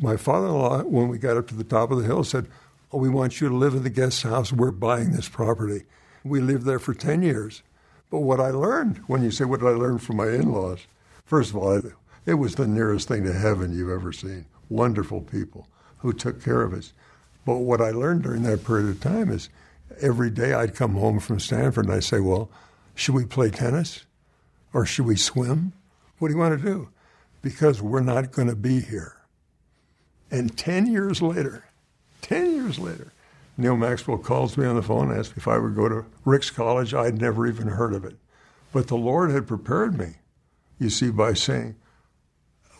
My 0.00 0.16
father 0.16 0.48
in 0.48 0.54
law, 0.54 0.82
when 0.82 1.08
we 1.08 1.18
got 1.18 1.36
up 1.36 1.46
to 1.48 1.54
the 1.54 1.62
top 1.62 1.90
of 1.90 1.98
the 1.98 2.04
hill, 2.04 2.24
said, 2.24 2.48
Oh, 2.92 2.98
we 2.98 3.08
want 3.08 3.40
you 3.40 3.48
to 3.48 3.54
live 3.54 3.74
in 3.74 3.84
the 3.84 3.90
guest 3.90 4.24
house. 4.24 4.52
We're 4.52 4.72
buying 4.72 5.12
this 5.12 5.28
property. 5.28 5.84
We 6.24 6.40
lived 6.40 6.64
there 6.64 6.80
for 6.80 6.94
10 6.94 7.22
years. 7.22 7.62
But 8.10 8.20
what 8.20 8.40
I 8.40 8.50
learned, 8.50 8.98
when 9.06 9.22
you 9.22 9.30
say, 9.30 9.44
What 9.44 9.60
did 9.60 9.68
I 9.68 9.72
learn 9.72 9.98
from 9.98 10.16
my 10.16 10.28
in 10.28 10.50
laws? 10.50 10.80
First 11.24 11.50
of 11.50 11.56
all, 11.56 11.80
it 12.26 12.34
was 12.34 12.56
the 12.56 12.66
nearest 12.66 13.06
thing 13.06 13.22
to 13.22 13.32
heaven 13.32 13.72
you've 13.72 13.90
ever 13.90 14.12
seen. 14.12 14.46
Wonderful 14.68 15.20
people 15.20 15.68
who 15.98 16.12
took 16.12 16.42
care 16.42 16.62
of 16.62 16.72
us. 16.72 16.92
But 17.44 17.58
what 17.58 17.80
I 17.80 17.90
learned 17.90 18.22
during 18.22 18.42
that 18.42 18.64
period 18.64 18.88
of 18.88 19.00
time 19.00 19.30
is 19.30 19.48
every 20.00 20.30
day 20.30 20.52
I'd 20.52 20.74
come 20.74 20.94
home 20.94 21.20
from 21.20 21.40
Stanford 21.40 21.86
and 21.86 21.94
I'd 21.94 22.04
say, 22.04 22.20
Well, 22.20 22.50
should 22.94 23.14
we 23.14 23.24
play 23.24 23.50
tennis? 23.50 24.04
Or 24.72 24.86
should 24.86 25.06
we 25.06 25.16
swim? 25.16 25.72
What 26.18 26.28
do 26.28 26.34
you 26.34 26.40
want 26.40 26.60
to 26.60 26.64
do? 26.64 26.90
Because 27.42 27.82
we're 27.82 28.00
not 28.00 28.30
going 28.30 28.48
to 28.48 28.56
be 28.56 28.80
here. 28.80 29.16
And 30.30 30.56
10 30.56 30.86
years 30.86 31.20
later, 31.20 31.64
10 32.22 32.52
years 32.52 32.78
later, 32.78 33.12
Neal 33.56 33.76
Maxwell 33.76 34.18
calls 34.18 34.56
me 34.56 34.64
on 34.64 34.76
the 34.76 34.82
phone 34.82 35.10
and 35.10 35.18
asks 35.18 35.36
me 35.36 35.40
if 35.40 35.48
I 35.48 35.58
would 35.58 35.74
go 35.74 35.88
to 35.88 36.04
Ricks 36.24 36.50
College. 36.50 36.94
I'd 36.94 37.20
never 37.20 37.46
even 37.46 37.68
heard 37.68 37.94
of 37.94 38.04
it. 38.04 38.16
But 38.72 38.86
the 38.86 38.96
Lord 38.96 39.30
had 39.30 39.48
prepared 39.48 39.98
me, 39.98 40.16
you 40.78 40.90
see, 40.90 41.10
by 41.10 41.32
saying, 41.32 41.74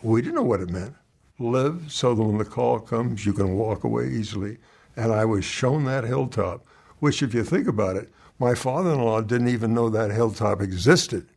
we 0.01 0.21
didn't 0.21 0.35
know 0.35 0.43
what 0.43 0.61
it 0.61 0.69
meant 0.69 0.95
live 1.41 1.91
so 1.91 2.13
that 2.13 2.23
when 2.23 2.37
the 2.37 2.45
call 2.45 2.79
comes, 2.79 3.25
you 3.25 3.33
can 3.33 3.55
walk 3.55 3.83
away 3.83 4.09
easily. 4.09 4.57
And 4.95 5.11
I 5.11 5.25
was 5.25 5.45
shown 5.45 5.85
that 5.85 6.03
hilltop, 6.03 6.65
which, 6.99 7.23
if 7.23 7.33
you 7.33 7.43
think 7.43 7.67
about 7.67 7.95
it, 7.95 8.11
my 8.39 8.55
father 8.55 8.91
in 8.91 9.01
law 9.01 9.21
didn't 9.21 9.49
even 9.49 9.73
know 9.73 9.89
that 9.89 10.11
hilltop 10.11 10.61
existed. 10.61 11.27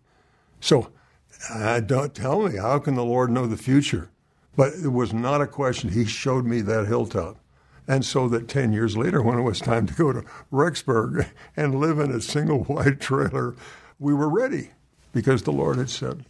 So 0.61 0.91
uh, 1.51 1.81
don't 1.81 2.15
tell 2.15 2.43
me, 2.49 2.57
how 2.57 2.79
can 2.79 2.95
the 2.95 3.05
Lord 3.05 3.31
know 3.31 3.47
the 3.47 3.57
future? 3.57 4.11
But 4.57 4.73
it 4.75 4.89
was 4.89 5.13
not 5.13 5.41
a 5.41 5.47
question. 5.47 5.91
He 5.91 6.05
showed 6.05 6.45
me 6.47 6.61
that 6.63 6.87
hilltop. 6.87 7.39
And 7.87 8.05
so 8.05 8.29
that 8.29 8.49
10 8.49 8.73
years 8.73 8.97
later, 8.97 9.21
when 9.21 9.39
it 9.39 9.43
was 9.43 9.61
time 9.61 9.87
to 9.87 9.95
go 9.95 10.13
to 10.13 10.25
Rexburg 10.51 11.29
and 11.57 11.81
live 11.81 11.99
in 11.99 12.11
a 12.11 12.21
single 12.21 12.65
wide 12.69 13.01
trailer, 13.01 13.55
we 13.99 14.15
were 14.15 14.29
ready 14.29 14.71
because 15.13 15.43
the 15.43 15.53
Lord 15.53 15.77
had 15.77 15.91
said 15.91 16.25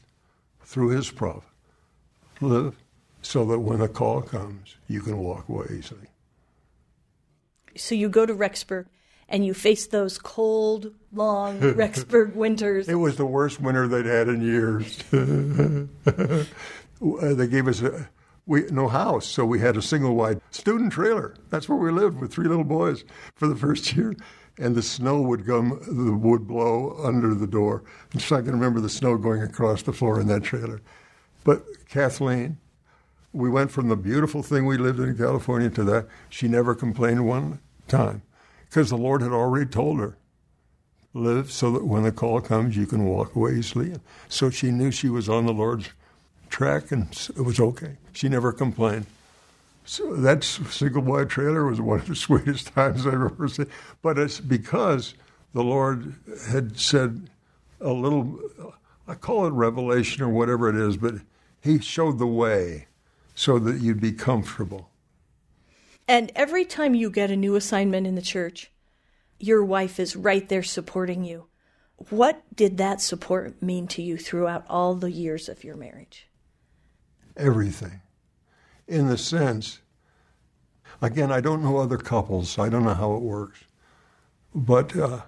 through 0.63 0.89
his 0.89 1.11
prophet, 1.11 1.49
live 2.41 2.77
so 3.25 3.45
that 3.47 3.59
when 3.59 3.79
the 3.79 3.89
call 3.89 4.23
comes, 4.23 4.77
you 4.89 5.01
can 5.01 5.19
walk 5.19 5.49
away 5.49 5.67
easily. 5.79 6.09
So 7.77 7.95
you 7.95 8.09
go 8.09 8.27
to 8.27 8.35
Rexburg 8.35 8.87
and 9.29 9.45
you 9.45 9.55
face 9.55 9.87
those 9.87 10.19
cold, 10.19 10.93
long 11.13 11.59
Rexburg 11.61 12.35
winters. 12.35 12.89
It 12.89 12.97
was 12.97 13.17
the 13.17 13.27
worst 13.27 13.61
winter 13.61 13.89
they'd 13.89 14.07
had 14.07 14.29
in 14.29 14.43
years. 14.43 15.03
Uh, 17.03 17.35
they 17.35 17.49
gave 17.49 17.69
us 17.69 17.83
a, 17.83 18.09
we, 18.47 18.63
no 18.71 18.89
house, 18.89 19.27
so 19.27 19.45
we 19.45 19.59
had 19.59 19.77
a 19.77 19.83
single 19.83 20.15
wide 20.15 20.41
student 20.53 20.93
trailer. 20.93 21.35
That's 21.51 21.69
where 21.69 21.77
we 21.77 21.91
lived 21.91 22.19
with 22.19 22.33
three 22.33 22.47
little 22.47 22.65
boys 22.65 23.05
for 23.35 23.47
the 23.47 23.57
first 23.57 23.95
year. 23.95 24.15
And 24.59 24.75
the 24.75 24.83
snow 24.83 25.21
would 25.21 25.45
come, 25.45 25.81
the 25.87 26.17
would 26.17 26.47
blow 26.47 26.97
under 27.03 27.35
the 27.35 27.49
door. 27.49 27.83
And 28.13 28.23
so 28.23 28.37
I 28.37 28.43
can 28.43 28.53
remember 28.53 28.81
the 28.81 28.89
snow 28.89 29.19
going 29.19 29.43
across 29.43 29.83
the 29.83 29.93
floor 29.93 30.21
in 30.21 30.29
that 30.29 30.45
trailer. 30.45 30.81
But 31.43 31.65
Kathleen, 31.89 32.59
we 33.35 33.51
went 33.51 33.73
from 33.73 33.89
the 33.89 33.97
beautiful 33.97 34.43
thing 34.43 34.65
we 34.65 34.79
lived 34.79 35.01
in 35.01 35.19
California 35.19 35.69
to 35.69 35.83
that. 35.85 36.07
She 36.31 36.47
never 36.47 36.75
complained 36.75 37.27
one 37.27 37.59
time 37.89 38.23
because 38.69 38.91
the 38.91 38.97
Lord 38.97 39.23
had 39.23 39.33
already 39.33 39.67
told 39.67 39.99
her, 39.99 40.17
live 41.13 41.51
so 41.51 41.71
that 41.73 41.85
when 41.85 42.05
the 42.05 42.13
call 42.13 42.41
comes, 42.41 42.77
you 42.77 42.87
can 42.87 43.05
walk 43.05 43.35
away 43.35 43.55
easily. 43.55 43.95
So 44.29 44.51
she 44.51 44.71
knew 44.71 44.91
she 44.91 45.09
was 45.09 45.29
on 45.29 45.47
the 45.47 45.53
Lord's 45.53 45.91
track 46.49 46.93
and 46.93 47.09
it 47.37 47.43
was 47.43 47.59
okay. 47.59 47.97
She 48.13 48.29
never 48.29 48.53
complained. 48.53 49.07
So 49.85 50.15
that 50.17 50.45
single 50.45 51.03
wide 51.03 51.29
trailer 51.29 51.67
was 51.67 51.81
one 51.81 52.01
of 52.01 52.07
the 52.07 52.15
sweetest 52.17 52.69
times 52.69 53.07
I've 53.07 53.15
ever 53.15 53.49
seen. 53.49 53.67
But 54.01 54.17
it's 54.17 54.41
because 54.41 55.15
the 55.53 55.63
Lord 55.63 56.15
had 56.49 56.79
said 56.79 57.29
a 57.81 57.93
little, 57.93 58.39
I 59.09 59.15
call 59.15 59.47
it 59.47 59.51
revelation 59.51 60.23
or 60.23 60.29
whatever 60.29 60.69
it 60.69 60.77
is, 60.77 60.97
but 60.97 61.15
He 61.61 61.81
showed 61.81 62.19
the 62.19 62.27
way 62.27 62.87
so 63.35 63.59
that 63.59 63.81
you'd 63.81 64.01
be 64.01 64.13
comfortable. 64.13 64.91
And 66.07 66.31
every 66.35 66.65
time 66.65 66.95
you 66.95 67.11
get 67.11 67.31
a 67.31 67.37
new 67.37 67.57
assignment 67.57 68.07
in 68.07 68.15
the 68.15 68.23
church, 68.23 68.71
your 69.39 69.65
wife 69.65 69.99
is 69.99 70.17
right 70.17 70.49
there 70.49 70.63
supporting 70.63 71.25
you. 71.25 71.47
What 72.11 72.43
did 72.55 72.77
that 72.79 73.01
support 73.01 73.63
mean 73.63 73.87
to 73.89 74.03
you 74.03 74.17
throughout 74.17 74.65
all 74.69 74.95
the 74.95 75.11
years 75.11 75.49
of 75.49 75.65
your 75.65 75.77
marriage? 75.77 76.29
Everything. 77.37 78.01
In 78.87 79.09
the 79.09 79.17
sense, 79.17 79.81
again, 81.01 81.33
I 81.33 81.41
don't 81.41 81.63
know 81.63 81.79
other 81.79 81.97
couples, 81.97 82.59
I 82.59 82.69
don't 82.69 82.85
know 82.85 82.95
how 82.95 83.15
it 83.15 83.23
works, 83.23 83.65
but 84.55 84.95
uh, 84.97 85.23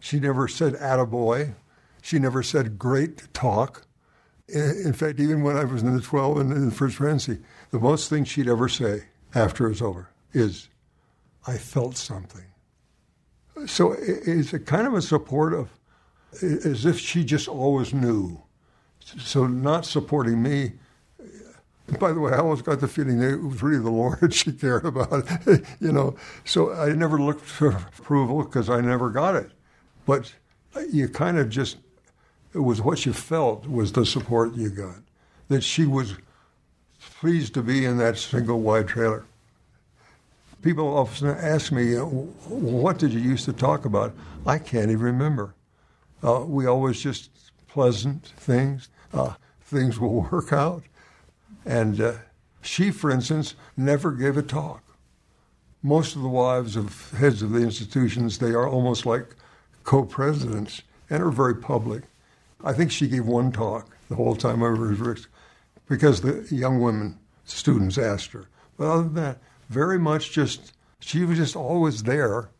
she 0.00 0.18
never 0.18 0.48
said 0.48 0.74
attaboy. 0.74 1.54
She 2.02 2.18
never 2.18 2.42
said 2.42 2.78
great 2.78 3.32
talk. 3.32 3.86
In 4.52 4.92
fact, 4.92 5.18
even 5.18 5.42
when 5.42 5.56
I 5.56 5.64
was 5.64 5.82
in 5.82 5.94
the 5.94 6.02
12 6.02 6.36
and 6.38 6.52
in 6.52 6.66
the 6.66 6.74
first 6.74 6.96
presidency, 6.96 7.42
the 7.70 7.78
most 7.78 8.10
thing 8.10 8.24
she'd 8.24 8.48
ever 8.48 8.68
say 8.68 9.04
after 9.34 9.66
it 9.66 9.70
was 9.70 9.82
over 9.82 10.10
is, 10.32 10.68
I 11.46 11.56
felt 11.56 11.96
something. 11.96 12.44
So 13.66 13.96
it's 13.98 14.52
a 14.52 14.58
kind 14.58 14.86
of 14.86 14.94
a 14.94 15.02
support 15.02 15.54
of, 15.54 15.70
as 16.42 16.84
if 16.84 16.98
she 16.98 17.24
just 17.24 17.48
always 17.48 17.94
knew. 17.94 18.42
So 19.00 19.46
not 19.46 19.86
supporting 19.86 20.42
me. 20.42 20.72
By 21.98 22.12
the 22.12 22.20
way, 22.20 22.32
I 22.32 22.38
always 22.38 22.62
got 22.62 22.80
the 22.80 22.88
feeling 22.88 23.18
that 23.18 23.32
it 23.32 23.42
was 23.42 23.62
really 23.62 23.82
the 23.82 23.90
Lord 23.90 24.32
she 24.34 24.52
cared 24.52 24.84
about, 24.84 25.28
you 25.80 25.92
know. 25.92 26.16
So 26.44 26.72
I 26.72 26.92
never 26.92 27.18
looked 27.18 27.44
for 27.44 27.68
approval 27.68 28.42
because 28.44 28.70
I 28.70 28.80
never 28.80 29.10
got 29.10 29.34
it. 29.34 29.50
But 30.06 30.32
you 30.90 31.08
kind 31.08 31.38
of 31.38 31.48
just, 31.48 31.78
it 32.54 32.60
was 32.60 32.80
what 32.80 33.06
you 33.06 33.12
felt 33.12 33.66
was 33.66 33.92
the 33.92 34.04
support 34.04 34.54
you 34.54 34.70
got. 34.70 34.96
That 35.48 35.62
she 35.62 35.86
was 35.86 36.14
pleased 37.20 37.54
to 37.54 37.62
be 37.62 37.84
in 37.84 37.98
that 37.98 38.18
single 38.18 38.60
wide 38.60 38.88
trailer. 38.88 39.24
People 40.62 40.96
often 40.96 41.28
ask 41.28 41.72
me, 41.72 41.94
what 41.96 42.98
did 42.98 43.12
you 43.12 43.20
used 43.20 43.44
to 43.46 43.52
talk 43.52 43.84
about? 43.84 44.14
I 44.46 44.58
can't 44.58 44.90
even 44.90 45.04
remember. 45.04 45.54
Uh, 46.22 46.44
we 46.46 46.66
always 46.66 47.00
just 47.00 47.30
pleasant 47.66 48.26
things. 48.36 48.88
Uh, 49.12 49.34
things 49.62 49.98
will 49.98 50.28
work 50.30 50.52
out. 50.52 50.84
And 51.64 52.00
uh, 52.00 52.12
she, 52.60 52.90
for 52.90 53.10
instance, 53.10 53.54
never 53.76 54.12
gave 54.12 54.36
a 54.36 54.42
talk. 54.42 54.82
Most 55.82 56.14
of 56.14 56.22
the 56.22 56.28
wives 56.28 56.76
of 56.76 57.10
heads 57.12 57.42
of 57.42 57.50
the 57.50 57.60
institutions, 57.60 58.38
they 58.38 58.50
are 58.50 58.68
almost 58.68 59.04
like 59.04 59.34
co-presidents 59.82 60.82
and 61.10 61.22
are 61.22 61.30
very 61.30 61.56
public. 61.56 62.04
I 62.64 62.72
think 62.72 62.90
she 62.90 63.08
gave 63.08 63.26
one 63.26 63.52
talk 63.52 63.96
the 64.08 64.16
whole 64.16 64.36
time 64.36 64.62
I 64.62 64.70
was 64.70 65.26
because 65.88 66.20
the 66.20 66.46
young 66.54 66.80
women 66.80 67.18
students 67.44 67.98
asked 67.98 68.32
her. 68.32 68.46
But 68.76 68.90
other 68.90 69.02
than 69.04 69.14
that, 69.14 69.38
very 69.68 69.98
much 69.98 70.32
just 70.32 70.72
she 71.00 71.24
was 71.24 71.38
just 71.38 71.56
always 71.56 72.04
there, 72.04 72.50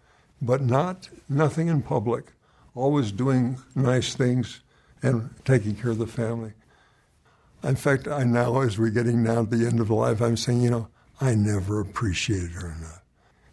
but 0.41 0.61
not 0.63 1.09
nothing 1.29 1.69
in 1.69 1.83
public, 1.83 2.33
always 2.75 3.13
doing 3.13 3.59
nice 3.75 4.15
things 4.15 4.61
and 5.03 5.31
taking 5.45 5.77
care 5.77 5.91
of 5.91 5.99
the 5.99 6.07
family. 6.07 6.53
In 7.63 7.77
fact, 7.77 8.09
I 8.09 8.25
now, 8.25 8.61
as 8.61 8.79
we're 8.79 8.91
getting 8.91 9.23
now 9.23 9.43
at 9.43 9.51
the 9.51 9.67
end 9.67 9.79
of 9.79 9.91
life, 9.91 10.21
I'm 10.21 10.37
saying, 10.37 10.63
you 10.63 10.71
know, 10.71 10.89
I 11.21 11.35
never 11.35 11.81
appreciated 11.81 12.51
her 12.53 12.73
enough 12.73 13.03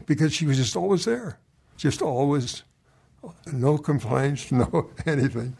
because 0.08 0.34
she 0.34 0.48
was 0.48 0.58
just 0.58 0.76
always 0.76 1.06
there, 1.06 1.40
just 1.78 2.02
always, 2.02 2.64
no 3.54 3.78
complaints, 3.78 4.52
no 4.52 4.90
anything, 5.06 5.56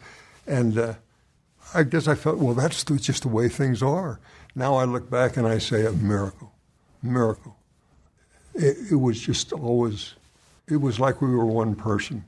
and 0.50 0.78
uh, 0.78 0.94
I 1.74 1.84
guess 1.84 2.08
I 2.08 2.14
felt, 2.14 2.38
well, 2.38 2.54
that's 2.54 2.84
just 2.84 3.22
the 3.22 3.28
way 3.28 3.48
things 3.48 3.82
are. 3.82 4.20
Now 4.54 4.74
I 4.74 4.84
look 4.84 5.08
back 5.08 5.36
and 5.36 5.46
I 5.46 5.58
say, 5.58 5.86
a 5.86 5.92
miracle, 5.92 6.52
miracle 7.02 7.56
it, 8.54 8.92
it 8.92 8.96
was 8.96 9.20
just 9.20 9.52
always, 9.52 10.14
it 10.68 10.80
was 10.80 11.00
like 11.00 11.20
we 11.20 11.28
were 11.28 11.46
one 11.46 11.74
person. 11.74 12.24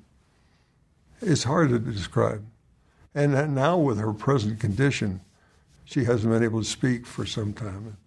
It's 1.20 1.44
hard 1.44 1.70
to 1.70 1.78
describe. 1.78 2.44
And 3.14 3.54
now, 3.54 3.76
with 3.76 3.98
her 3.98 4.14
present 4.14 4.58
condition, 4.58 5.20
she 5.84 6.04
hasn't 6.04 6.32
been 6.32 6.42
able 6.42 6.60
to 6.62 6.68
speak 6.68 7.06
for 7.06 7.26
some 7.26 7.52
time. 7.52 7.98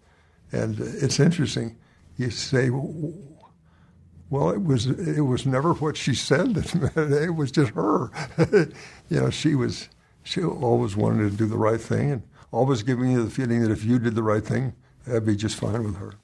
And 0.50 0.80
it's 0.80 1.20
interesting. 1.20 1.76
You 2.16 2.30
say, 2.30 2.70
well, 2.70 4.50
it 4.50 4.64
was 4.64 4.86
it 4.86 5.20
was 5.20 5.46
never 5.46 5.74
what 5.74 5.96
she 5.96 6.14
said 6.14 6.54
that 6.54 6.96
it 7.22 7.36
was 7.36 7.52
just 7.52 7.72
her. 7.74 8.10
you 9.08 9.20
know, 9.20 9.30
she 9.30 9.54
was 9.54 9.88
she 10.26 10.42
always 10.42 10.96
wanted 10.96 11.30
to 11.30 11.36
do 11.36 11.46
the 11.46 11.56
right 11.56 11.80
thing 11.80 12.10
and 12.10 12.22
always 12.50 12.82
giving 12.82 13.12
you 13.12 13.22
the 13.22 13.30
feeling 13.30 13.62
that 13.62 13.70
if 13.70 13.84
you 13.84 14.00
did 14.00 14.16
the 14.16 14.24
right 14.24 14.44
thing, 14.44 14.74
that'd 15.06 15.24
be 15.24 15.36
just 15.36 15.54
fine 15.54 15.84
with 15.84 15.96
her. 15.98 16.14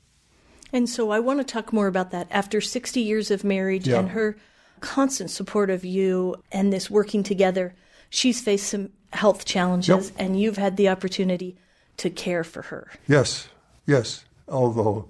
And 0.73 0.88
so 0.88 1.11
I 1.11 1.21
want 1.21 1.38
to 1.38 1.45
talk 1.45 1.73
more 1.73 1.87
about 1.87 2.11
that 2.11 2.27
after 2.31 2.61
60 2.61 3.01
years 3.01 3.31
of 3.31 3.45
marriage 3.45 3.87
yeah. 3.87 4.01
and 4.01 4.09
her 4.09 4.37
constant 4.81 5.31
support 5.31 5.71
of 5.71 5.85
you 5.85 6.35
and 6.51 6.73
this 6.73 6.91
working 6.91 7.23
together. 7.23 7.77
She's 8.11 8.41
faced 8.41 8.71
some 8.71 8.91
health 9.12 9.45
challenges, 9.45 10.11
yep. 10.11 10.19
and 10.19 10.41
you've 10.41 10.57
had 10.57 10.77
the 10.77 10.88
opportunity 10.88 11.57
to 11.99 12.11
care 12.11 12.43
for 12.43 12.62
her. 12.62 12.91
Yes, 13.07 13.49
yes. 13.87 14.25
Although 14.49 15.09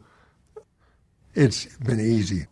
it's 1.34 1.64
been 1.78 2.00
easy. 2.00 2.46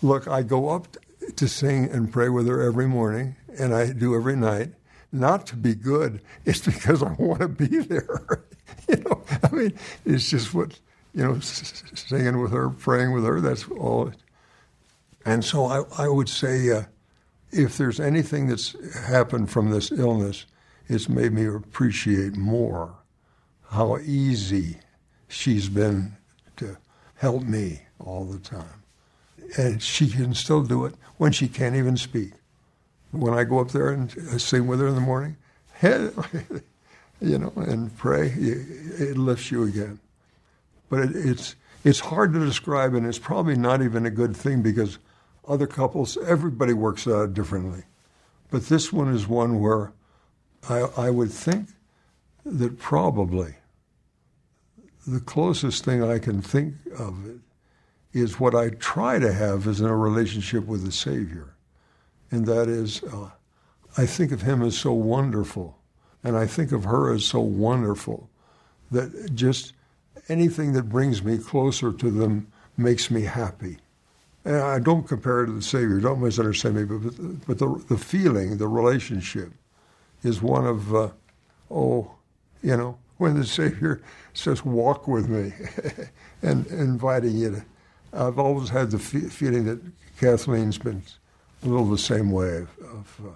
Look, 0.00 0.26
I 0.26 0.42
go 0.42 0.70
up 0.70 0.96
to 1.36 1.48
sing 1.48 1.90
and 1.90 2.10
pray 2.10 2.30
with 2.30 2.48
her 2.48 2.62
every 2.62 2.86
morning, 2.86 3.36
and 3.58 3.74
I 3.74 3.92
do 3.92 4.16
every 4.16 4.36
night. 4.36 4.70
Not 5.18 5.46
to 5.48 5.56
be 5.56 5.74
good, 5.74 6.20
it's 6.44 6.60
because 6.66 7.02
I 7.02 7.12
want 7.14 7.40
to 7.40 7.48
be 7.48 7.78
there. 7.78 8.44
you 8.88 8.96
know, 8.96 9.22
I 9.42 9.50
mean, 9.50 9.74
it's 10.04 10.30
just 10.30 10.54
what 10.54 10.78
you 11.16 11.24
know, 11.24 11.40
singing 11.40 12.42
with 12.42 12.52
her, 12.52 12.68
praying 12.68 13.12
with 13.12 13.24
her. 13.24 13.40
That's 13.40 13.66
all. 13.68 14.12
And 15.24 15.42
so 15.42 15.64
I, 15.64 15.82
I 16.04 16.08
would 16.08 16.28
say, 16.28 16.70
uh, 16.70 16.82
if 17.50 17.78
there's 17.78 17.98
anything 17.98 18.48
that's 18.48 18.76
happened 19.06 19.50
from 19.50 19.70
this 19.70 19.90
illness, 19.90 20.44
it's 20.88 21.08
made 21.08 21.32
me 21.32 21.46
appreciate 21.46 22.36
more 22.36 22.94
how 23.70 23.96
easy 23.98 24.78
she's 25.26 25.70
been 25.70 26.16
to 26.58 26.76
help 27.14 27.42
me 27.42 27.80
all 27.98 28.26
the 28.26 28.38
time. 28.38 28.82
And 29.56 29.82
she 29.82 30.10
can 30.10 30.34
still 30.34 30.62
do 30.62 30.84
it 30.84 30.94
when 31.16 31.32
she 31.32 31.48
can't 31.48 31.76
even 31.76 31.96
speak. 31.96 32.32
When 33.20 33.34
I 33.34 33.44
go 33.44 33.60
up 33.60 33.70
there 33.70 33.90
and 33.90 34.10
sing 34.40 34.66
with 34.66 34.80
her 34.80 34.88
in 34.88 34.94
the 34.94 35.00
morning, 35.00 35.36
you 35.82 37.38
know, 37.38 37.52
and 37.56 37.96
pray, 37.96 38.28
it 38.28 39.16
lifts 39.16 39.50
you 39.50 39.64
again. 39.64 40.00
But 40.88 41.00
it, 41.00 41.16
it's 41.16 41.56
it's 41.84 42.00
hard 42.00 42.32
to 42.32 42.40
describe, 42.40 42.94
and 42.94 43.06
it's 43.06 43.18
probably 43.18 43.56
not 43.56 43.82
even 43.82 44.06
a 44.06 44.10
good 44.10 44.36
thing 44.36 44.62
because 44.62 44.98
other 45.46 45.66
couples, 45.66 46.16
everybody 46.26 46.72
works 46.72 47.06
out 47.06 47.34
differently. 47.34 47.84
But 48.50 48.66
this 48.66 48.92
one 48.92 49.12
is 49.14 49.28
one 49.28 49.60
where 49.60 49.92
I, 50.68 50.88
I 50.96 51.10
would 51.10 51.30
think 51.30 51.68
that 52.44 52.78
probably 52.78 53.54
the 55.06 55.20
closest 55.20 55.84
thing 55.84 56.02
I 56.02 56.18
can 56.18 56.42
think 56.42 56.74
of 56.98 57.24
it 57.26 57.40
is 58.12 58.40
what 58.40 58.54
I 58.54 58.70
try 58.70 59.18
to 59.18 59.32
have 59.32 59.66
is 59.66 59.80
in 59.80 59.86
a 59.86 59.96
relationship 59.96 60.66
with 60.66 60.84
the 60.84 60.92
Savior. 60.92 61.54
And 62.30 62.46
that 62.46 62.68
is, 62.68 63.02
uh, 63.04 63.30
I 63.96 64.06
think 64.06 64.32
of 64.32 64.42
him 64.42 64.62
as 64.62 64.76
so 64.76 64.92
wonderful, 64.92 65.78
and 66.24 66.36
I 66.36 66.46
think 66.46 66.72
of 66.72 66.84
her 66.84 67.14
as 67.14 67.24
so 67.24 67.40
wonderful 67.40 68.28
that 68.90 69.34
just 69.34 69.72
anything 70.28 70.72
that 70.72 70.88
brings 70.88 71.22
me 71.22 71.38
closer 71.38 71.92
to 71.92 72.10
them 72.10 72.48
makes 72.76 73.10
me 73.10 73.22
happy. 73.22 73.78
And 74.44 74.56
I 74.56 74.78
don't 74.78 75.06
compare 75.06 75.42
it 75.42 75.46
to 75.46 75.52
the 75.52 75.62
Savior, 75.62 76.00
don't 76.00 76.20
misunderstand 76.20 76.76
me, 76.76 76.84
but, 76.84 77.46
but 77.46 77.58
the, 77.58 77.84
the 77.88 77.98
feeling, 77.98 78.58
the 78.58 78.68
relationship 78.68 79.52
is 80.22 80.40
one 80.40 80.66
of, 80.66 80.94
uh, 80.94 81.10
oh, 81.70 82.12
you 82.62 82.76
know, 82.76 82.98
when 83.18 83.34
the 83.34 83.46
Savior 83.46 84.02
says, 84.34 84.64
walk 84.64 85.08
with 85.08 85.28
me, 85.28 85.52
and 86.42 86.66
inviting 86.66 87.36
you 87.36 87.50
to. 87.50 87.64
I've 88.12 88.38
always 88.38 88.68
had 88.68 88.90
the 88.90 88.98
fe- 88.98 89.28
feeling 89.28 89.64
that 89.64 89.80
Kathleen's 90.18 90.78
been 90.78 91.02
little 91.68 91.86
the 91.86 91.98
same 91.98 92.30
way 92.30 92.58
of, 92.58 92.78
of 92.80 93.20
uh, 93.26 93.30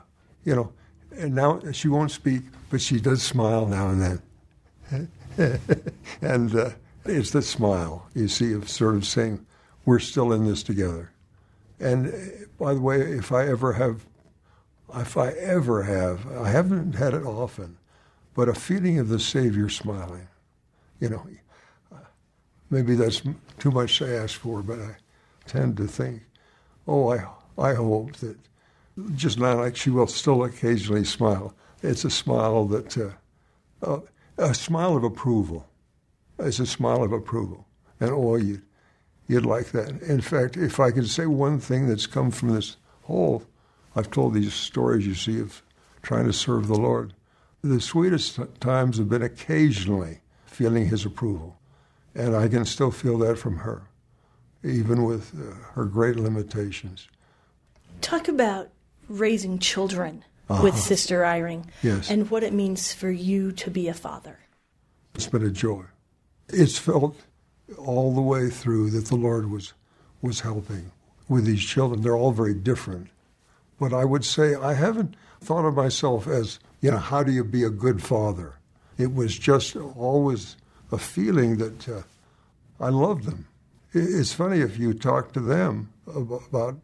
you 0.44 0.54
know, 0.54 0.72
and 1.16 1.34
now 1.34 1.60
she 1.72 1.88
won't 1.88 2.10
speak, 2.10 2.42
but 2.70 2.80
she 2.80 3.00
does 3.00 3.22
smile 3.22 3.66
now 3.66 3.88
and 3.88 4.22
then. 4.90 5.10
and 6.22 6.54
uh, 6.54 6.70
it's 7.04 7.30
the 7.30 7.42
smile, 7.42 8.08
you 8.14 8.28
see, 8.28 8.52
of 8.52 8.68
sort 8.68 8.94
of 8.94 9.06
saying, 9.06 9.44
we're 9.84 9.98
still 9.98 10.32
in 10.32 10.46
this 10.46 10.62
together. 10.62 11.10
And 11.78 12.08
uh, 12.08 12.44
by 12.58 12.74
the 12.74 12.80
way, 12.80 13.00
if 13.00 13.32
I 13.32 13.46
ever 13.46 13.72
have, 13.74 14.06
if 14.94 15.16
I 15.16 15.30
ever 15.30 15.82
have, 15.84 16.30
I 16.30 16.50
haven't 16.50 16.94
had 16.94 17.14
it 17.14 17.24
often, 17.24 17.78
but 18.34 18.48
a 18.48 18.54
feeling 18.54 18.98
of 18.98 19.08
the 19.08 19.18
Savior 19.20 19.68
smiling. 19.68 20.28
You 21.00 21.08
know, 21.08 21.26
maybe 22.68 22.94
that's 22.94 23.22
too 23.58 23.70
much 23.70 23.98
to 23.98 24.16
ask 24.18 24.38
for, 24.38 24.62
but 24.62 24.78
I 24.78 24.96
tend 25.46 25.76
to 25.78 25.86
think, 25.86 26.22
oh, 26.86 27.12
I, 27.12 27.26
I 27.60 27.74
hope 27.74 28.16
that 28.16 28.36
just 29.14 29.38
not 29.38 29.58
like 29.58 29.76
she 29.76 29.90
will 29.90 30.06
still 30.06 30.44
occasionally 30.44 31.04
smile. 31.04 31.54
It's 31.82 32.04
a 32.04 32.10
smile 32.10 32.64
that, 32.66 32.96
uh, 32.98 33.10
uh, 33.82 34.00
a 34.38 34.54
smile 34.54 34.96
of 34.96 35.04
approval. 35.04 35.66
It's 36.38 36.58
a 36.58 36.66
smile 36.66 37.02
of 37.02 37.12
approval. 37.12 37.66
And 38.00 38.10
oh, 38.10 38.36
you'd, 38.36 38.62
you'd 39.28 39.46
like 39.46 39.72
that. 39.72 40.02
In 40.02 40.20
fact, 40.20 40.56
if 40.56 40.80
I 40.80 40.90
could 40.90 41.08
say 41.08 41.26
one 41.26 41.58
thing 41.58 41.86
that's 41.86 42.06
come 42.06 42.30
from 42.30 42.54
this 42.54 42.76
whole, 43.02 43.42
I've 43.94 44.10
told 44.10 44.34
these 44.34 44.54
stories, 44.54 45.06
you 45.06 45.14
see, 45.14 45.40
of 45.40 45.62
trying 46.02 46.26
to 46.26 46.32
serve 46.32 46.66
the 46.66 46.74
Lord. 46.78 47.12
The 47.62 47.80
sweetest 47.80 48.38
times 48.60 48.96
have 48.96 49.08
been 49.08 49.22
occasionally 49.22 50.20
feeling 50.46 50.86
His 50.86 51.04
approval. 51.04 51.58
And 52.14 52.34
I 52.34 52.48
can 52.48 52.64
still 52.64 52.90
feel 52.90 53.18
that 53.18 53.38
from 53.38 53.58
her, 53.58 53.82
even 54.64 55.04
with 55.04 55.32
uh, 55.34 55.54
her 55.74 55.84
great 55.84 56.16
limitations. 56.16 57.08
Talk 58.10 58.26
about 58.26 58.70
raising 59.08 59.60
children 59.60 60.24
uh-huh. 60.48 60.64
with 60.64 60.76
Sister 60.76 61.20
Eyring 61.20 61.66
yes. 61.80 62.10
and 62.10 62.28
what 62.28 62.42
it 62.42 62.52
means 62.52 62.92
for 62.92 63.08
you 63.08 63.52
to 63.52 63.70
be 63.70 63.86
a 63.86 63.94
father. 63.94 64.40
It's 65.14 65.28
been 65.28 65.46
a 65.46 65.50
joy. 65.50 65.84
It's 66.48 66.76
felt 66.76 67.14
all 67.78 68.12
the 68.12 68.20
way 68.20 68.50
through 68.50 68.90
that 68.90 69.06
the 69.06 69.14
Lord 69.14 69.48
was 69.48 69.74
was 70.22 70.40
helping 70.40 70.90
with 71.28 71.44
these 71.44 71.62
children. 71.62 72.02
They're 72.02 72.16
all 72.16 72.32
very 72.32 72.52
different. 72.52 73.10
But 73.78 73.92
I 73.92 74.04
would 74.04 74.24
say 74.24 74.56
I 74.56 74.74
haven't 74.74 75.14
thought 75.40 75.64
of 75.64 75.76
myself 75.76 76.26
as, 76.26 76.58
you 76.80 76.90
know, 76.90 76.98
how 76.98 77.22
do 77.22 77.30
you 77.30 77.44
be 77.44 77.62
a 77.62 77.70
good 77.70 78.02
father? 78.02 78.54
It 78.98 79.14
was 79.14 79.38
just 79.38 79.76
always 79.76 80.56
a 80.90 80.98
feeling 80.98 81.58
that 81.58 81.88
uh, 81.88 82.02
I 82.80 82.88
loved 82.88 83.22
them. 83.22 83.46
It's 83.92 84.32
funny 84.32 84.62
if 84.62 84.80
you 84.80 84.94
talk 84.94 85.32
to 85.34 85.40
them 85.40 85.92
about 86.08 86.80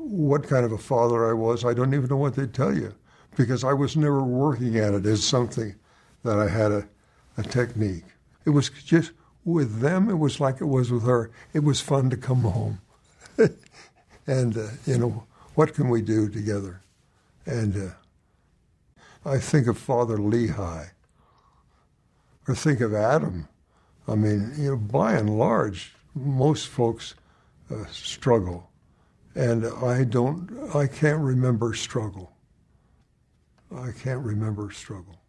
what 0.00 0.48
kind 0.48 0.64
of 0.64 0.72
a 0.72 0.78
father 0.78 1.28
I 1.28 1.34
was, 1.34 1.64
I 1.64 1.74
don't 1.74 1.94
even 1.94 2.08
know 2.08 2.16
what 2.16 2.34
they'd 2.34 2.54
tell 2.54 2.74
you 2.74 2.94
because 3.36 3.64
I 3.64 3.72
was 3.72 3.96
never 3.96 4.22
working 4.22 4.76
at 4.76 4.94
it 4.94 5.06
as 5.06 5.24
something 5.24 5.74
that 6.24 6.38
I 6.38 6.48
had 6.48 6.72
a, 6.72 6.88
a 7.36 7.42
technique. 7.42 8.04
It 8.44 8.50
was 8.50 8.70
just 8.70 9.12
with 9.44 9.80
them, 9.80 10.08
it 10.08 10.18
was 10.18 10.40
like 10.40 10.60
it 10.60 10.66
was 10.66 10.90
with 10.90 11.04
her. 11.04 11.30
It 11.52 11.64
was 11.64 11.80
fun 11.80 12.10
to 12.10 12.16
come 12.16 12.42
home. 12.42 12.80
and, 14.26 14.56
uh, 14.56 14.68
you 14.86 14.98
know, 14.98 15.24
what 15.54 15.74
can 15.74 15.88
we 15.88 16.02
do 16.02 16.28
together? 16.28 16.82
And 17.46 17.90
uh, 17.90 17.90
I 19.24 19.38
think 19.38 19.66
of 19.66 19.78
Father 19.78 20.16
Lehi, 20.16 20.90
or 22.48 22.54
think 22.54 22.80
of 22.80 22.94
Adam. 22.94 23.48
I 24.08 24.14
mean, 24.14 24.52
you 24.56 24.70
know, 24.70 24.76
by 24.76 25.14
and 25.14 25.38
large, 25.38 25.94
most 26.14 26.68
folks 26.68 27.14
uh, 27.70 27.84
struggle 27.90 28.69
and 29.34 29.66
I 29.66 30.04
don't, 30.04 30.50
I 30.74 30.86
can't 30.86 31.20
remember 31.20 31.74
struggle. 31.74 32.32
I 33.74 33.92
can't 33.92 34.24
remember 34.24 34.70
struggle. 34.72 35.20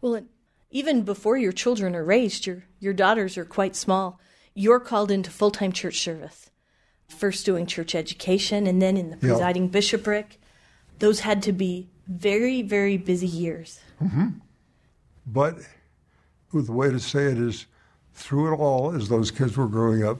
Well, 0.00 0.22
even 0.70 1.02
before 1.02 1.36
your 1.36 1.52
children 1.52 1.94
are 1.94 2.04
raised, 2.04 2.46
your, 2.46 2.64
your 2.78 2.92
daughters 2.92 3.36
are 3.36 3.44
quite 3.44 3.76
small. 3.76 4.20
You're 4.54 4.80
called 4.80 5.10
into 5.10 5.30
full 5.30 5.50
time 5.50 5.72
church 5.72 6.00
service, 6.00 6.50
first 7.08 7.44
doing 7.44 7.66
church 7.66 7.94
education 7.94 8.66
and 8.66 8.80
then 8.80 8.96
in 8.96 9.10
the 9.10 9.16
presiding 9.16 9.64
yeah. 9.64 9.70
bishopric. 9.70 10.40
Those 10.98 11.20
had 11.20 11.42
to 11.42 11.52
be 11.52 11.88
very, 12.06 12.62
very 12.62 12.96
busy 12.96 13.26
years. 13.26 13.80
Mm-hmm. 14.02 14.28
But 15.26 15.58
the 16.52 16.72
way 16.72 16.90
to 16.90 17.00
say 17.00 17.24
it 17.24 17.38
is, 17.38 17.66
through 18.14 18.52
it 18.52 18.56
all, 18.56 18.94
as 18.94 19.08
those 19.08 19.30
kids 19.30 19.56
were 19.56 19.66
growing 19.66 20.04
up, 20.04 20.18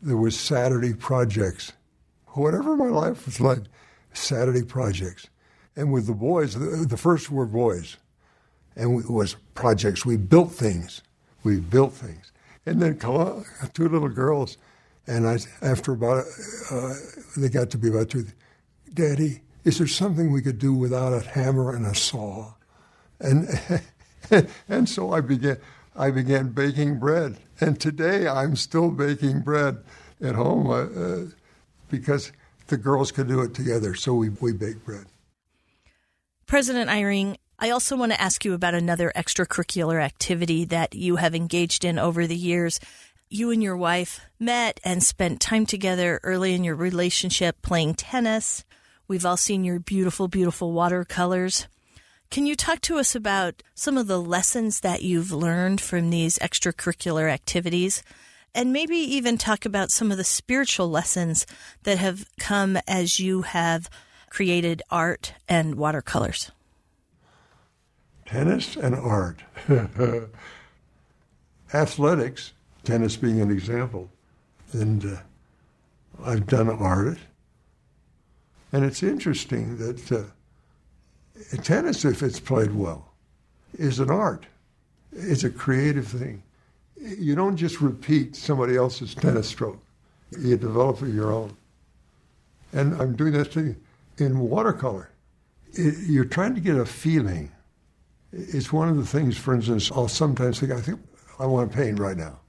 there 0.00 0.16
was 0.16 0.38
Saturday 0.38 0.94
projects 0.94 1.72
whatever 2.38 2.76
my 2.76 2.88
life 2.88 3.26
was 3.26 3.40
like, 3.40 3.60
Saturday 4.12 4.62
projects. 4.62 5.28
And 5.76 5.92
with 5.92 6.06
the 6.06 6.14
boys, 6.14 6.54
the, 6.54 6.86
the 6.86 6.96
first 6.96 7.30
were 7.30 7.46
boys, 7.46 7.96
and 8.74 9.00
it 9.00 9.10
was 9.10 9.36
projects. 9.54 10.04
We 10.04 10.16
built 10.16 10.52
things. 10.52 11.02
We 11.44 11.60
built 11.60 11.92
things. 11.92 12.32
And 12.66 12.82
then 12.82 12.98
two 12.98 13.88
little 13.88 14.08
girls, 14.08 14.58
and 15.06 15.26
I, 15.26 15.38
after 15.62 15.92
about, 15.92 16.24
uh, 16.70 16.94
they 17.36 17.48
got 17.48 17.70
to 17.70 17.78
be 17.78 17.88
about 17.88 18.10
two, 18.10 18.26
Daddy, 18.92 19.40
is 19.64 19.78
there 19.78 19.86
something 19.86 20.32
we 20.32 20.42
could 20.42 20.58
do 20.58 20.74
without 20.74 21.12
a 21.12 21.20
hammer 21.20 21.74
and 21.74 21.86
a 21.86 21.94
saw? 21.94 22.54
And, 23.20 23.48
and 24.68 24.88
so 24.88 25.12
I 25.12 25.20
began, 25.20 25.58
I 25.96 26.10
began 26.10 26.48
baking 26.50 26.98
bread. 26.98 27.38
And 27.60 27.80
today 27.80 28.28
I'm 28.28 28.56
still 28.56 28.90
baking 28.90 29.40
bread 29.40 29.82
at 30.20 30.34
home. 30.34 30.70
Uh, 30.70 31.34
because 31.90 32.32
the 32.68 32.76
girls 32.76 33.12
could 33.12 33.28
do 33.28 33.40
it 33.40 33.54
together. 33.54 33.94
So 33.94 34.14
we, 34.14 34.28
we 34.28 34.52
bake 34.52 34.84
bread. 34.84 35.06
President 36.46 36.90
Eyring, 36.90 37.36
I 37.58 37.70
also 37.70 37.96
want 37.96 38.12
to 38.12 38.20
ask 38.20 38.44
you 38.44 38.54
about 38.54 38.74
another 38.74 39.12
extracurricular 39.16 40.00
activity 40.00 40.64
that 40.66 40.94
you 40.94 41.16
have 41.16 41.34
engaged 41.34 41.84
in 41.84 41.98
over 41.98 42.26
the 42.26 42.36
years. 42.36 42.78
You 43.28 43.50
and 43.50 43.62
your 43.62 43.76
wife 43.76 44.20
met 44.38 44.80
and 44.84 45.02
spent 45.02 45.40
time 45.40 45.66
together 45.66 46.20
early 46.22 46.54
in 46.54 46.64
your 46.64 46.76
relationship 46.76 47.60
playing 47.62 47.94
tennis. 47.94 48.64
We've 49.08 49.26
all 49.26 49.36
seen 49.36 49.64
your 49.64 49.80
beautiful, 49.80 50.28
beautiful 50.28 50.72
watercolors. 50.72 51.66
Can 52.30 52.46
you 52.46 52.54
talk 52.54 52.80
to 52.82 52.98
us 52.98 53.14
about 53.14 53.62
some 53.74 53.98
of 53.98 54.06
the 54.06 54.20
lessons 54.20 54.80
that 54.80 55.02
you've 55.02 55.32
learned 55.32 55.80
from 55.80 56.10
these 56.10 56.38
extracurricular 56.38 57.30
activities? 57.30 58.02
And 58.54 58.72
maybe 58.72 58.96
even 58.96 59.38
talk 59.38 59.64
about 59.64 59.90
some 59.90 60.10
of 60.10 60.16
the 60.16 60.24
spiritual 60.24 60.88
lessons 60.88 61.46
that 61.82 61.98
have 61.98 62.28
come 62.38 62.78
as 62.86 63.18
you 63.20 63.42
have 63.42 63.88
created 64.30 64.82
art 64.90 65.34
and 65.48 65.76
watercolors. 65.76 66.50
Tennis 68.26 68.76
and 68.76 68.94
art. 68.94 69.42
Athletics, 71.74 72.52
tennis 72.84 73.16
being 73.16 73.40
an 73.40 73.50
example. 73.50 74.10
And 74.72 75.04
uh, 75.04 75.16
I've 76.24 76.46
done 76.46 76.68
art. 76.68 77.18
And 78.72 78.84
it's 78.84 79.02
interesting 79.02 79.78
that 79.78 80.12
uh, 80.12 80.24
tennis, 81.62 82.04
if 82.04 82.22
it's 82.22 82.40
played 82.40 82.74
well, 82.74 83.12
is 83.78 83.98
an 83.98 84.10
art. 84.10 84.44
It's 85.12 85.44
a 85.44 85.50
creative 85.50 86.06
thing 86.06 86.42
you 87.00 87.34
don't 87.34 87.56
just 87.56 87.80
repeat 87.80 88.36
somebody 88.36 88.76
else's 88.76 89.14
tennis 89.14 89.48
stroke. 89.48 89.80
You 90.38 90.56
develop 90.56 91.00
your 91.00 91.32
own. 91.32 91.56
And 92.72 93.00
I'm 93.00 93.16
doing 93.16 93.32
this 93.32 93.48
thing 93.48 93.76
in 94.18 94.38
watercolor. 94.38 95.10
It, 95.72 95.94
you're 96.06 96.24
trying 96.24 96.54
to 96.54 96.60
get 96.60 96.76
a 96.76 96.84
feeling. 96.84 97.50
It's 98.32 98.72
one 98.72 98.88
of 98.88 98.96
the 98.96 99.06
things, 99.06 99.38
for 99.38 99.54
instance, 99.54 99.90
I'll 99.92 100.08
sometimes 100.08 100.60
think, 100.60 100.72
I 100.72 100.80
think 100.80 101.00
I 101.38 101.46
want 101.46 101.70
to 101.70 101.76
paint 101.76 101.98
right 101.98 102.16
now. 102.16 102.40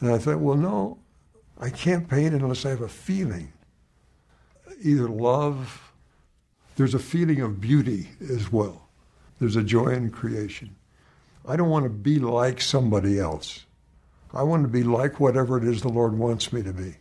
And 0.00 0.12
I 0.12 0.18
thought, 0.18 0.38
well, 0.38 0.56
no, 0.56 0.98
I 1.58 1.70
can't 1.70 2.08
paint 2.08 2.34
unless 2.34 2.66
I 2.66 2.70
have 2.70 2.82
a 2.82 2.88
feeling. 2.88 3.52
Either 4.82 5.08
love, 5.08 5.92
there's 6.76 6.94
a 6.94 6.98
feeling 6.98 7.40
of 7.40 7.60
beauty 7.60 8.08
as 8.20 8.52
well. 8.52 8.88
There's 9.38 9.56
a 9.56 9.62
joy 9.62 9.88
in 9.88 10.10
creation. 10.10 10.76
I 11.46 11.56
don't 11.56 11.70
want 11.70 11.84
to 11.84 11.90
be 11.90 12.18
like 12.18 12.60
somebody 12.60 13.18
else. 13.18 13.64
I 14.34 14.42
want 14.42 14.64
to 14.64 14.68
be 14.68 14.82
like 14.82 15.20
whatever 15.20 15.56
it 15.56 15.64
is 15.64 15.82
the 15.82 15.88
Lord 15.88 16.18
wants 16.18 16.52
me 16.52 16.62
to 16.62 16.72
be. 16.72 16.96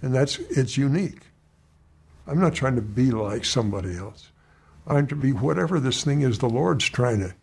And 0.00 0.14
that's 0.14 0.38
it's 0.38 0.76
unique. 0.76 1.22
I'm 2.26 2.40
not 2.40 2.54
trying 2.54 2.76
to 2.76 2.82
be 2.82 3.10
like 3.10 3.44
somebody 3.44 3.96
else. 3.96 4.30
I'm 4.86 5.06
to 5.08 5.16
be 5.16 5.32
whatever 5.32 5.78
this 5.78 6.02
thing 6.02 6.22
is 6.22 6.38
the 6.38 6.48
Lord's 6.48 6.86
trying 6.86 7.20
to 7.20 7.34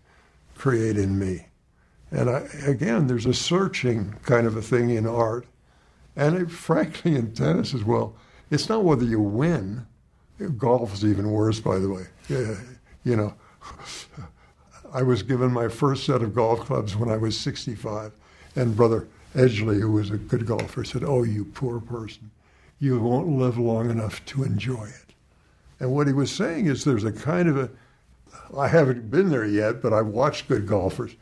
create 0.55 0.97
in 0.97 1.19
me. 1.19 1.47
And 2.11 2.29
I, 2.29 2.47
again, 2.65 3.07
there's 3.07 3.25
a 3.25 3.33
searching 3.33 4.15
kind 4.23 4.47
of 4.47 4.55
a 4.57 4.61
thing 4.61 4.89
in 4.89 5.05
art, 5.05 5.45
and 6.15 6.35
it, 6.35 6.51
frankly 6.51 7.15
in 7.15 7.33
tennis 7.33 7.73
as 7.73 7.83
well. 7.83 8.15
It's 8.49 8.69
not 8.69 8.83
whether 8.83 9.05
you 9.05 9.19
win. 9.19 9.85
Golf 10.57 10.93
is 10.93 11.05
even 11.05 11.31
worse, 11.31 11.59
by 11.59 11.79
the 11.79 11.89
way. 11.89 12.03
You 12.29 13.15
know, 13.15 13.33
I 14.93 15.03
was 15.03 15.23
given 15.23 15.51
my 15.51 15.67
first 15.67 16.05
set 16.05 16.21
of 16.21 16.33
golf 16.33 16.61
clubs 16.61 16.95
when 16.95 17.09
I 17.09 17.17
was 17.17 17.37
65 17.37 18.11
and 18.55 18.75
Brother 18.75 19.07
Edgley, 19.33 19.79
who 19.79 19.91
was 19.91 20.11
a 20.11 20.17
good 20.17 20.45
golfer, 20.45 20.83
said, 20.83 21.03
Oh, 21.03 21.23
you 21.23 21.45
poor 21.45 21.79
person. 21.79 22.31
You 22.79 22.99
won't 22.99 23.27
live 23.27 23.57
long 23.57 23.89
enough 23.89 24.23
to 24.25 24.43
enjoy 24.43 24.85
it. 24.85 25.13
And 25.79 25.91
what 25.91 26.07
he 26.07 26.13
was 26.13 26.31
saying 26.31 26.67
is 26.67 26.83
there's 26.83 27.03
a 27.03 27.11
kind 27.11 27.49
of 27.49 27.57
a, 27.57 27.69
I 28.57 28.67
haven't 28.67 29.09
been 29.09 29.29
there 29.29 29.45
yet, 29.45 29.81
but 29.81 29.93
I've 29.93 30.07
watched 30.07 30.47
good 30.47 30.67
golfers. 30.67 31.15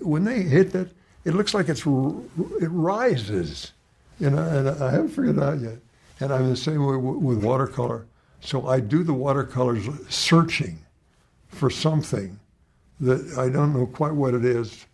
when 0.00 0.24
they 0.24 0.42
hit 0.42 0.72
that, 0.72 0.88
it 1.24 1.34
looks 1.34 1.54
like 1.54 1.68
it's 1.68 1.84
it 1.86 2.70
rises. 2.70 3.72
You 4.20 4.30
know, 4.30 4.42
and 4.42 4.68
I 4.82 4.90
haven't 4.90 5.10
figured 5.10 5.36
it 5.36 5.42
out 5.42 5.60
yet. 5.60 5.78
And 6.20 6.32
I'm 6.32 6.48
the 6.48 6.56
same 6.56 6.84
way 6.84 6.96
with 6.96 7.44
watercolor. 7.44 8.06
So 8.40 8.66
I 8.66 8.80
do 8.80 9.04
the 9.04 9.14
watercolors 9.14 9.86
searching 10.08 10.78
for 11.48 11.70
something 11.70 12.38
that 13.00 13.38
I 13.38 13.48
don't 13.48 13.72
know 13.72 13.86
quite 13.86 14.12
what 14.12 14.34
it 14.34 14.44
is, 14.44 14.86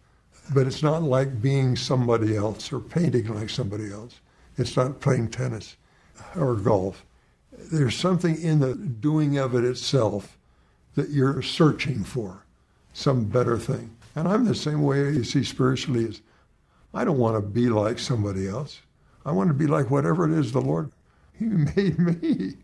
but 0.53 0.67
it's 0.67 0.83
not 0.83 1.03
like 1.03 1.41
being 1.41 1.77
somebody 1.77 2.37
else 2.37 2.73
or 2.73 2.81
painting 2.81 3.33
like 3.35 3.51
somebody 3.51 3.91
else. 3.91 4.21
It's 4.59 4.77
not 4.77 5.01
playing 5.01 5.29
tennis 5.29 5.77
or 6.37 6.55
golf. 6.55 7.05
There's 7.73 7.97
something 7.97 8.41
in 8.41 8.61
the 8.61 8.75
doing 8.75 9.39
of 9.39 9.55
it 9.55 9.65
itself 9.65 10.37
that 10.95 11.11
you're 11.11 11.43
searching 11.43 12.05
for, 12.05 12.45
some 12.93 13.25
better 13.25 13.59
thing. 13.59 13.97
And 14.15 14.29
I'm 14.29 14.45
the 14.45 14.55
same 14.55 14.83
way 14.83 15.11
you 15.11 15.25
see 15.25 15.45
spiritually 15.45 16.05
is 16.05 16.21
I 16.93 17.05
don't 17.05 17.19
want 17.19 17.37
to 17.37 17.49
be 17.49 17.69
like 17.69 17.99
somebody 17.99 18.49
else. 18.49 18.81
I 19.27 19.33
want 19.33 19.49
to 19.49 19.55
be 19.55 19.67
like 19.67 19.91
whatever 19.91 20.31
it 20.31 20.39
is 20.39 20.53
the 20.53 20.61
Lord 20.61 20.91
He 21.39 21.45
made 21.77 21.99
me. 21.99 22.55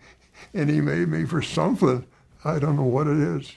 And 0.55 0.71
He 0.71 0.81
made 0.81 1.09
me 1.09 1.25
for 1.25 1.43
something. 1.43 2.07
I 2.45 2.59
don't 2.59 2.77
know 2.77 2.83
what 2.83 3.07
it 3.07 3.19
is. 3.19 3.53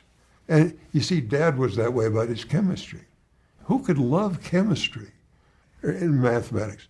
And 0.47 0.77
you 0.91 1.01
see, 1.01 1.21
Dad 1.21 1.57
was 1.57 1.75
that 1.75 1.93
way 1.93 2.05
about 2.05 2.27
his 2.27 2.43
chemistry. 2.43 3.01
Who 3.65 3.83
could 3.83 3.97
love 3.97 4.43
chemistry 4.43 5.11
in 5.81 6.21
mathematics? 6.21 6.87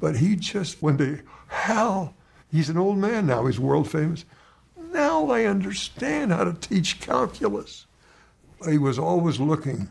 But 0.00 0.16
he 0.16 0.36
just 0.36 0.82
went 0.82 0.98
to 0.98 1.20
hell. 1.48 2.14
He's 2.50 2.68
an 2.68 2.76
old 2.76 2.98
man 2.98 3.26
now. 3.26 3.46
He's 3.46 3.58
world 3.58 3.90
famous. 3.90 4.24
Now 4.90 5.30
I 5.30 5.44
understand 5.44 6.32
how 6.32 6.44
to 6.44 6.52
teach 6.52 7.00
calculus. 7.00 7.86
He 8.68 8.78
was 8.78 8.98
always 8.98 9.40
looking 9.40 9.88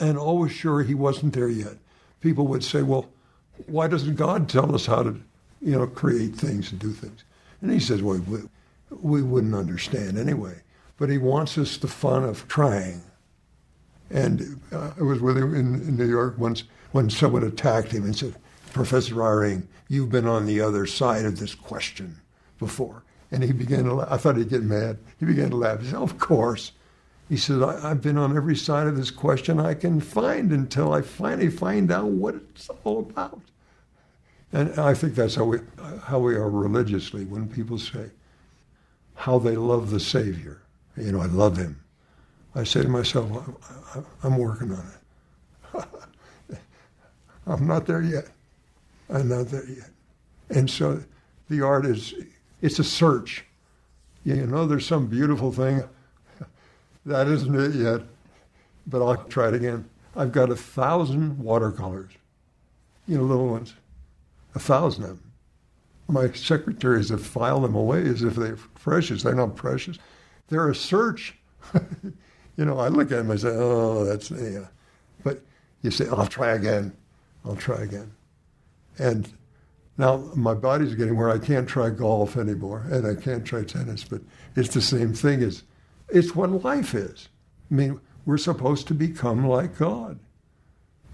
and 0.00 0.18
always 0.18 0.52
sure 0.52 0.82
he 0.82 0.94
wasn't 0.94 1.34
there 1.34 1.48
yet. 1.48 1.76
People 2.20 2.46
would 2.48 2.64
say, 2.64 2.82
well, 2.82 3.08
why 3.66 3.88
doesn't 3.88 4.16
God 4.16 4.48
tell 4.48 4.74
us 4.74 4.86
how 4.86 5.02
to, 5.02 5.20
you 5.60 5.72
know, 5.72 5.86
create 5.86 6.34
things 6.34 6.70
and 6.70 6.80
do 6.80 6.90
things? 6.90 7.24
And 7.60 7.70
he 7.70 7.78
says, 7.78 8.02
well, 8.02 8.18
we, 8.26 8.40
we 8.90 9.22
wouldn't 9.22 9.54
understand 9.54 10.18
anyway. 10.18 10.62
But 10.96 11.10
he 11.10 11.18
wants 11.18 11.58
us 11.58 11.76
the 11.76 11.88
fun 11.88 12.24
of 12.24 12.48
trying. 12.48 13.02
And 14.12 14.60
uh, 14.70 14.92
I 14.98 15.02
was 15.02 15.20
with 15.20 15.38
him 15.38 15.54
in, 15.54 15.74
in, 15.74 15.96
New 15.96 16.08
York 16.08 16.36
once 16.36 16.64
when 16.92 17.08
someone 17.08 17.44
attacked 17.44 17.92
him 17.92 18.04
and 18.04 18.14
said, 18.14 18.34
Professor 18.72 19.14
Eyring, 19.14 19.66
you've 19.88 20.10
been 20.10 20.26
on 20.26 20.44
the 20.44 20.60
other 20.60 20.86
side 20.86 21.24
of 21.24 21.38
this 21.38 21.54
question 21.54 22.20
before. 22.58 23.02
And 23.30 23.42
he 23.42 23.52
began 23.52 23.84
to 23.84 23.94
laugh. 23.94 24.08
I 24.10 24.18
thought 24.18 24.36
he'd 24.36 24.50
get 24.50 24.62
mad. 24.62 24.98
He 25.18 25.24
began 25.24 25.50
to 25.50 25.56
laugh. 25.56 25.80
He 25.80 25.86
said, 25.86 25.96
Of 25.96 26.18
course. 26.18 26.72
He 27.30 27.38
said, 27.38 27.62
I, 27.62 27.88
have 27.88 28.02
been 28.02 28.18
on 28.18 28.36
every 28.36 28.56
side 28.56 28.86
of 28.86 28.96
this 28.96 29.10
question 29.10 29.58
I 29.58 29.72
can 29.72 30.00
find 30.00 30.52
until 30.52 30.92
I 30.92 31.00
finally 31.00 31.48
find 31.48 31.90
out 31.90 32.08
what 32.08 32.34
it's 32.34 32.68
all 32.84 32.98
about. 32.98 33.40
And 34.52 34.78
I 34.78 34.92
think 34.92 35.14
that's 35.14 35.36
how 35.36 35.44
we, 35.44 35.60
how 36.02 36.18
we 36.18 36.34
are 36.34 36.50
religiously 36.50 37.24
when 37.24 37.48
people 37.48 37.78
say 37.78 38.10
how 39.14 39.38
they 39.38 39.56
love 39.56 39.90
the 39.90 40.00
Savior. 40.00 40.60
You 40.96 41.12
know, 41.12 41.20
I 41.20 41.26
love 41.26 41.56
him. 41.56 41.81
I 42.54 42.64
say 42.64 42.82
to 42.82 42.88
myself, 42.88 43.30
I'm 44.22 44.36
working 44.36 44.72
on 44.72 44.86
it. 45.74 45.88
I'm 47.46 47.66
not 47.66 47.86
there 47.86 48.02
yet. 48.02 48.28
I'm 49.08 49.28
not 49.28 49.48
there 49.48 49.64
yet. 49.68 49.90
And 50.50 50.70
so 50.70 51.02
the 51.48 51.62
art 51.62 51.86
is, 51.86 52.14
it's 52.60 52.78
a 52.78 52.84
search. 52.84 53.44
You 54.24 54.46
know, 54.46 54.66
there's 54.66 54.86
some 54.86 55.06
beautiful 55.06 55.52
thing. 55.52 55.82
That 57.04 57.26
isn't 57.26 57.52
it 57.56 57.74
yet, 57.74 58.02
but 58.86 59.04
I'll 59.04 59.24
try 59.24 59.48
it 59.48 59.54
again. 59.54 59.90
I've 60.14 60.30
got 60.30 60.50
a 60.50 60.54
thousand 60.54 61.36
watercolors, 61.36 62.12
you 63.08 63.18
know, 63.18 63.24
little 63.24 63.48
ones, 63.48 63.74
a 64.54 64.60
thousand 64.60 65.02
of 65.02 65.08
them. 65.08 65.32
My 66.06 66.30
secretaries 66.30 67.08
have 67.08 67.26
filed 67.26 67.64
them 67.64 67.74
away 67.74 68.02
as 68.02 68.22
if 68.22 68.36
they're 68.36 68.56
precious. 68.76 69.24
They're 69.24 69.34
not 69.34 69.56
precious. 69.56 69.98
They're 70.46 70.68
a 70.68 70.76
search. 70.76 71.36
you 72.56 72.64
know, 72.64 72.78
I 72.78 72.88
look 72.88 73.10
at 73.12 73.18
him, 73.18 73.30
and 73.30 73.40
say, 73.40 73.48
oh, 73.50 74.04
that's, 74.04 74.30
yeah. 74.30 74.66
But 75.24 75.42
you 75.82 75.90
say, 75.90 76.06
I'll 76.08 76.26
try 76.26 76.52
again. 76.52 76.96
I'll 77.44 77.56
try 77.56 77.82
again. 77.82 78.12
And 78.98 79.32
now 79.98 80.18
my 80.34 80.54
body's 80.54 80.94
getting 80.94 81.16
where 81.16 81.30
I 81.30 81.38
can't 81.38 81.68
try 81.68 81.90
golf 81.90 82.36
anymore 82.36 82.86
and 82.90 83.06
I 83.06 83.20
can't 83.20 83.44
try 83.44 83.64
tennis, 83.64 84.04
but 84.04 84.20
it's 84.56 84.74
the 84.74 84.82
same 84.82 85.12
thing 85.14 85.42
as 85.42 85.62
it's 86.08 86.34
what 86.34 86.50
life 86.64 86.94
is. 86.94 87.28
I 87.70 87.74
mean, 87.74 88.00
we're 88.26 88.38
supposed 88.38 88.86
to 88.88 88.94
become 88.94 89.46
like 89.46 89.78
God. 89.78 90.18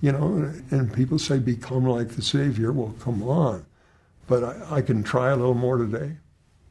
You 0.00 0.12
know, 0.12 0.52
and 0.70 0.92
people 0.92 1.18
say 1.18 1.38
become 1.38 1.84
like 1.84 2.10
the 2.10 2.22
Savior. 2.22 2.72
Well, 2.72 2.94
come 3.00 3.22
on. 3.22 3.66
But 4.28 4.44
I, 4.44 4.76
I 4.76 4.82
can 4.82 5.02
try 5.02 5.30
a 5.30 5.36
little 5.36 5.54
more 5.54 5.78
today. 5.78 6.16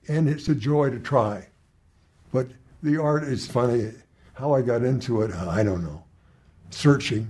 And 0.07 0.29
it's 0.29 0.47
a 0.47 0.55
joy 0.55 0.91
to 0.91 0.99
try. 0.99 1.47
But 2.31 2.47
the 2.81 3.01
art 3.01 3.23
is 3.23 3.45
funny. 3.45 3.91
How 4.37 4.53
I 4.53 4.61
got 4.61 4.83
into 4.83 5.23
it, 5.23 5.31
uh, 5.33 5.49
I 5.49 5.63
don't 5.63 5.83
know. 5.83 6.03
Searching. 6.69 7.27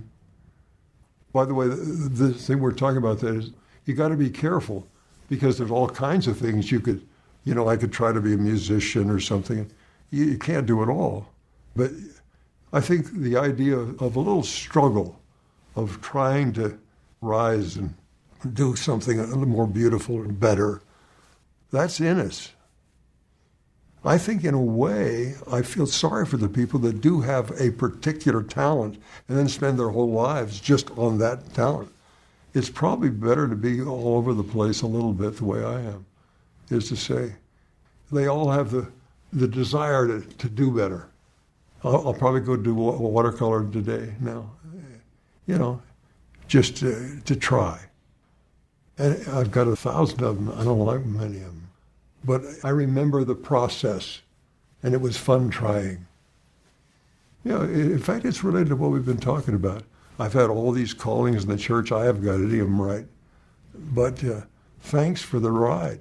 By 1.32 1.46
the 1.46 1.54
way, 1.54 1.66
the, 1.66 1.74
the 1.74 2.34
thing 2.34 2.60
we're 2.60 2.72
talking 2.72 2.98
about 2.98 3.20
that 3.20 3.34
is 3.34 3.50
you 3.86 3.94
got 3.94 4.08
to 4.08 4.16
be 4.16 4.28
careful 4.28 4.86
because 5.30 5.56
there's 5.56 5.70
all 5.70 5.88
kinds 5.88 6.26
of 6.26 6.36
things 6.36 6.70
you 6.70 6.80
could, 6.80 7.06
you 7.44 7.54
know, 7.54 7.66
I 7.66 7.78
could 7.78 7.92
try 7.92 8.12
to 8.12 8.20
be 8.20 8.34
a 8.34 8.36
musician 8.36 9.08
or 9.08 9.20
something. 9.20 9.70
You, 10.10 10.24
you 10.24 10.38
can't 10.38 10.66
do 10.66 10.82
it 10.82 10.90
all. 10.90 11.26
But 11.74 11.92
I 12.74 12.80
think 12.82 13.10
the 13.14 13.38
idea 13.38 13.78
of, 13.78 14.02
of 14.02 14.16
a 14.16 14.20
little 14.20 14.42
struggle, 14.42 15.18
of 15.76 16.02
trying 16.02 16.52
to 16.54 16.78
rise 17.22 17.76
and 17.76 17.94
do 18.52 18.76
something 18.76 19.18
a 19.18 19.24
little 19.24 19.46
more 19.46 19.66
beautiful 19.66 20.16
and 20.20 20.38
better, 20.38 20.82
that's 21.70 22.00
in 22.00 22.20
us. 22.20 22.52
I 24.04 24.16
think, 24.16 24.44
in 24.44 24.54
a 24.54 24.62
way, 24.62 25.34
I 25.50 25.62
feel 25.62 25.86
sorry 25.86 26.24
for 26.24 26.36
the 26.36 26.48
people 26.48 26.78
that 26.80 27.00
do 27.00 27.20
have 27.20 27.50
a 27.60 27.72
particular 27.72 28.42
talent 28.42 29.00
and 29.28 29.36
then 29.36 29.48
spend 29.48 29.78
their 29.78 29.88
whole 29.88 30.10
lives 30.10 30.60
just 30.60 30.90
on 30.92 31.18
that 31.18 31.52
talent. 31.54 31.90
It's 32.54 32.70
probably 32.70 33.10
better 33.10 33.48
to 33.48 33.56
be 33.56 33.82
all 33.82 34.16
over 34.16 34.32
the 34.32 34.44
place 34.44 34.82
a 34.82 34.86
little 34.86 35.12
bit 35.12 35.36
the 35.36 35.44
way 35.44 35.64
I 35.64 35.80
am, 35.80 36.06
is 36.70 36.88
to 36.88 36.96
say, 36.96 37.34
they 38.10 38.26
all 38.26 38.50
have 38.50 38.70
the, 38.70 38.88
the 39.32 39.48
desire 39.48 40.06
to, 40.06 40.20
to 40.20 40.48
do 40.48 40.70
better. 40.70 41.08
I'll, 41.84 42.08
I'll 42.08 42.14
probably 42.14 42.40
go 42.40 42.56
do 42.56 42.74
watercolor 42.74 43.68
today 43.70 44.14
now, 44.20 44.50
you 45.46 45.58
know, 45.58 45.82
just 46.46 46.76
to, 46.78 47.20
to 47.24 47.36
try. 47.36 47.80
And 48.96 49.28
I've 49.28 49.50
got 49.50 49.68
a 49.68 49.76
thousand 49.76 50.22
of 50.22 50.36
them. 50.36 50.54
I 50.58 50.64
don't 50.64 50.78
like 50.78 51.04
many 51.04 51.36
of 51.36 51.46
them. 51.46 51.67
But 52.28 52.42
I 52.62 52.68
remember 52.68 53.24
the 53.24 53.34
process, 53.34 54.20
and 54.82 54.92
it 54.92 55.00
was 55.00 55.16
fun 55.16 55.48
trying. 55.48 56.06
Know, 57.42 57.62
in 57.62 57.98
fact, 58.00 58.26
it's 58.26 58.44
related 58.44 58.68
to 58.68 58.76
what 58.76 58.90
we've 58.90 59.06
been 59.06 59.16
talking 59.16 59.54
about. 59.54 59.84
I've 60.18 60.34
had 60.34 60.50
all 60.50 60.70
these 60.72 60.92
callings 60.92 61.44
in 61.44 61.48
the 61.48 61.56
church. 61.56 61.90
I 61.90 62.04
haven't 62.04 62.26
got 62.26 62.34
any 62.34 62.58
of 62.58 62.66
them 62.66 62.82
right. 62.82 63.06
But 63.74 64.22
uh, 64.22 64.42
thanks 64.80 65.22
for 65.22 65.40
the 65.40 65.50
ride. 65.50 66.00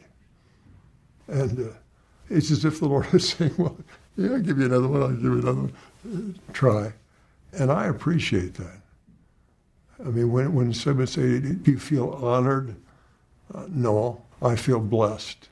And 1.28 1.70
uh, 1.70 1.74
it's 2.30 2.52
as 2.52 2.66
if 2.66 2.82
the 2.82 2.90
Lord 2.90 3.08
is 3.14 3.30
saying, 3.30 3.54
well, 3.58 3.78
yeah, 4.18 4.32
I'll 4.32 4.42
give 4.42 4.60
you 4.60 4.66
another 4.66 4.90
one, 4.90 5.04
I'll 5.04 5.12
give 5.12 5.24
you 5.24 5.40
another 5.40 5.72
one. 6.04 6.40
Try. 6.52 6.92
And 7.54 7.72
I 7.72 7.86
appreciate 7.86 8.56
that. 8.56 8.82
I 10.06 10.10
mean, 10.10 10.30
when, 10.34 10.54
when 10.54 10.74
someone 10.74 11.08
say, 11.08 11.40
do 11.40 11.72
you 11.72 11.80
feel 11.80 12.10
honored? 12.22 12.76
Uh, 13.56 13.68
no, 13.70 14.24
I 14.42 14.58
feel 14.58 14.82
blessed 14.82 15.48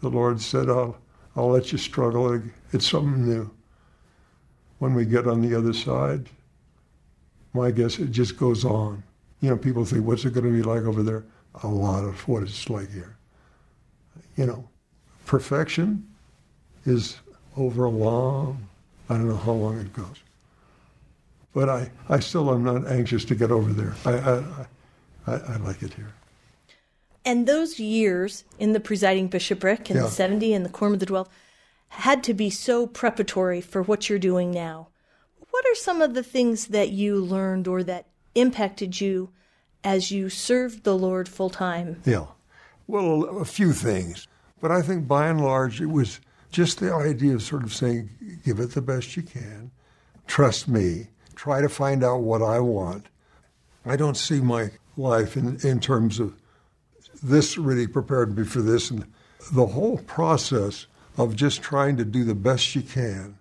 the 0.00 0.08
Lord 0.08 0.40
said, 0.40 0.68
I'll, 0.68 0.96
I'll 1.36 1.50
let 1.50 1.72
you 1.72 1.78
struggle. 1.78 2.40
It's 2.72 2.88
something 2.88 3.26
new. 3.26 3.50
When 4.78 4.94
we 4.94 5.04
get 5.04 5.26
on 5.26 5.40
the 5.40 5.56
other 5.56 5.72
side, 5.72 6.28
my 7.52 7.70
guess 7.70 7.98
it 7.98 8.10
just 8.10 8.36
goes 8.36 8.64
on. 8.64 9.02
You 9.40 9.50
know, 9.50 9.56
people 9.56 9.84
think, 9.84 10.06
what's 10.06 10.24
it 10.24 10.34
going 10.34 10.46
to 10.46 10.52
be 10.52 10.62
like 10.62 10.82
over 10.82 11.02
there? 11.02 11.24
A 11.62 11.68
lot 11.68 12.04
of 12.04 12.26
what 12.28 12.42
it's 12.42 12.68
like 12.70 12.90
here. 12.92 13.16
You 14.36 14.46
know, 14.46 14.68
perfection 15.26 16.06
is 16.86 17.18
over 17.56 17.84
a 17.84 17.90
long, 17.90 18.68
I 19.08 19.14
don't 19.14 19.28
know 19.28 19.36
how 19.36 19.52
long 19.52 19.78
it 19.78 19.92
goes. 19.92 20.22
But 21.52 21.68
I, 21.68 21.90
I 22.08 22.20
still 22.20 22.52
am 22.52 22.62
not 22.62 22.86
anxious 22.86 23.24
to 23.26 23.34
get 23.34 23.50
over 23.50 23.72
there. 23.72 23.94
I, 24.04 24.12
I, 24.12 24.66
I, 25.26 25.34
I 25.54 25.56
like 25.56 25.82
it 25.82 25.92
here. 25.94 26.12
And 27.28 27.46
those 27.46 27.78
years 27.78 28.44
in 28.58 28.72
the 28.72 28.80
presiding 28.80 29.28
bishopric 29.28 29.90
in 29.90 29.98
yeah. 29.98 30.04
the 30.04 30.10
70 30.10 30.54
and 30.54 30.64
the 30.64 30.70
Quorum 30.70 30.94
of 30.94 31.00
the 31.00 31.04
Twelve 31.04 31.28
had 31.88 32.24
to 32.24 32.32
be 32.32 32.48
so 32.48 32.86
preparatory 32.86 33.60
for 33.60 33.82
what 33.82 34.08
you're 34.08 34.18
doing 34.18 34.50
now. 34.50 34.88
What 35.50 35.66
are 35.66 35.74
some 35.74 36.00
of 36.00 36.14
the 36.14 36.22
things 36.22 36.68
that 36.68 36.88
you 36.88 37.16
learned 37.16 37.68
or 37.68 37.82
that 37.82 38.06
impacted 38.34 39.02
you 39.02 39.28
as 39.84 40.10
you 40.10 40.30
served 40.30 40.84
the 40.84 40.96
Lord 40.96 41.28
full 41.28 41.50
time? 41.50 42.00
Yeah. 42.06 42.28
Well, 42.86 43.24
a 43.24 43.44
few 43.44 43.74
things. 43.74 44.26
But 44.62 44.70
I 44.70 44.80
think 44.80 45.06
by 45.06 45.28
and 45.28 45.42
large, 45.42 45.82
it 45.82 45.90
was 45.90 46.20
just 46.50 46.80
the 46.80 46.94
idea 46.94 47.34
of 47.34 47.42
sort 47.42 47.62
of 47.62 47.74
saying, 47.74 48.08
give 48.42 48.58
it 48.58 48.72
the 48.72 48.80
best 48.80 49.18
you 49.18 49.22
can, 49.22 49.70
trust 50.26 50.66
me, 50.66 51.08
try 51.34 51.60
to 51.60 51.68
find 51.68 52.02
out 52.02 52.22
what 52.22 52.40
I 52.40 52.58
want. 52.60 53.10
I 53.84 53.96
don't 53.96 54.16
see 54.16 54.40
my 54.40 54.70
life 54.96 55.36
in, 55.36 55.58
in 55.62 55.78
terms 55.78 56.20
of 56.20 56.34
this 57.22 57.58
really 57.58 57.86
prepared 57.86 58.36
me 58.36 58.44
for 58.44 58.60
this. 58.60 58.90
And 58.90 59.06
the 59.52 59.66
whole 59.66 59.98
process 59.98 60.86
of 61.16 61.36
just 61.36 61.62
trying 61.62 61.96
to 61.96 62.04
do 62.04 62.24
the 62.24 62.34
best 62.34 62.74
you 62.74 62.82
can 62.82 63.38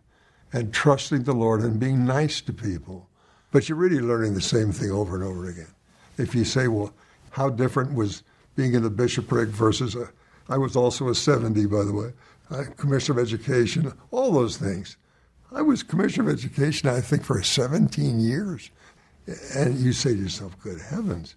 and 0.54 0.74
trusting 0.74 1.24
the 1.24 1.34
Lord 1.34 1.62
and 1.62 1.80
being 1.80 2.06
nice 2.06 2.42
to 2.42 2.54
people. 2.54 3.08
But 3.52 3.70
you're 3.70 3.78
really 3.78 4.00
learning 4.00 4.34
the 4.34 4.42
same 4.42 4.72
thing 4.72 4.92
over 4.92 5.16
and 5.16 5.24
over 5.24 5.48
again. 5.48 5.74
If 6.18 6.34
you 6.34 6.44
say, 6.46 6.68
well, 6.68 6.94
how 7.32 7.50
different 7.50 7.94
was 7.94 8.24
being 8.56 8.74
in 8.74 8.84
the 8.84 8.90
bishopric 8.90 9.50
versus 9.50 9.96
a, 9.96 10.10
I 10.50 10.58
was 10.58 10.76
also 10.76 11.10
a 11.10 11.16
70, 11.16 11.66
by 11.68 11.84
the 11.84 11.94
way, 11.94 12.14
uh, 12.50 12.64
Commissioner 12.78 13.20
of 13.20 13.28
Education, 13.28 13.94
all 14.12 14.32
those 14.32 14.58
things. 14.58 14.98
I 15.52 15.62
was 15.62 15.84
Commissioner 15.84 16.30
of 16.30 16.38
Education, 16.38 16.90
I 16.90 17.02
think, 17.02 17.24
for 17.24 17.42
17 17.42 18.20
years. 18.20 18.72
And 19.54 19.78
you 19.80 19.94
say 19.94 20.14
to 20.14 20.22
yourself, 20.22 20.58
good 20.60 20.80
heavens, 20.82 21.36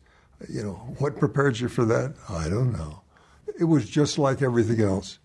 you 0.48 0.62
know, 0.62 0.94
what 0.98 1.18
prepared 1.18 1.58
you 1.58 1.68
for 1.68 1.84
that? 1.84 2.14
I 2.28 2.48
don't 2.48 2.72
know. 2.72 3.02
It 3.58 3.64
was 3.64 3.88
just 3.88 4.18
like 4.18 4.42
everything 4.42 4.80
else. 4.80 5.18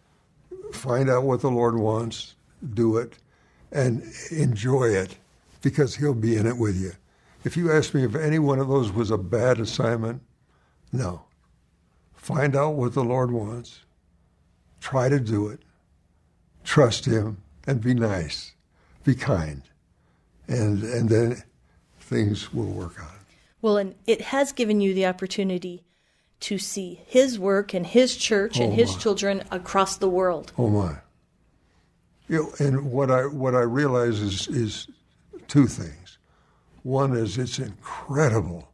Find 0.74 1.10
out 1.10 1.24
what 1.24 1.42
the 1.42 1.52
Lord 1.52 1.78
wants, 1.78 2.36
do 2.74 2.98
it, 2.98 3.18
and 3.72 4.04
enjoy 4.32 4.90
it 4.90 5.18
because 5.62 5.96
He'll 5.96 6.14
be 6.14 6.36
in 6.36 6.46
it 6.46 6.58
with 6.58 6.80
you. 6.80 6.92
If 7.44 7.56
you 7.56 7.72
ask 7.72 7.94
me 7.94 8.04
if 8.04 8.16
any 8.16 8.40
one 8.40 8.60
of 8.60 8.68
those 8.68 8.92
was 8.92 9.12
a 9.12 9.18
bad 9.18 9.60
assignment, 9.60 10.22
no. 10.92 11.26
Find 12.14 12.56
out 12.56 12.74
what 12.76 12.94
the 12.94 13.04
Lord 13.04 13.32
wants, 13.32 13.82
try 14.82 15.10
to 15.10 15.20
do 15.20 15.48
it, 15.48 15.62
trust 16.64 17.06
Him, 17.06 17.38
and 17.68 17.82
be 17.82 17.94
nice, 17.94 18.54
be 19.04 19.16
kind, 19.16 19.62
and 20.48 20.84
and 20.84 21.10
then 21.10 21.44
things 22.00 22.54
will 22.54 22.66
work 22.66 22.96
out. 23.00 23.25
Well, 23.66 23.78
and 23.78 23.96
it 24.06 24.22
has 24.22 24.52
given 24.52 24.80
you 24.80 24.94
the 24.94 25.08
opportunity 25.08 25.86
to 26.42 26.60
see 26.60 27.02
His 27.08 27.40
work 27.40 27.74
and 27.74 27.84
His 27.84 28.16
church 28.16 28.60
and 28.60 28.74
Oh, 28.74 28.76
His 28.76 28.92
my. 28.92 29.00
children 29.00 29.44
across 29.50 29.98
the 29.98 30.08
world. 30.08 30.54
Oh 30.56 30.70
my! 30.70 30.98
You 32.28 32.44
know, 32.44 32.54
and 32.60 32.92
what 32.92 33.10
I 33.10 33.26
what 33.26 33.56
I 33.56 33.62
realize 33.62 34.20
is 34.20 34.48
is 34.50 34.88
two 35.48 35.66
things. 35.66 36.20
One 36.84 37.18
is 37.18 37.40
it's 37.40 37.58
incredible 37.58 38.72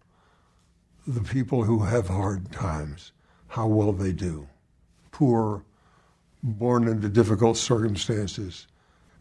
the 1.07 1.21
people 1.21 1.63
who 1.63 1.79
have 1.83 2.09
hard 2.09 2.51
times, 2.51 3.13
how 3.47 3.67
well 3.67 3.93
they 3.93 4.11
do, 4.11 4.49
poor, 5.13 5.63
born 6.43 6.89
into 6.89 7.07
difficult 7.07 7.55
circumstances. 7.55 8.67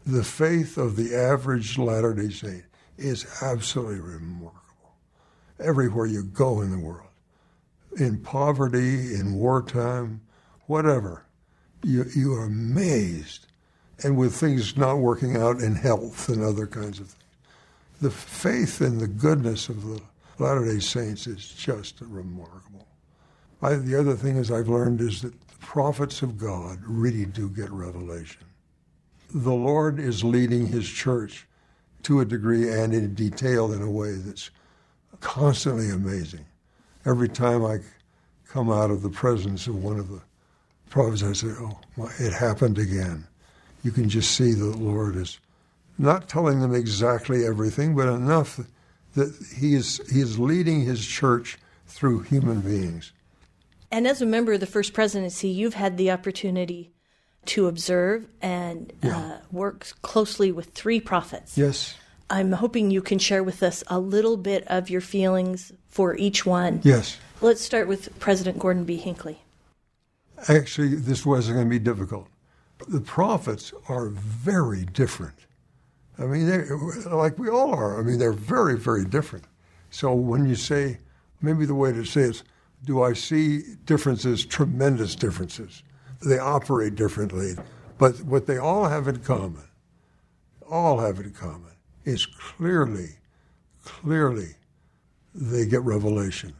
The 0.05 0.25
faith 0.25 0.77
of 0.77 0.97
the 0.97 1.15
average 1.15 1.77
Latter 1.77 2.13
Day 2.13 2.29
Saint 2.29 2.65
is 2.97 3.25
absolutely 3.41 4.01
remarkable. 4.01 4.60
Everywhere 5.61 6.05
you 6.05 6.23
go 6.23 6.61
in 6.61 6.71
the 6.71 6.79
world, 6.79 7.09
in 7.97 8.19
poverty, 8.19 9.13
in 9.13 9.33
wartime, 9.33 10.21
whatever, 10.65 11.25
you, 11.83 12.05
you 12.15 12.33
are 12.33 12.45
amazed. 12.45 13.47
And 14.03 14.17
with 14.17 14.33
things 14.33 14.75
not 14.75 14.97
working 14.97 15.37
out 15.37 15.61
in 15.61 15.75
health 15.75 16.27
and 16.27 16.41
other 16.41 16.65
kinds 16.65 16.99
of 16.99 17.07
things. 17.09 17.23
The 18.01 18.09
faith 18.09 18.81
in 18.81 18.97
the 18.97 19.07
goodness 19.07 19.69
of 19.69 19.83
the 19.83 20.01
Latter 20.39 20.65
day 20.65 20.79
Saints 20.79 21.27
is 21.27 21.47
just 21.47 22.01
remarkable. 22.01 22.87
I, 23.61 23.75
the 23.75 23.99
other 23.99 24.15
thing 24.15 24.37
is 24.37 24.49
I've 24.51 24.69
learned 24.69 25.01
is 25.01 25.21
that 25.21 25.39
the 25.39 25.55
prophets 25.59 26.23
of 26.23 26.35
God 26.35 26.79
really 26.83 27.25
do 27.25 27.47
get 27.47 27.69
revelation. 27.69 28.43
The 29.33 29.53
Lord 29.53 29.99
is 29.99 30.23
leading 30.23 30.65
his 30.65 30.89
church 30.89 31.47
to 32.03 32.21
a 32.21 32.25
degree 32.25 32.71
and 32.71 32.91
in 32.91 33.13
detail 33.13 33.71
in 33.71 33.83
a 33.83 33.91
way 33.91 34.13
that's 34.13 34.49
constantly 35.21 35.89
amazing. 35.89 36.45
Every 37.05 37.29
time 37.29 37.63
I 37.65 37.79
come 38.47 38.69
out 38.69 38.91
of 38.91 39.01
the 39.01 39.09
presence 39.09 39.67
of 39.67 39.81
one 39.81 39.97
of 39.97 40.09
the 40.09 40.21
prophets, 40.89 41.23
I 41.23 41.33
say, 41.33 41.47
oh, 41.47 41.79
my, 41.97 42.11
it 42.19 42.33
happened 42.33 42.77
again. 42.77 43.25
You 43.83 43.91
can 43.91 44.09
just 44.09 44.31
see 44.31 44.53
the 44.53 44.65
Lord 44.65 45.15
is 45.15 45.39
not 45.97 46.27
telling 46.27 46.59
them 46.59 46.75
exactly 46.75 47.45
everything, 47.45 47.95
but 47.95 48.07
enough 48.07 48.59
that 49.15 49.33
he 49.57 49.73
is, 49.73 50.01
he 50.11 50.19
is 50.21 50.37
leading 50.37 50.81
his 50.81 51.05
church 51.05 51.57
through 51.87 52.21
human 52.21 52.61
beings. 52.61 53.11
And 53.91 54.07
as 54.07 54.21
a 54.21 54.25
member 54.25 54.53
of 54.53 54.59
the 54.59 54.65
First 54.65 54.93
Presidency, 54.93 55.49
you've 55.49 55.73
had 55.73 55.97
the 55.97 56.11
opportunity 56.11 56.91
to 57.47 57.67
observe 57.67 58.27
and 58.41 58.93
Yeah. 59.01 59.17
uh, 59.17 59.37
work 59.51 59.87
closely 60.01 60.51
with 60.51 60.69
three 60.71 61.01
prophets. 61.01 61.57
Yes, 61.57 61.95
I'm 62.31 62.53
hoping 62.53 62.91
you 62.91 63.01
can 63.01 63.19
share 63.19 63.43
with 63.43 63.61
us 63.61 63.83
a 63.87 63.99
little 63.99 64.37
bit 64.37 64.63
of 64.67 64.89
your 64.89 65.01
feelings 65.01 65.73
for 65.89 66.15
each 66.15 66.45
one. 66.45 66.79
yes. 66.81 67.17
Let's 67.41 67.61
start 67.61 67.87
with 67.87 68.17
President 68.19 68.57
Gordon 68.57 68.85
B. 68.85 68.95
Hinckley. 68.95 69.41
Actually, 70.47 70.95
this 70.95 71.25
wasn't 71.25 71.55
going 71.57 71.67
to 71.67 71.69
be 71.69 71.79
difficult. 71.79 72.27
The 72.87 73.01
prophets 73.01 73.73
are 73.89 74.07
very 74.07 74.85
different. 74.85 75.35
I 76.17 76.23
mean, 76.23 76.47
like 77.05 77.37
we 77.37 77.49
all 77.49 77.73
are. 77.73 77.99
I 77.99 78.03
mean, 78.03 78.17
they're 78.17 78.31
very, 78.31 78.77
very 78.77 79.03
different. 79.03 79.45
So 79.89 80.13
when 80.13 80.47
you 80.47 80.55
say, 80.55 80.99
maybe 81.41 81.65
the 81.65 81.75
way 81.75 81.91
to 81.91 82.05
say 82.05 82.21
it 82.21 82.29
is, 82.29 82.43
do 82.85 83.03
I 83.03 83.13
see 83.13 83.63
differences, 83.85 84.45
tremendous 84.45 85.15
differences? 85.15 85.83
They 86.25 86.39
operate 86.39 86.95
differently. 86.95 87.55
But 87.97 88.21
what 88.21 88.45
they 88.45 88.57
all 88.57 88.85
have 88.87 89.07
in 89.07 89.19
common, 89.19 89.67
all 90.69 90.99
have 90.99 91.19
in 91.19 91.31
common, 91.31 91.70
is 92.05 92.25
clearly, 92.25 93.09
clearly, 93.83 94.55
they 95.33 95.65
get 95.65 95.81
revelation. 95.81 96.53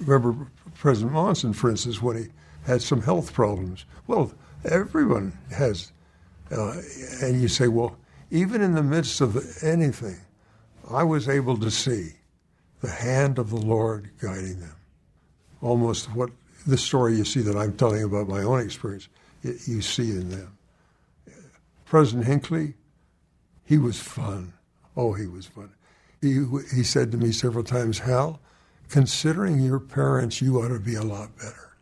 Remember 0.00 0.46
President 0.74 1.12
Monson, 1.12 1.52
for 1.52 1.70
instance, 1.70 2.00
when 2.00 2.16
he 2.16 2.28
had 2.64 2.82
some 2.82 3.02
health 3.02 3.32
problems. 3.32 3.84
Well, 4.06 4.32
everyone 4.64 5.36
has. 5.50 5.92
Uh, 6.50 6.80
and 7.22 7.40
you 7.40 7.48
say, 7.48 7.68
well, 7.68 7.96
even 8.30 8.60
in 8.62 8.74
the 8.74 8.82
midst 8.82 9.20
of 9.20 9.62
anything, 9.62 10.18
I 10.90 11.02
was 11.02 11.28
able 11.28 11.56
to 11.58 11.70
see 11.70 12.14
the 12.80 12.90
hand 12.90 13.38
of 13.38 13.50
the 13.50 13.56
Lord 13.56 14.10
guiding 14.20 14.60
them. 14.60 14.76
Almost 15.62 16.12
what 16.14 16.30
the 16.66 16.78
story 16.78 17.16
you 17.16 17.24
see 17.24 17.40
that 17.40 17.56
I'm 17.56 17.76
telling 17.76 18.02
about 18.02 18.28
my 18.28 18.42
own 18.42 18.60
experience, 18.60 19.08
you 19.42 19.82
see 19.82 20.10
in 20.10 20.30
them. 20.30 20.56
President 21.84 22.26
Hinckley, 22.26 22.74
he 23.70 23.78
was 23.78 24.00
fun. 24.00 24.52
Oh, 24.96 25.12
he 25.12 25.28
was 25.28 25.46
fun. 25.46 25.70
He, 26.20 26.44
he 26.74 26.82
said 26.82 27.12
to 27.12 27.16
me 27.16 27.30
several 27.30 27.62
times, 27.62 28.00
Hal, 28.00 28.40
considering 28.88 29.60
your 29.60 29.78
parents, 29.78 30.42
you 30.42 30.60
ought 30.60 30.70
to 30.70 30.80
be 30.80 30.96
a 30.96 31.02
lot 31.02 31.36
better. 31.36 31.76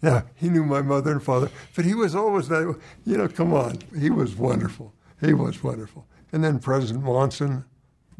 Now, 0.00 0.24
he 0.36 0.48
knew 0.48 0.64
my 0.64 0.80
mother 0.80 1.12
and 1.12 1.22
father, 1.22 1.50
but 1.76 1.84
he 1.84 1.92
was 1.92 2.14
always 2.14 2.48
that, 2.48 2.74
you 3.04 3.18
know, 3.18 3.28
come 3.28 3.52
on. 3.52 3.76
He 4.00 4.08
was 4.08 4.36
wonderful. 4.36 4.94
He 5.20 5.34
was 5.34 5.62
wonderful. 5.62 6.06
And 6.32 6.42
then 6.42 6.60
President 6.60 7.04
Monson, 7.04 7.66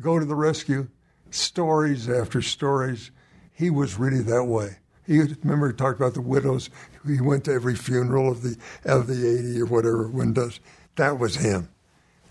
go 0.02 0.18
to 0.18 0.26
the 0.26 0.34
rescue, 0.34 0.88
stories 1.30 2.11
after 2.11 2.42
stories. 2.42 3.11
He 3.54 3.70
was 3.70 3.98
really 3.98 4.22
that 4.24 4.44
way. 4.44 4.80
He 5.06 5.20
remember 5.20 5.68
he 5.68 5.74
talked 5.74 5.98
about 5.98 6.12
the 6.12 6.20
widows. 6.20 6.68
He 7.06 7.22
went 7.22 7.46
to 7.46 7.54
every 7.54 7.74
funeral 7.74 8.30
of 8.30 8.42
the 8.42 8.59
of 8.84 9.06
the 9.06 9.26
eighty 9.26 9.62
or 9.62 9.64
whatever 9.64 10.09
one 10.09 10.34
does. 10.34 10.61
That 10.96 11.18
was 11.18 11.36
him. 11.36 11.70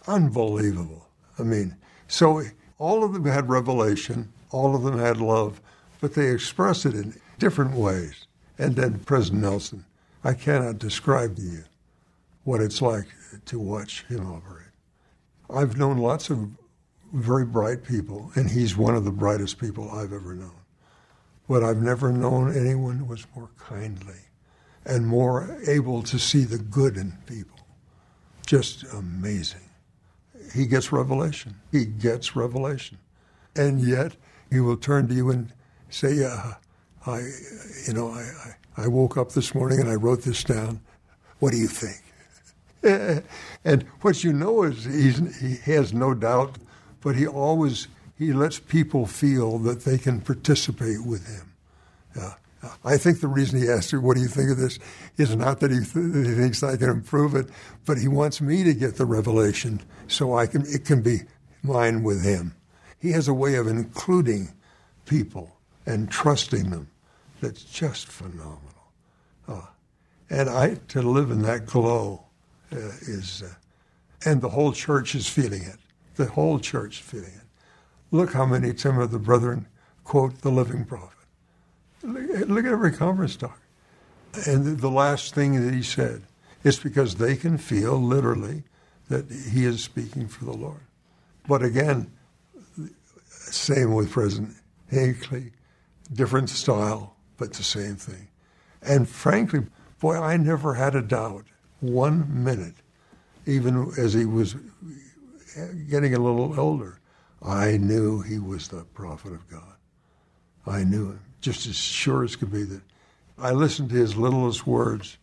Unbelievable. 0.07 1.07
I 1.37 1.43
mean, 1.43 1.75
so 2.07 2.41
all 2.79 3.03
of 3.03 3.13
them 3.13 3.25
had 3.25 3.49
revelation, 3.49 4.31
all 4.51 4.75
of 4.75 4.83
them 4.83 4.97
had 4.97 5.17
love, 5.17 5.61
but 5.99 6.13
they 6.13 6.31
expressed 6.31 6.85
it 6.85 6.93
in 6.93 7.19
different 7.37 7.75
ways. 7.75 8.25
And 8.57 8.75
then 8.75 8.99
President 8.99 9.43
Nelson, 9.43 9.85
I 10.23 10.33
cannot 10.33 10.79
describe 10.79 11.35
to 11.35 11.41
you 11.41 11.63
what 12.43 12.61
it's 12.61 12.81
like 12.81 13.07
to 13.45 13.59
watch 13.59 14.03
him 14.05 14.25
operate. 14.31 14.67
I've 15.49 15.77
known 15.77 15.97
lots 15.97 16.29
of 16.29 16.49
very 17.13 17.45
bright 17.45 17.83
people, 17.83 18.31
and 18.35 18.49
he's 18.49 18.77
one 18.77 18.95
of 18.95 19.05
the 19.05 19.11
brightest 19.11 19.59
people 19.59 19.89
I've 19.91 20.13
ever 20.13 20.33
known. 20.33 20.55
But 21.47 21.63
I've 21.63 21.81
never 21.81 22.11
known 22.11 22.55
anyone 22.55 22.97
who 22.97 23.05
was 23.05 23.25
more 23.35 23.49
kindly 23.57 24.19
and 24.85 25.07
more 25.07 25.57
able 25.67 26.03
to 26.03 26.17
see 26.17 26.43
the 26.43 26.57
good 26.57 26.97
in 26.97 27.17
people. 27.25 27.59
Just 28.45 28.83
amazing. 28.93 29.66
He 30.53 30.65
gets 30.65 30.91
revelation. 30.91 31.55
He 31.71 31.85
gets 31.85 32.35
revelation. 32.35 32.97
And 33.55 33.81
yet, 33.81 34.15
he 34.51 34.59
will 34.59 34.77
turn 34.77 35.07
to 35.07 35.13
you 35.13 35.29
and 35.29 35.51
say, 35.89 36.13
yeah, 36.13 36.55
I, 37.05 37.19
you 37.87 37.93
know, 37.93 38.09
I, 38.09 38.55
I, 38.77 38.87
woke 38.87 39.17
up 39.17 39.31
this 39.31 39.55
morning 39.55 39.79
and 39.79 39.89
I 39.89 39.95
wrote 39.95 40.23
this 40.23 40.43
down. 40.43 40.81
What 41.39 41.51
do 41.51 41.57
you 41.57 41.67
think? 41.67 43.23
and 43.63 43.83
what 44.01 44.23
you 44.23 44.33
know 44.33 44.63
is 44.63 44.83
he 45.39 45.55
has 45.71 45.93
no 45.93 46.13
doubt, 46.13 46.57
but 47.01 47.15
he 47.15 47.25
always 47.25 47.87
he 48.17 48.33
lets 48.33 48.59
people 48.59 49.05
feel 49.05 49.59
that 49.59 49.81
they 49.81 49.97
can 49.97 50.21
participate 50.21 51.05
with 51.05 51.27
him. 51.27 51.53
Yeah. 52.15 52.33
I 52.83 52.97
think 52.97 53.19
the 53.19 53.27
reason 53.27 53.61
he 53.61 53.69
asked 53.69 53.91
her, 53.91 54.01
"What 54.01 54.15
do 54.15 54.21
you 54.21 54.27
think 54.27 54.49
of 54.49 54.57
this?" 54.57 54.79
is 55.17 55.35
not 55.35 55.59
that 55.59 55.71
he, 55.71 55.79
th- 55.79 56.27
he 56.27 56.33
thinks 56.35 56.63
I 56.63 56.77
can 56.77 56.89
improve 56.89 57.35
it, 57.35 57.49
but 57.85 57.97
he 57.97 58.07
wants 58.07 58.41
me 58.41 58.63
to 58.63 58.73
get 58.73 58.95
the 58.95 59.05
revelation 59.05 59.81
so 60.07 60.37
I 60.37 60.47
can 60.47 60.63
it 60.67 60.85
can 60.85 61.01
be 61.01 61.21
mine 61.63 62.03
with 62.03 62.23
him. 62.23 62.55
He 62.99 63.11
has 63.11 63.27
a 63.27 63.33
way 63.33 63.55
of 63.55 63.67
including 63.67 64.53
people 65.05 65.57
and 65.85 66.09
trusting 66.09 66.69
them 66.69 66.89
that's 67.41 67.63
just 67.63 68.07
phenomenal. 68.07 68.91
Uh, 69.47 69.61
and 70.29 70.49
I 70.49 70.75
to 70.89 71.01
live 71.01 71.31
in 71.31 71.41
that 71.43 71.65
glow 71.65 72.25
uh, 72.71 72.77
is, 73.01 73.43
uh, 73.43 73.53
and 74.25 74.41
the 74.41 74.49
whole 74.49 74.73
church 74.73 75.15
is 75.15 75.27
feeling 75.27 75.63
it. 75.63 75.77
The 76.15 76.25
whole 76.25 76.59
church 76.59 76.99
is 76.99 77.05
feeling 77.05 77.33
it. 77.33 77.45
Look 78.11 78.33
how 78.33 78.45
many 78.45 78.75
some 78.75 78.99
of 78.99 79.11
the 79.11 79.19
brethren 79.19 79.67
quote 80.03 80.41
the 80.41 80.49
living 80.51 80.85
prophet. 80.85 81.16
Look, 82.07 82.47
look 82.47 82.65
at 82.65 82.71
every 82.71 82.93
conference 82.93 83.35
talk. 83.35 83.59
And 84.45 84.79
the 84.79 84.89
last 84.89 85.35
thing 85.35 85.61
that 85.61 85.73
he 85.73 85.83
said 85.83 86.23
is 86.63 86.79
because 86.79 87.15
they 87.15 87.35
can 87.35 87.57
feel 87.57 88.01
literally 88.01 88.63
that 89.09 89.29
he 89.29 89.65
is 89.65 89.83
speaking 89.83 90.27
for 90.27 90.45
the 90.45 90.53
Lord. 90.53 90.81
But 91.47 91.63
again, 91.63 92.11
same 93.25 93.93
with 93.93 94.11
President 94.11 94.55
Hinckley, 94.89 95.51
different 96.13 96.49
style, 96.49 97.15
but 97.37 97.53
the 97.53 97.63
same 97.63 97.95
thing. 97.95 98.29
And 98.81 99.07
frankly, 99.07 99.65
boy, 99.99 100.17
I 100.17 100.37
never 100.37 100.75
had 100.75 100.95
a 100.95 101.01
doubt 101.01 101.45
one 101.81 102.43
minute, 102.43 102.75
even 103.45 103.91
as 103.97 104.13
he 104.13 104.25
was 104.25 104.55
getting 105.89 106.13
a 106.13 106.19
little 106.19 106.57
older. 106.57 106.99
I 107.41 107.77
knew 107.77 108.21
he 108.21 108.39
was 108.39 108.69
the 108.69 108.83
prophet 108.93 109.33
of 109.33 109.49
God. 109.49 109.75
I 110.65 110.83
knew 110.83 111.11
him 111.11 111.26
just 111.41 111.67
as 111.67 111.75
sure 111.75 112.23
as 112.23 112.35
could 112.35 112.51
be 112.51 112.63
that 112.63 112.81
I 113.37 113.51
listened 113.51 113.89
to 113.89 113.95
his 113.95 114.15
littlest 114.15 114.65
words 114.65 115.17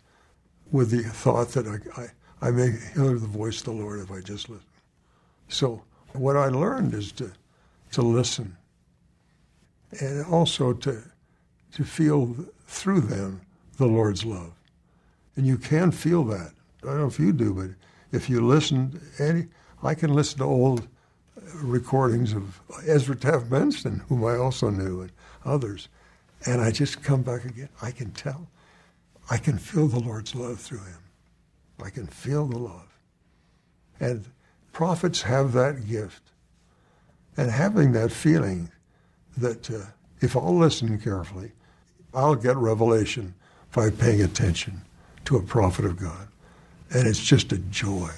with 0.70 0.90
the 0.90 1.02
thought 1.02 1.48
that 1.50 1.66
I, 1.66 2.00
I, 2.00 2.48
I 2.48 2.50
may 2.50 2.70
hear 2.94 3.18
the 3.18 3.26
voice 3.26 3.58
of 3.60 3.64
the 3.66 3.72
Lord 3.72 4.00
if 4.00 4.10
I 4.10 4.20
just 4.20 4.48
listen. 4.48 4.66
So 5.48 5.82
what 6.12 6.36
I 6.36 6.48
learned 6.48 6.94
is 6.94 7.12
to, 7.12 7.32
to 7.92 8.02
listen 8.02 8.56
and 10.00 10.24
also 10.26 10.72
to, 10.72 11.02
to 11.72 11.84
feel 11.84 12.36
through 12.66 13.00
them 13.00 13.40
the 13.76 13.86
Lord's 13.86 14.24
love. 14.24 14.52
And 15.36 15.46
you 15.46 15.58
can 15.58 15.90
feel 15.90 16.24
that. 16.24 16.52
I 16.82 16.86
don't 16.86 16.98
know 16.98 17.06
if 17.06 17.18
you 17.18 17.32
do, 17.32 17.54
but 17.54 17.70
if 18.12 18.30
you 18.30 18.46
listen, 18.46 19.00
any, 19.18 19.46
I 19.82 19.94
can 19.94 20.14
listen 20.14 20.38
to 20.38 20.44
old 20.44 20.86
recordings 21.56 22.32
of 22.32 22.60
Ezra 22.86 23.16
Taft 23.16 23.50
Benson, 23.50 24.02
whom 24.08 24.24
I 24.24 24.36
also 24.36 24.70
knew, 24.70 25.02
and 25.02 25.12
others, 25.44 25.88
and 26.46 26.60
I 26.60 26.70
just 26.70 27.02
come 27.02 27.22
back 27.22 27.44
again. 27.44 27.68
I 27.82 27.90
can 27.90 28.10
tell. 28.12 28.48
I 29.30 29.38
can 29.38 29.58
feel 29.58 29.88
the 29.88 30.00
Lord's 30.00 30.34
love 30.34 30.60
through 30.60 30.78
him. 30.78 30.98
I 31.82 31.90
can 31.90 32.06
feel 32.06 32.46
the 32.46 32.58
love. 32.58 32.98
And 34.00 34.26
prophets 34.72 35.22
have 35.22 35.52
that 35.52 35.88
gift. 35.88 36.22
And 37.36 37.50
having 37.50 37.92
that 37.92 38.12
feeling 38.12 38.70
that 39.36 39.70
uh, 39.70 39.86
if 40.20 40.36
I'll 40.36 40.56
listen 40.56 40.98
carefully, 40.98 41.52
I'll 42.12 42.36
get 42.36 42.56
revelation 42.56 43.34
by 43.74 43.90
paying 43.90 44.22
attention 44.22 44.82
to 45.24 45.36
a 45.36 45.42
prophet 45.42 45.84
of 45.84 45.96
God. 45.96 46.28
And 46.90 47.08
it's 47.08 47.24
just 47.24 47.52
a 47.52 47.58
joy. 47.58 48.10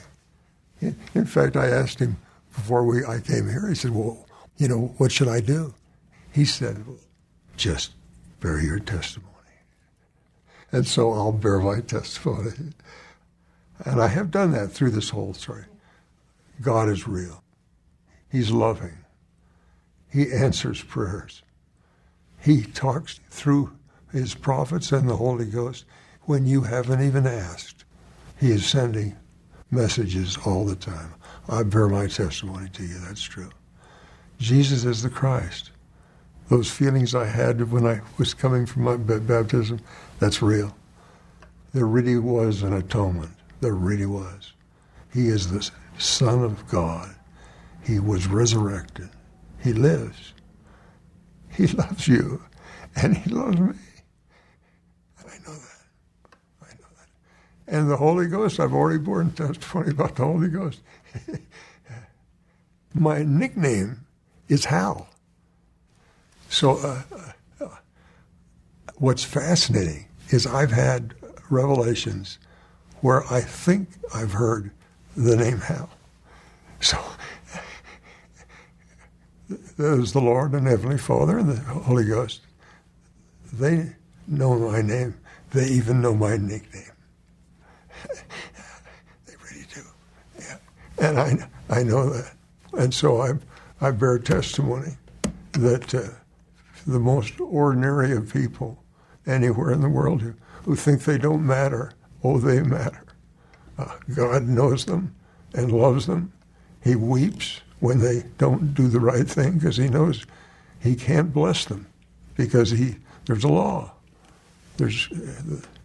In 0.81 1.25
fact, 1.25 1.57
I 1.57 1.69
asked 1.69 1.99
him 1.99 2.19
before 2.55 2.85
we, 2.85 3.05
I 3.05 3.21
came 3.21 3.49
here, 3.49 3.69
he 3.69 3.75
said, 3.75 3.93
Well, 3.93 4.27
you 4.59 4.69
know, 4.69 4.95
what 4.99 5.13
should 5.13 5.29
I 5.29 5.41
do? 5.41 5.75
He 6.33 6.45
said, 6.45 6.85
Just 7.57 7.93
bear 8.41 8.61
your 8.61 8.79
testimony. 8.79 9.33
And 10.73 10.87
so 10.87 11.13
I'll 11.13 11.33
bear 11.33 11.59
my 11.59 11.81
testimony. 11.81 12.73
And 13.85 14.01
I 14.01 14.09
have 14.09 14.31
done 14.31 14.53
that 14.53 14.73
through 14.73 14.91
this 14.91 15.11
whole 15.11 15.35
story. 15.35 15.65
God 16.61 16.89
is 16.89 17.07
real. 17.07 17.43
He's 18.31 18.51
loving. 18.51 18.99
He 20.11 20.33
answers 20.33 20.83
prayers. 20.83 21.43
He 22.41 22.63
talks 22.63 23.21
through 23.31 23.77
his 24.13 24.35
prophets 24.35 24.93
and 24.93 25.09
the 25.09 25.17
Holy 25.17 25.47
Ghost 25.47 25.85
when 26.23 26.47
you 26.47 26.63
haven't 26.63 27.03
even 27.03 27.27
asked. 27.27 27.85
He 28.39 28.51
is 28.51 28.67
sending 28.67 29.17
messages 29.71 30.39
all 30.45 30.65
the 30.65 30.77
time. 30.77 31.15
I 31.49 31.63
bear 31.63 31.89
my 31.89 32.07
testimony 32.07 32.69
to 32.71 32.83
you. 32.83 32.99
That's 32.99 33.23
true. 33.23 33.51
Jesus 34.39 34.85
is 34.85 35.03
the 35.03 35.11
Christ. 35.11 35.71
Those 36.49 36.71
feelings 36.71 37.15
I 37.15 37.25
had 37.27 37.73
when 37.73 37.87
I 37.87 38.01
was 38.19 38.33
coming 38.33 38.67
from 38.67 38.85
my 38.85 38.97
baptism, 38.97 39.81
that's 40.21 40.41
real. 40.41 40.77
There 41.75 41.87
really 41.87 42.19
was 42.19 42.63
an 42.63 42.73
atonement. 42.73 43.33
There 43.61 43.75
really 43.75 44.07
was. 44.07 44.53
He 45.13 45.29
is 45.29 45.51
the 45.51 45.69
Son 45.99 46.45
of 46.45 46.67
God. 46.69 47.15
He 47.83 47.99
was 47.99 48.27
resurrected. 48.29 49.11
He 49.63 49.73
lives. 49.73 50.35
He 51.51 51.67
loves 51.67 52.07
you, 52.07 52.43
and 52.95 53.17
He 53.17 53.31
loves 53.31 53.59
me. 53.59 53.75
And 55.19 55.27
I 55.27 55.39
know 55.47 55.55
that. 55.55 55.83
I 56.63 56.73
know 56.75 56.89
that. 56.97 57.09
And 57.67 57.91
the 57.91 57.97
Holy 57.97 58.27
Ghost, 58.27 58.61
I've 58.61 58.75
already 58.75 58.99
borne 58.99 59.33
testimony 59.33 59.91
about 59.91 60.17
the 60.17 60.25
Holy 60.25 60.49
Ghost. 60.49 60.81
My 62.95 63.23
nickname 63.23 64.07
is 64.49 64.67
Hal. 64.67 65.09
So, 66.57 66.79
uh, 66.79 67.03
uh, 67.61 67.69
what's 68.97 69.23
fascinating 69.23 70.07
is 70.31 70.47
I've 70.47 70.71
had 70.71 71.13
revelations 71.51 72.39
where 73.03 73.31
I 73.31 73.43
think 73.43 73.91
I've 74.15 74.33
heard 74.33 74.71
the 75.15 75.37
name 75.37 75.59
Hal. 75.59 75.91
So, 76.81 76.99
there's 79.77 80.15
the 80.15 80.23
Lord 80.23 80.55
and 80.55 80.67
Heavenly 80.67 80.97
Father 80.97 81.37
and 81.37 81.51
the 81.51 81.61
Holy 81.61 82.07
Ghost. 82.07 82.41
They 83.53 83.93
know 84.27 84.59
my 84.59 84.81
name. 84.81 85.15
They 85.51 85.67
even 85.67 86.01
know 86.01 86.15
my 86.15 86.39
nickname. 86.39 86.85
they 89.27 89.35
really 89.45 89.67
do. 89.75 89.83
Yeah. 90.39 90.57
And 91.07 91.21
I, 91.21 91.49
I 91.69 91.83
know 91.83 92.09
that. 92.09 92.33
And 92.73 92.95
so 92.95 93.21
I, 93.21 93.33
I 93.79 93.91
bear 93.91 94.19
testimony 94.19 94.97
that 95.53 95.95
uh, 95.95 96.09
the 96.87 97.01
most 97.01 97.41
ordinary 97.41 98.13
of 98.13 98.33
people 98.33 98.83
anywhere 99.27 99.73
in 99.73 99.81
the 99.81 99.89
world 99.89 100.23
who, 100.23 100.35
who 100.65 100.77
think 100.77 101.03
they 101.05 101.19
don't 101.19 101.45
matter, 101.45 101.93
oh, 102.23 102.39
they 102.39 102.63
matter. 102.63 103.05
Uh, 103.79 103.97
God 104.15 104.45
knows 104.45 104.85
them 104.85 105.15
and 105.53 105.73
loves 105.73 106.07
them. 106.07 106.33
He 106.83 106.95
weeps 106.95 107.61
when 107.81 107.99
they 107.99 108.25
don't 108.39 108.75
do 108.75 108.89
the 108.89 109.01
right 109.01 109.29
thing 109.29 109.55
because 109.55 109.77
he 109.77 109.89
knows 109.89 110.25
he 110.81 110.95
can't 110.95 111.33
bless 111.33 111.65
them 111.65 111.87
because 112.37 112.71
he 112.71 112.97
there's 113.27 113.45
a 113.45 113.49
law. 113.49 113.93
There's 114.77 115.09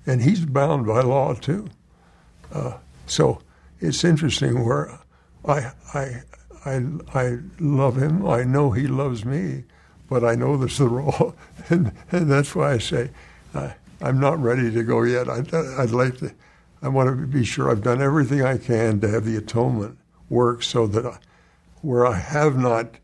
and 0.06 0.22
he's 0.22 0.46
bound 0.46 0.86
by 0.86 1.02
law 1.02 1.34
too. 1.34 1.70
Uh, 2.54 2.78
so 3.08 3.42
it's 3.80 4.04
interesting 4.04 4.64
where 4.66 5.00
I 5.46 5.72
I 5.94 6.22
I 6.66 6.86
I 7.14 7.38
love 7.60 7.98
him. 7.98 8.28
I 8.28 8.44
know 8.44 8.72
he 8.72 8.88
loves 8.88 9.26
me, 9.26 9.64
but 10.12 10.26
I 10.26 10.36
know 10.36 10.58
there's 10.58 10.78
the 10.78 10.90
role, 10.90 11.36
and, 11.70 11.94
and 12.12 12.30
that's 12.30 12.54
why 12.54 12.74
I 12.74 12.80
say 12.80 13.12
uh, 13.56 13.72
I'm 14.02 14.20
not 14.20 14.44
ready 14.44 14.70
to 14.70 14.84
go 14.84 15.04
yet. 15.04 15.30
I'd, 15.30 15.54
I'd 15.56 15.92
like 15.92 16.18
to. 16.18 16.34
I 16.82 16.90
want 16.90 17.08
to 17.10 17.28
be 17.28 17.46
sure 17.46 17.72
I've 17.72 17.82
done 17.82 18.02
everything 18.02 18.42
I 18.42 18.58
can 18.58 19.00
to 19.00 19.08
have 19.08 19.24
the 19.24 19.38
atonement 19.38 19.98
work 20.30 20.64
so 20.64 20.86
that 20.88 21.06
I, 21.06 21.18
where 21.82 22.06
I 22.06 22.18
have 22.18 22.58
not 22.58 22.96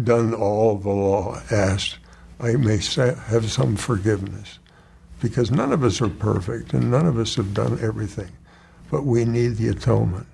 done 0.00 0.34
all 0.34 0.76
the 0.76 0.88
law 0.88 1.42
asked, 1.50 1.98
I 2.38 2.52
may 2.52 2.78
say, 2.78 3.16
have 3.26 3.50
some 3.50 3.74
forgiveness. 3.74 4.60
Because 5.20 5.50
none 5.50 5.72
of 5.72 5.82
us 5.82 6.00
are 6.00 6.08
perfect 6.08 6.74
and 6.74 6.92
none 6.92 7.06
of 7.06 7.18
us 7.18 7.34
have 7.34 7.54
done 7.54 7.76
everything. 7.82 8.30
But 8.88 9.04
we 9.04 9.24
need 9.24 9.56
the 9.56 9.68
atonement. 9.68 10.28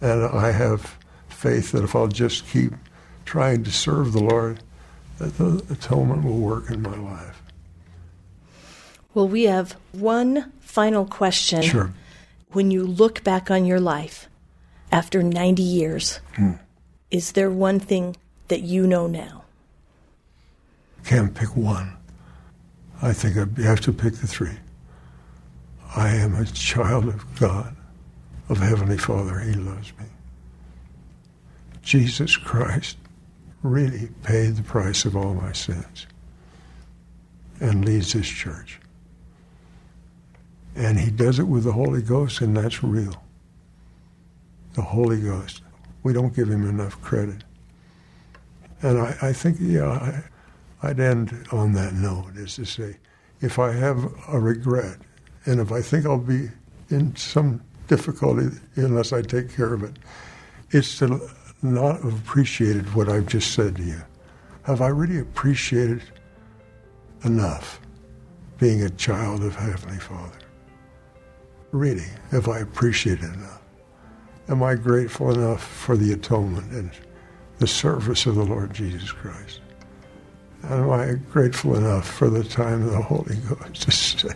And 0.00 0.24
I 0.24 0.50
have 0.50 0.98
faith 1.28 1.70
that 1.70 1.84
if 1.84 1.94
I'll 1.94 2.08
just 2.08 2.48
keep 2.48 2.72
trying 3.24 3.62
to 3.62 3.70
serve 3.70 4.12
the 4.12 4.24
Lord, 4.24 4.63
that 5.18 5.36
the 5.38 5.64
atonement 5.70 6.24
will 6.24 6.38
work 6.38 6.70
in 6.70 6.82
my 6.82 6.96
life. 6.96 7.42
Well, 9.14 9.28
we 9.28 9.44
have 9.44 9.76
one 9.92 10.52
final 10.60 11.06
question. 11.06 11.62
Sure. 11.62 11.92
When 12.50 12.70
you 12.70 12.84
look 12.84 13.22
back 13.22 13.50
on 13.50 13.64
your 13.64 13.80
life 13.80 14.28
after 14.90 15.22
90 15.22 15.62
years, 15.62 16.20
hmm. 16.34 16.52
is 17.10 17.32
there 17.32 17.50
one 17.50 17.78
thing 17.78 18.16
that 18.48 18.62
you 18.62 18.86
know 18.86 19.06
now? 19.06 19.44
Can't 21.04 21.34
pick 21.34 21.56
one. 21.56 21.96
I 23.02 23.12
think 23.12 23.36
I 23.36 23.62
have 23.62 23.80
to 23.82 23.92
pick 23.92 24.14
the 24.14 24.26
three. 24.26 24.56
I 25.94 26.08
am 26.08 26.34
a 26.34 26.44
child 26.44 27.06
of 27.06 27.38
God, 27.38 27.76
of 28.48 28.58
Heavenly 28.58 28.98
Father. 28.98 29.38
He 29.40 29.54
loves 29.54 29.92
me. 29.98 30.06
Jesus 31.82 32.36
Christ 32.36 32.96
really 33.64 34.08
paid 34.22 34.56
the 34.56 34.62
price 34.62 35.06
of 35.06 35.16
all 35.16 35.34
my 35.34 35.50
sins 35.52 36.06
and 37.60 37.84
leads 37.84 38.12
this 38.12 38.28
church. 38.28 38.78
And 40.76 41.00
he 41.00 41.10
does 41.10 41.38
it 41.38 41.44
with 41.44 41.64
the 41.64 41.72
Holy 41.72 42.02
Ghost, 42.02 42.40
and 42.42 42.56
that's 42.56 42.84
real. 42.84 43.24
The 44.74 44.82
Holy 44.82 45.20
Ghost. 45.20 45.62
We 46.02 46.12
don't 46.12 46.36
give 46.36 46.48
him 46.48 46.68
enough 46.68 47.00
credit. 47.00 47.42
And 48.82 48.98
I, 48.98 49.16
I 49.22 49.32
think, 49.32 49.56
yeah, 49.60 49.88
I, 50.82 50.88
I'd 50.88 51.00
end 51.00 51.46
on 51.50 51.72
that 51.72 51.94
note 51.94 52.36
is 52.36 52.56
to 52.56 52.66
say, 52.66 52.98
if 53.40 53.58
I 53.58 53.72
have 53.72 54.12
a 54.28 54.38
regret, 54.38 54.98
and 55.46 55.58
if 55.58 55.72
I 55.72 55.80
think 55.80 56.04
I'll 56.04 56.18
be 56.18 56.50
in 56.90 57.16
some 57.16 57.62
difficulty 57.88 58.48
unless 58.76 59.12
I 59.12 59.22
take 59.22 59.54
care 59.54 59.72
of 59.72 59.82
it, 59.82 59.96
it's 60.70 60.98
to 60.98 61.30
not 61.64 62.02
have 62.02 62.18
appreciated 62.20 62.94
what 62.94 63.08
I've 63.08 63.26
just 63.26 63.52
said 63.52 63.76
to 63.76 63.82
you. 63.82 64.02
Have 64.64 64.82
I 64.82 64.88
really 64.88 65.18
appreciated 65.18 66.02
enough 67.24 67.80
being 68.58 68.82
a 68.82 68.90
child 68.90 69.42
of 69.42 69.56
Heavenly 69.56 69.98
Father? 69.98 70.38
Really, 71.72 72.06
have 72.30 72.48
I 72.48 72.58
appreciated 72.58 73.24
enough? 73.24 73.62
Am 74.48 74.62
I 74.62 74.74
grateful 74.74 75.30
enough 75.30 75.64
for 75.64 75.96
the 75.96 76.12
atonement 76.12 76.70
and 76.72 76.90
the 77.58 77.66
service 77.66 78.26
of 78.26 78.34
the 78.34 78.44
Lord 78.44 78.74
Jesus 78.74 79.10
Christ? 79.10 79.60
Am 80.64 80.90
I 80.90 81.14
grateful 81.32 81.76
enough 81.76 82.06
for 82.06 82.28
the 82.28 82.44
time 82.44 82.82
of 82.82 82.90
the 82.90 83.02
Holy 83.02 83.36
Ghost 83.36 83.82
to 83.82 83.90
say, 83.90 84.34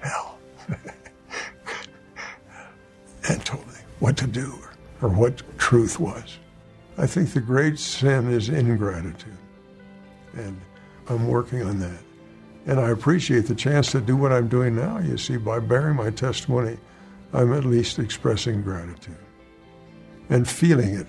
Hal, 0.00 0.38
and 3.28 3.44
told 3.44 3.66
me 3.66 3.74
what 3.98 4.16
to 4.18 4.26
do 4.26 4.58
or 5.02 5.08
what 5.08 5.42
truth 5.58 5.98
was? 5.98 6.38
I 6.98 7.06
think 7.06 7.32
the 7.32 7.40
great 7.40 7.78
sin 7.78 8.30
is 8.30 8.48
ingratitude. 8.48 9.36
And 10.34 10.60
I'm 11.08 11.28
working 11.28 11.62
on 11.62 11.78
that. 11.80 12.00
And 12.66 12.78
I 12.78 12.90
appreciate 12.90 13.46
the 13.46 13.54
chance 13.54 13.90
to 13.92 14.00
do 14.00 14.16
what 14.16 14.32
I'm 14.32 14.48
doing 14.48 14.76
now. 14.76 14.98
You 14.98 15.16
see, 15.16 15.36
by 15.36 15.60
bearing 15.60 15.96
my 15.96 16.10
testimony, 16.10 16.76
I'm 17.32 17.52
at 17.52 17.64
least 17.64 17.98
expressing 17.98 18.62
gratitude 18.62 19.16
and 20.28 20.48
feeling 20.48 20.94
it. 20.94 21.06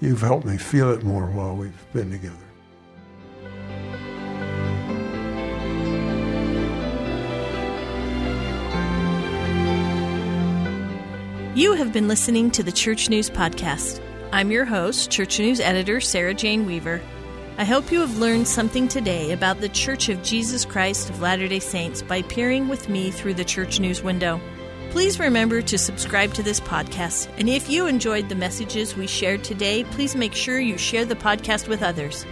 You've 0.00 0.20
helped 0.20 0.46
me 0.46 0.56
feel 0.56 0.90
it 0.90 1.04
more 1.04 1.26
while 1.26 1.54
we've 1.54 1.92
been 1.92 2.10
together. 2.10 2.49
You 11.60 11.74
have 11.74 11.92
been 11.92 12.08
listening 12.08 12.50
to 12.52 12.62
the 12.62 12.72
Church 12.72 13.10
News 13.10 13.28
Podcast. 13.28 14.00
I'm 14.32 14.50
your 14.50 14.64
host, 14.64 15.10
Church 15.10 15.38
News 15.38 15.60
editor 15.60 16.00
Sarah 16.00 16.32
Jane 16.32 16.64
Weaver. 16.64 17.02
I 17.58 17.64
hope 17.64 17.92
you 17.92 18.00
have 18.00 18.16
learned 18.16 18.48
something 18.48 18.88
today 18.88 19.32
about 19.32 19.60
the 19.60 19.68
Church 19.68 20.08
of 20.08 20.22
Jesus 20.22 20.64
Christ 20.64 21.10
of 21.10 21.20
Latter 21.20 21.48
day 21.48 21.58
Saints 21.58 22.00
by 22.00 22.22
peering 22.22 22.68
with 22.68 22.88
me 22.88 23.10
through 23.10 23.34
the 23.34 23.44
Church 23.44 23.78
News 23.78 24.02
window. 24.02 24.40
Please 24.88 25.20
remember 25.20 25.60
to 25.60 25.76
subscribe 25.76 26.32
to 26.32 26.42
this 26.42 26.60
podcast, 26.60 27.28
and 27.36 27.46
if 27.46 27.68
you 27.68 27.86
enjoyed 27.86 28.30
the 28.30 28.34
messages 28.34 28.96
we 28.96 29.06
shared 29.06 29.44
today, 29.44 29.84
please 29.84 30.16
make 30.16 30.32
sure 30.32 30.58
you 30.58 30.78
share 30.78 31.04
the 31.04 31.14
podcast 31.14 31.68
with 31.68 31.82
others. 31.82 32.24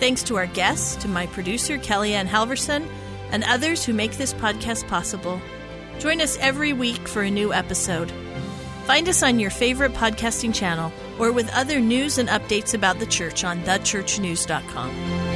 Thanks 0.00 0.24
to 0.24 0.34
our 0.34 0.46
guests, 0.46 0.96
to 0.96 1.06
my 1.06 1.26
producer, 1.26 1.78
KellieAnn 1.78 2.26
Halvorsen, 2.26 2.88
and 3.30 3.44
others 3.44 3.84
who 3.84 3.92
make 3.92 4.16
this 4.16 4.34
podcast 4.34 4.88
possible. 4.88 5.40
Join 6.00 6.20
us 6.20 6.36
every 6.38 6.72
week 6.72 7.06
for 7.06 7.22
a 7.22 7.30
new 7.30 7.52
episode. 7.52 8.12
Find 8.88 9.06
us 9.06 9.22
on 9.22 9.38
your 9.38 9.50
favorite 9.50 9.92
podcasting 9.92 10.54
channel 10.54 10.90
or 11.18 11.30
with 11.30 11.54
other 11.54 11.78
news 11.78 12.16
and 12.16 12.26
updates 12.30 12.72
about 12.72 12.98
the 12.98 13.04
church 13.04 13.44
on 13.44 13.60
thechurchnews.com. 13.60 15.27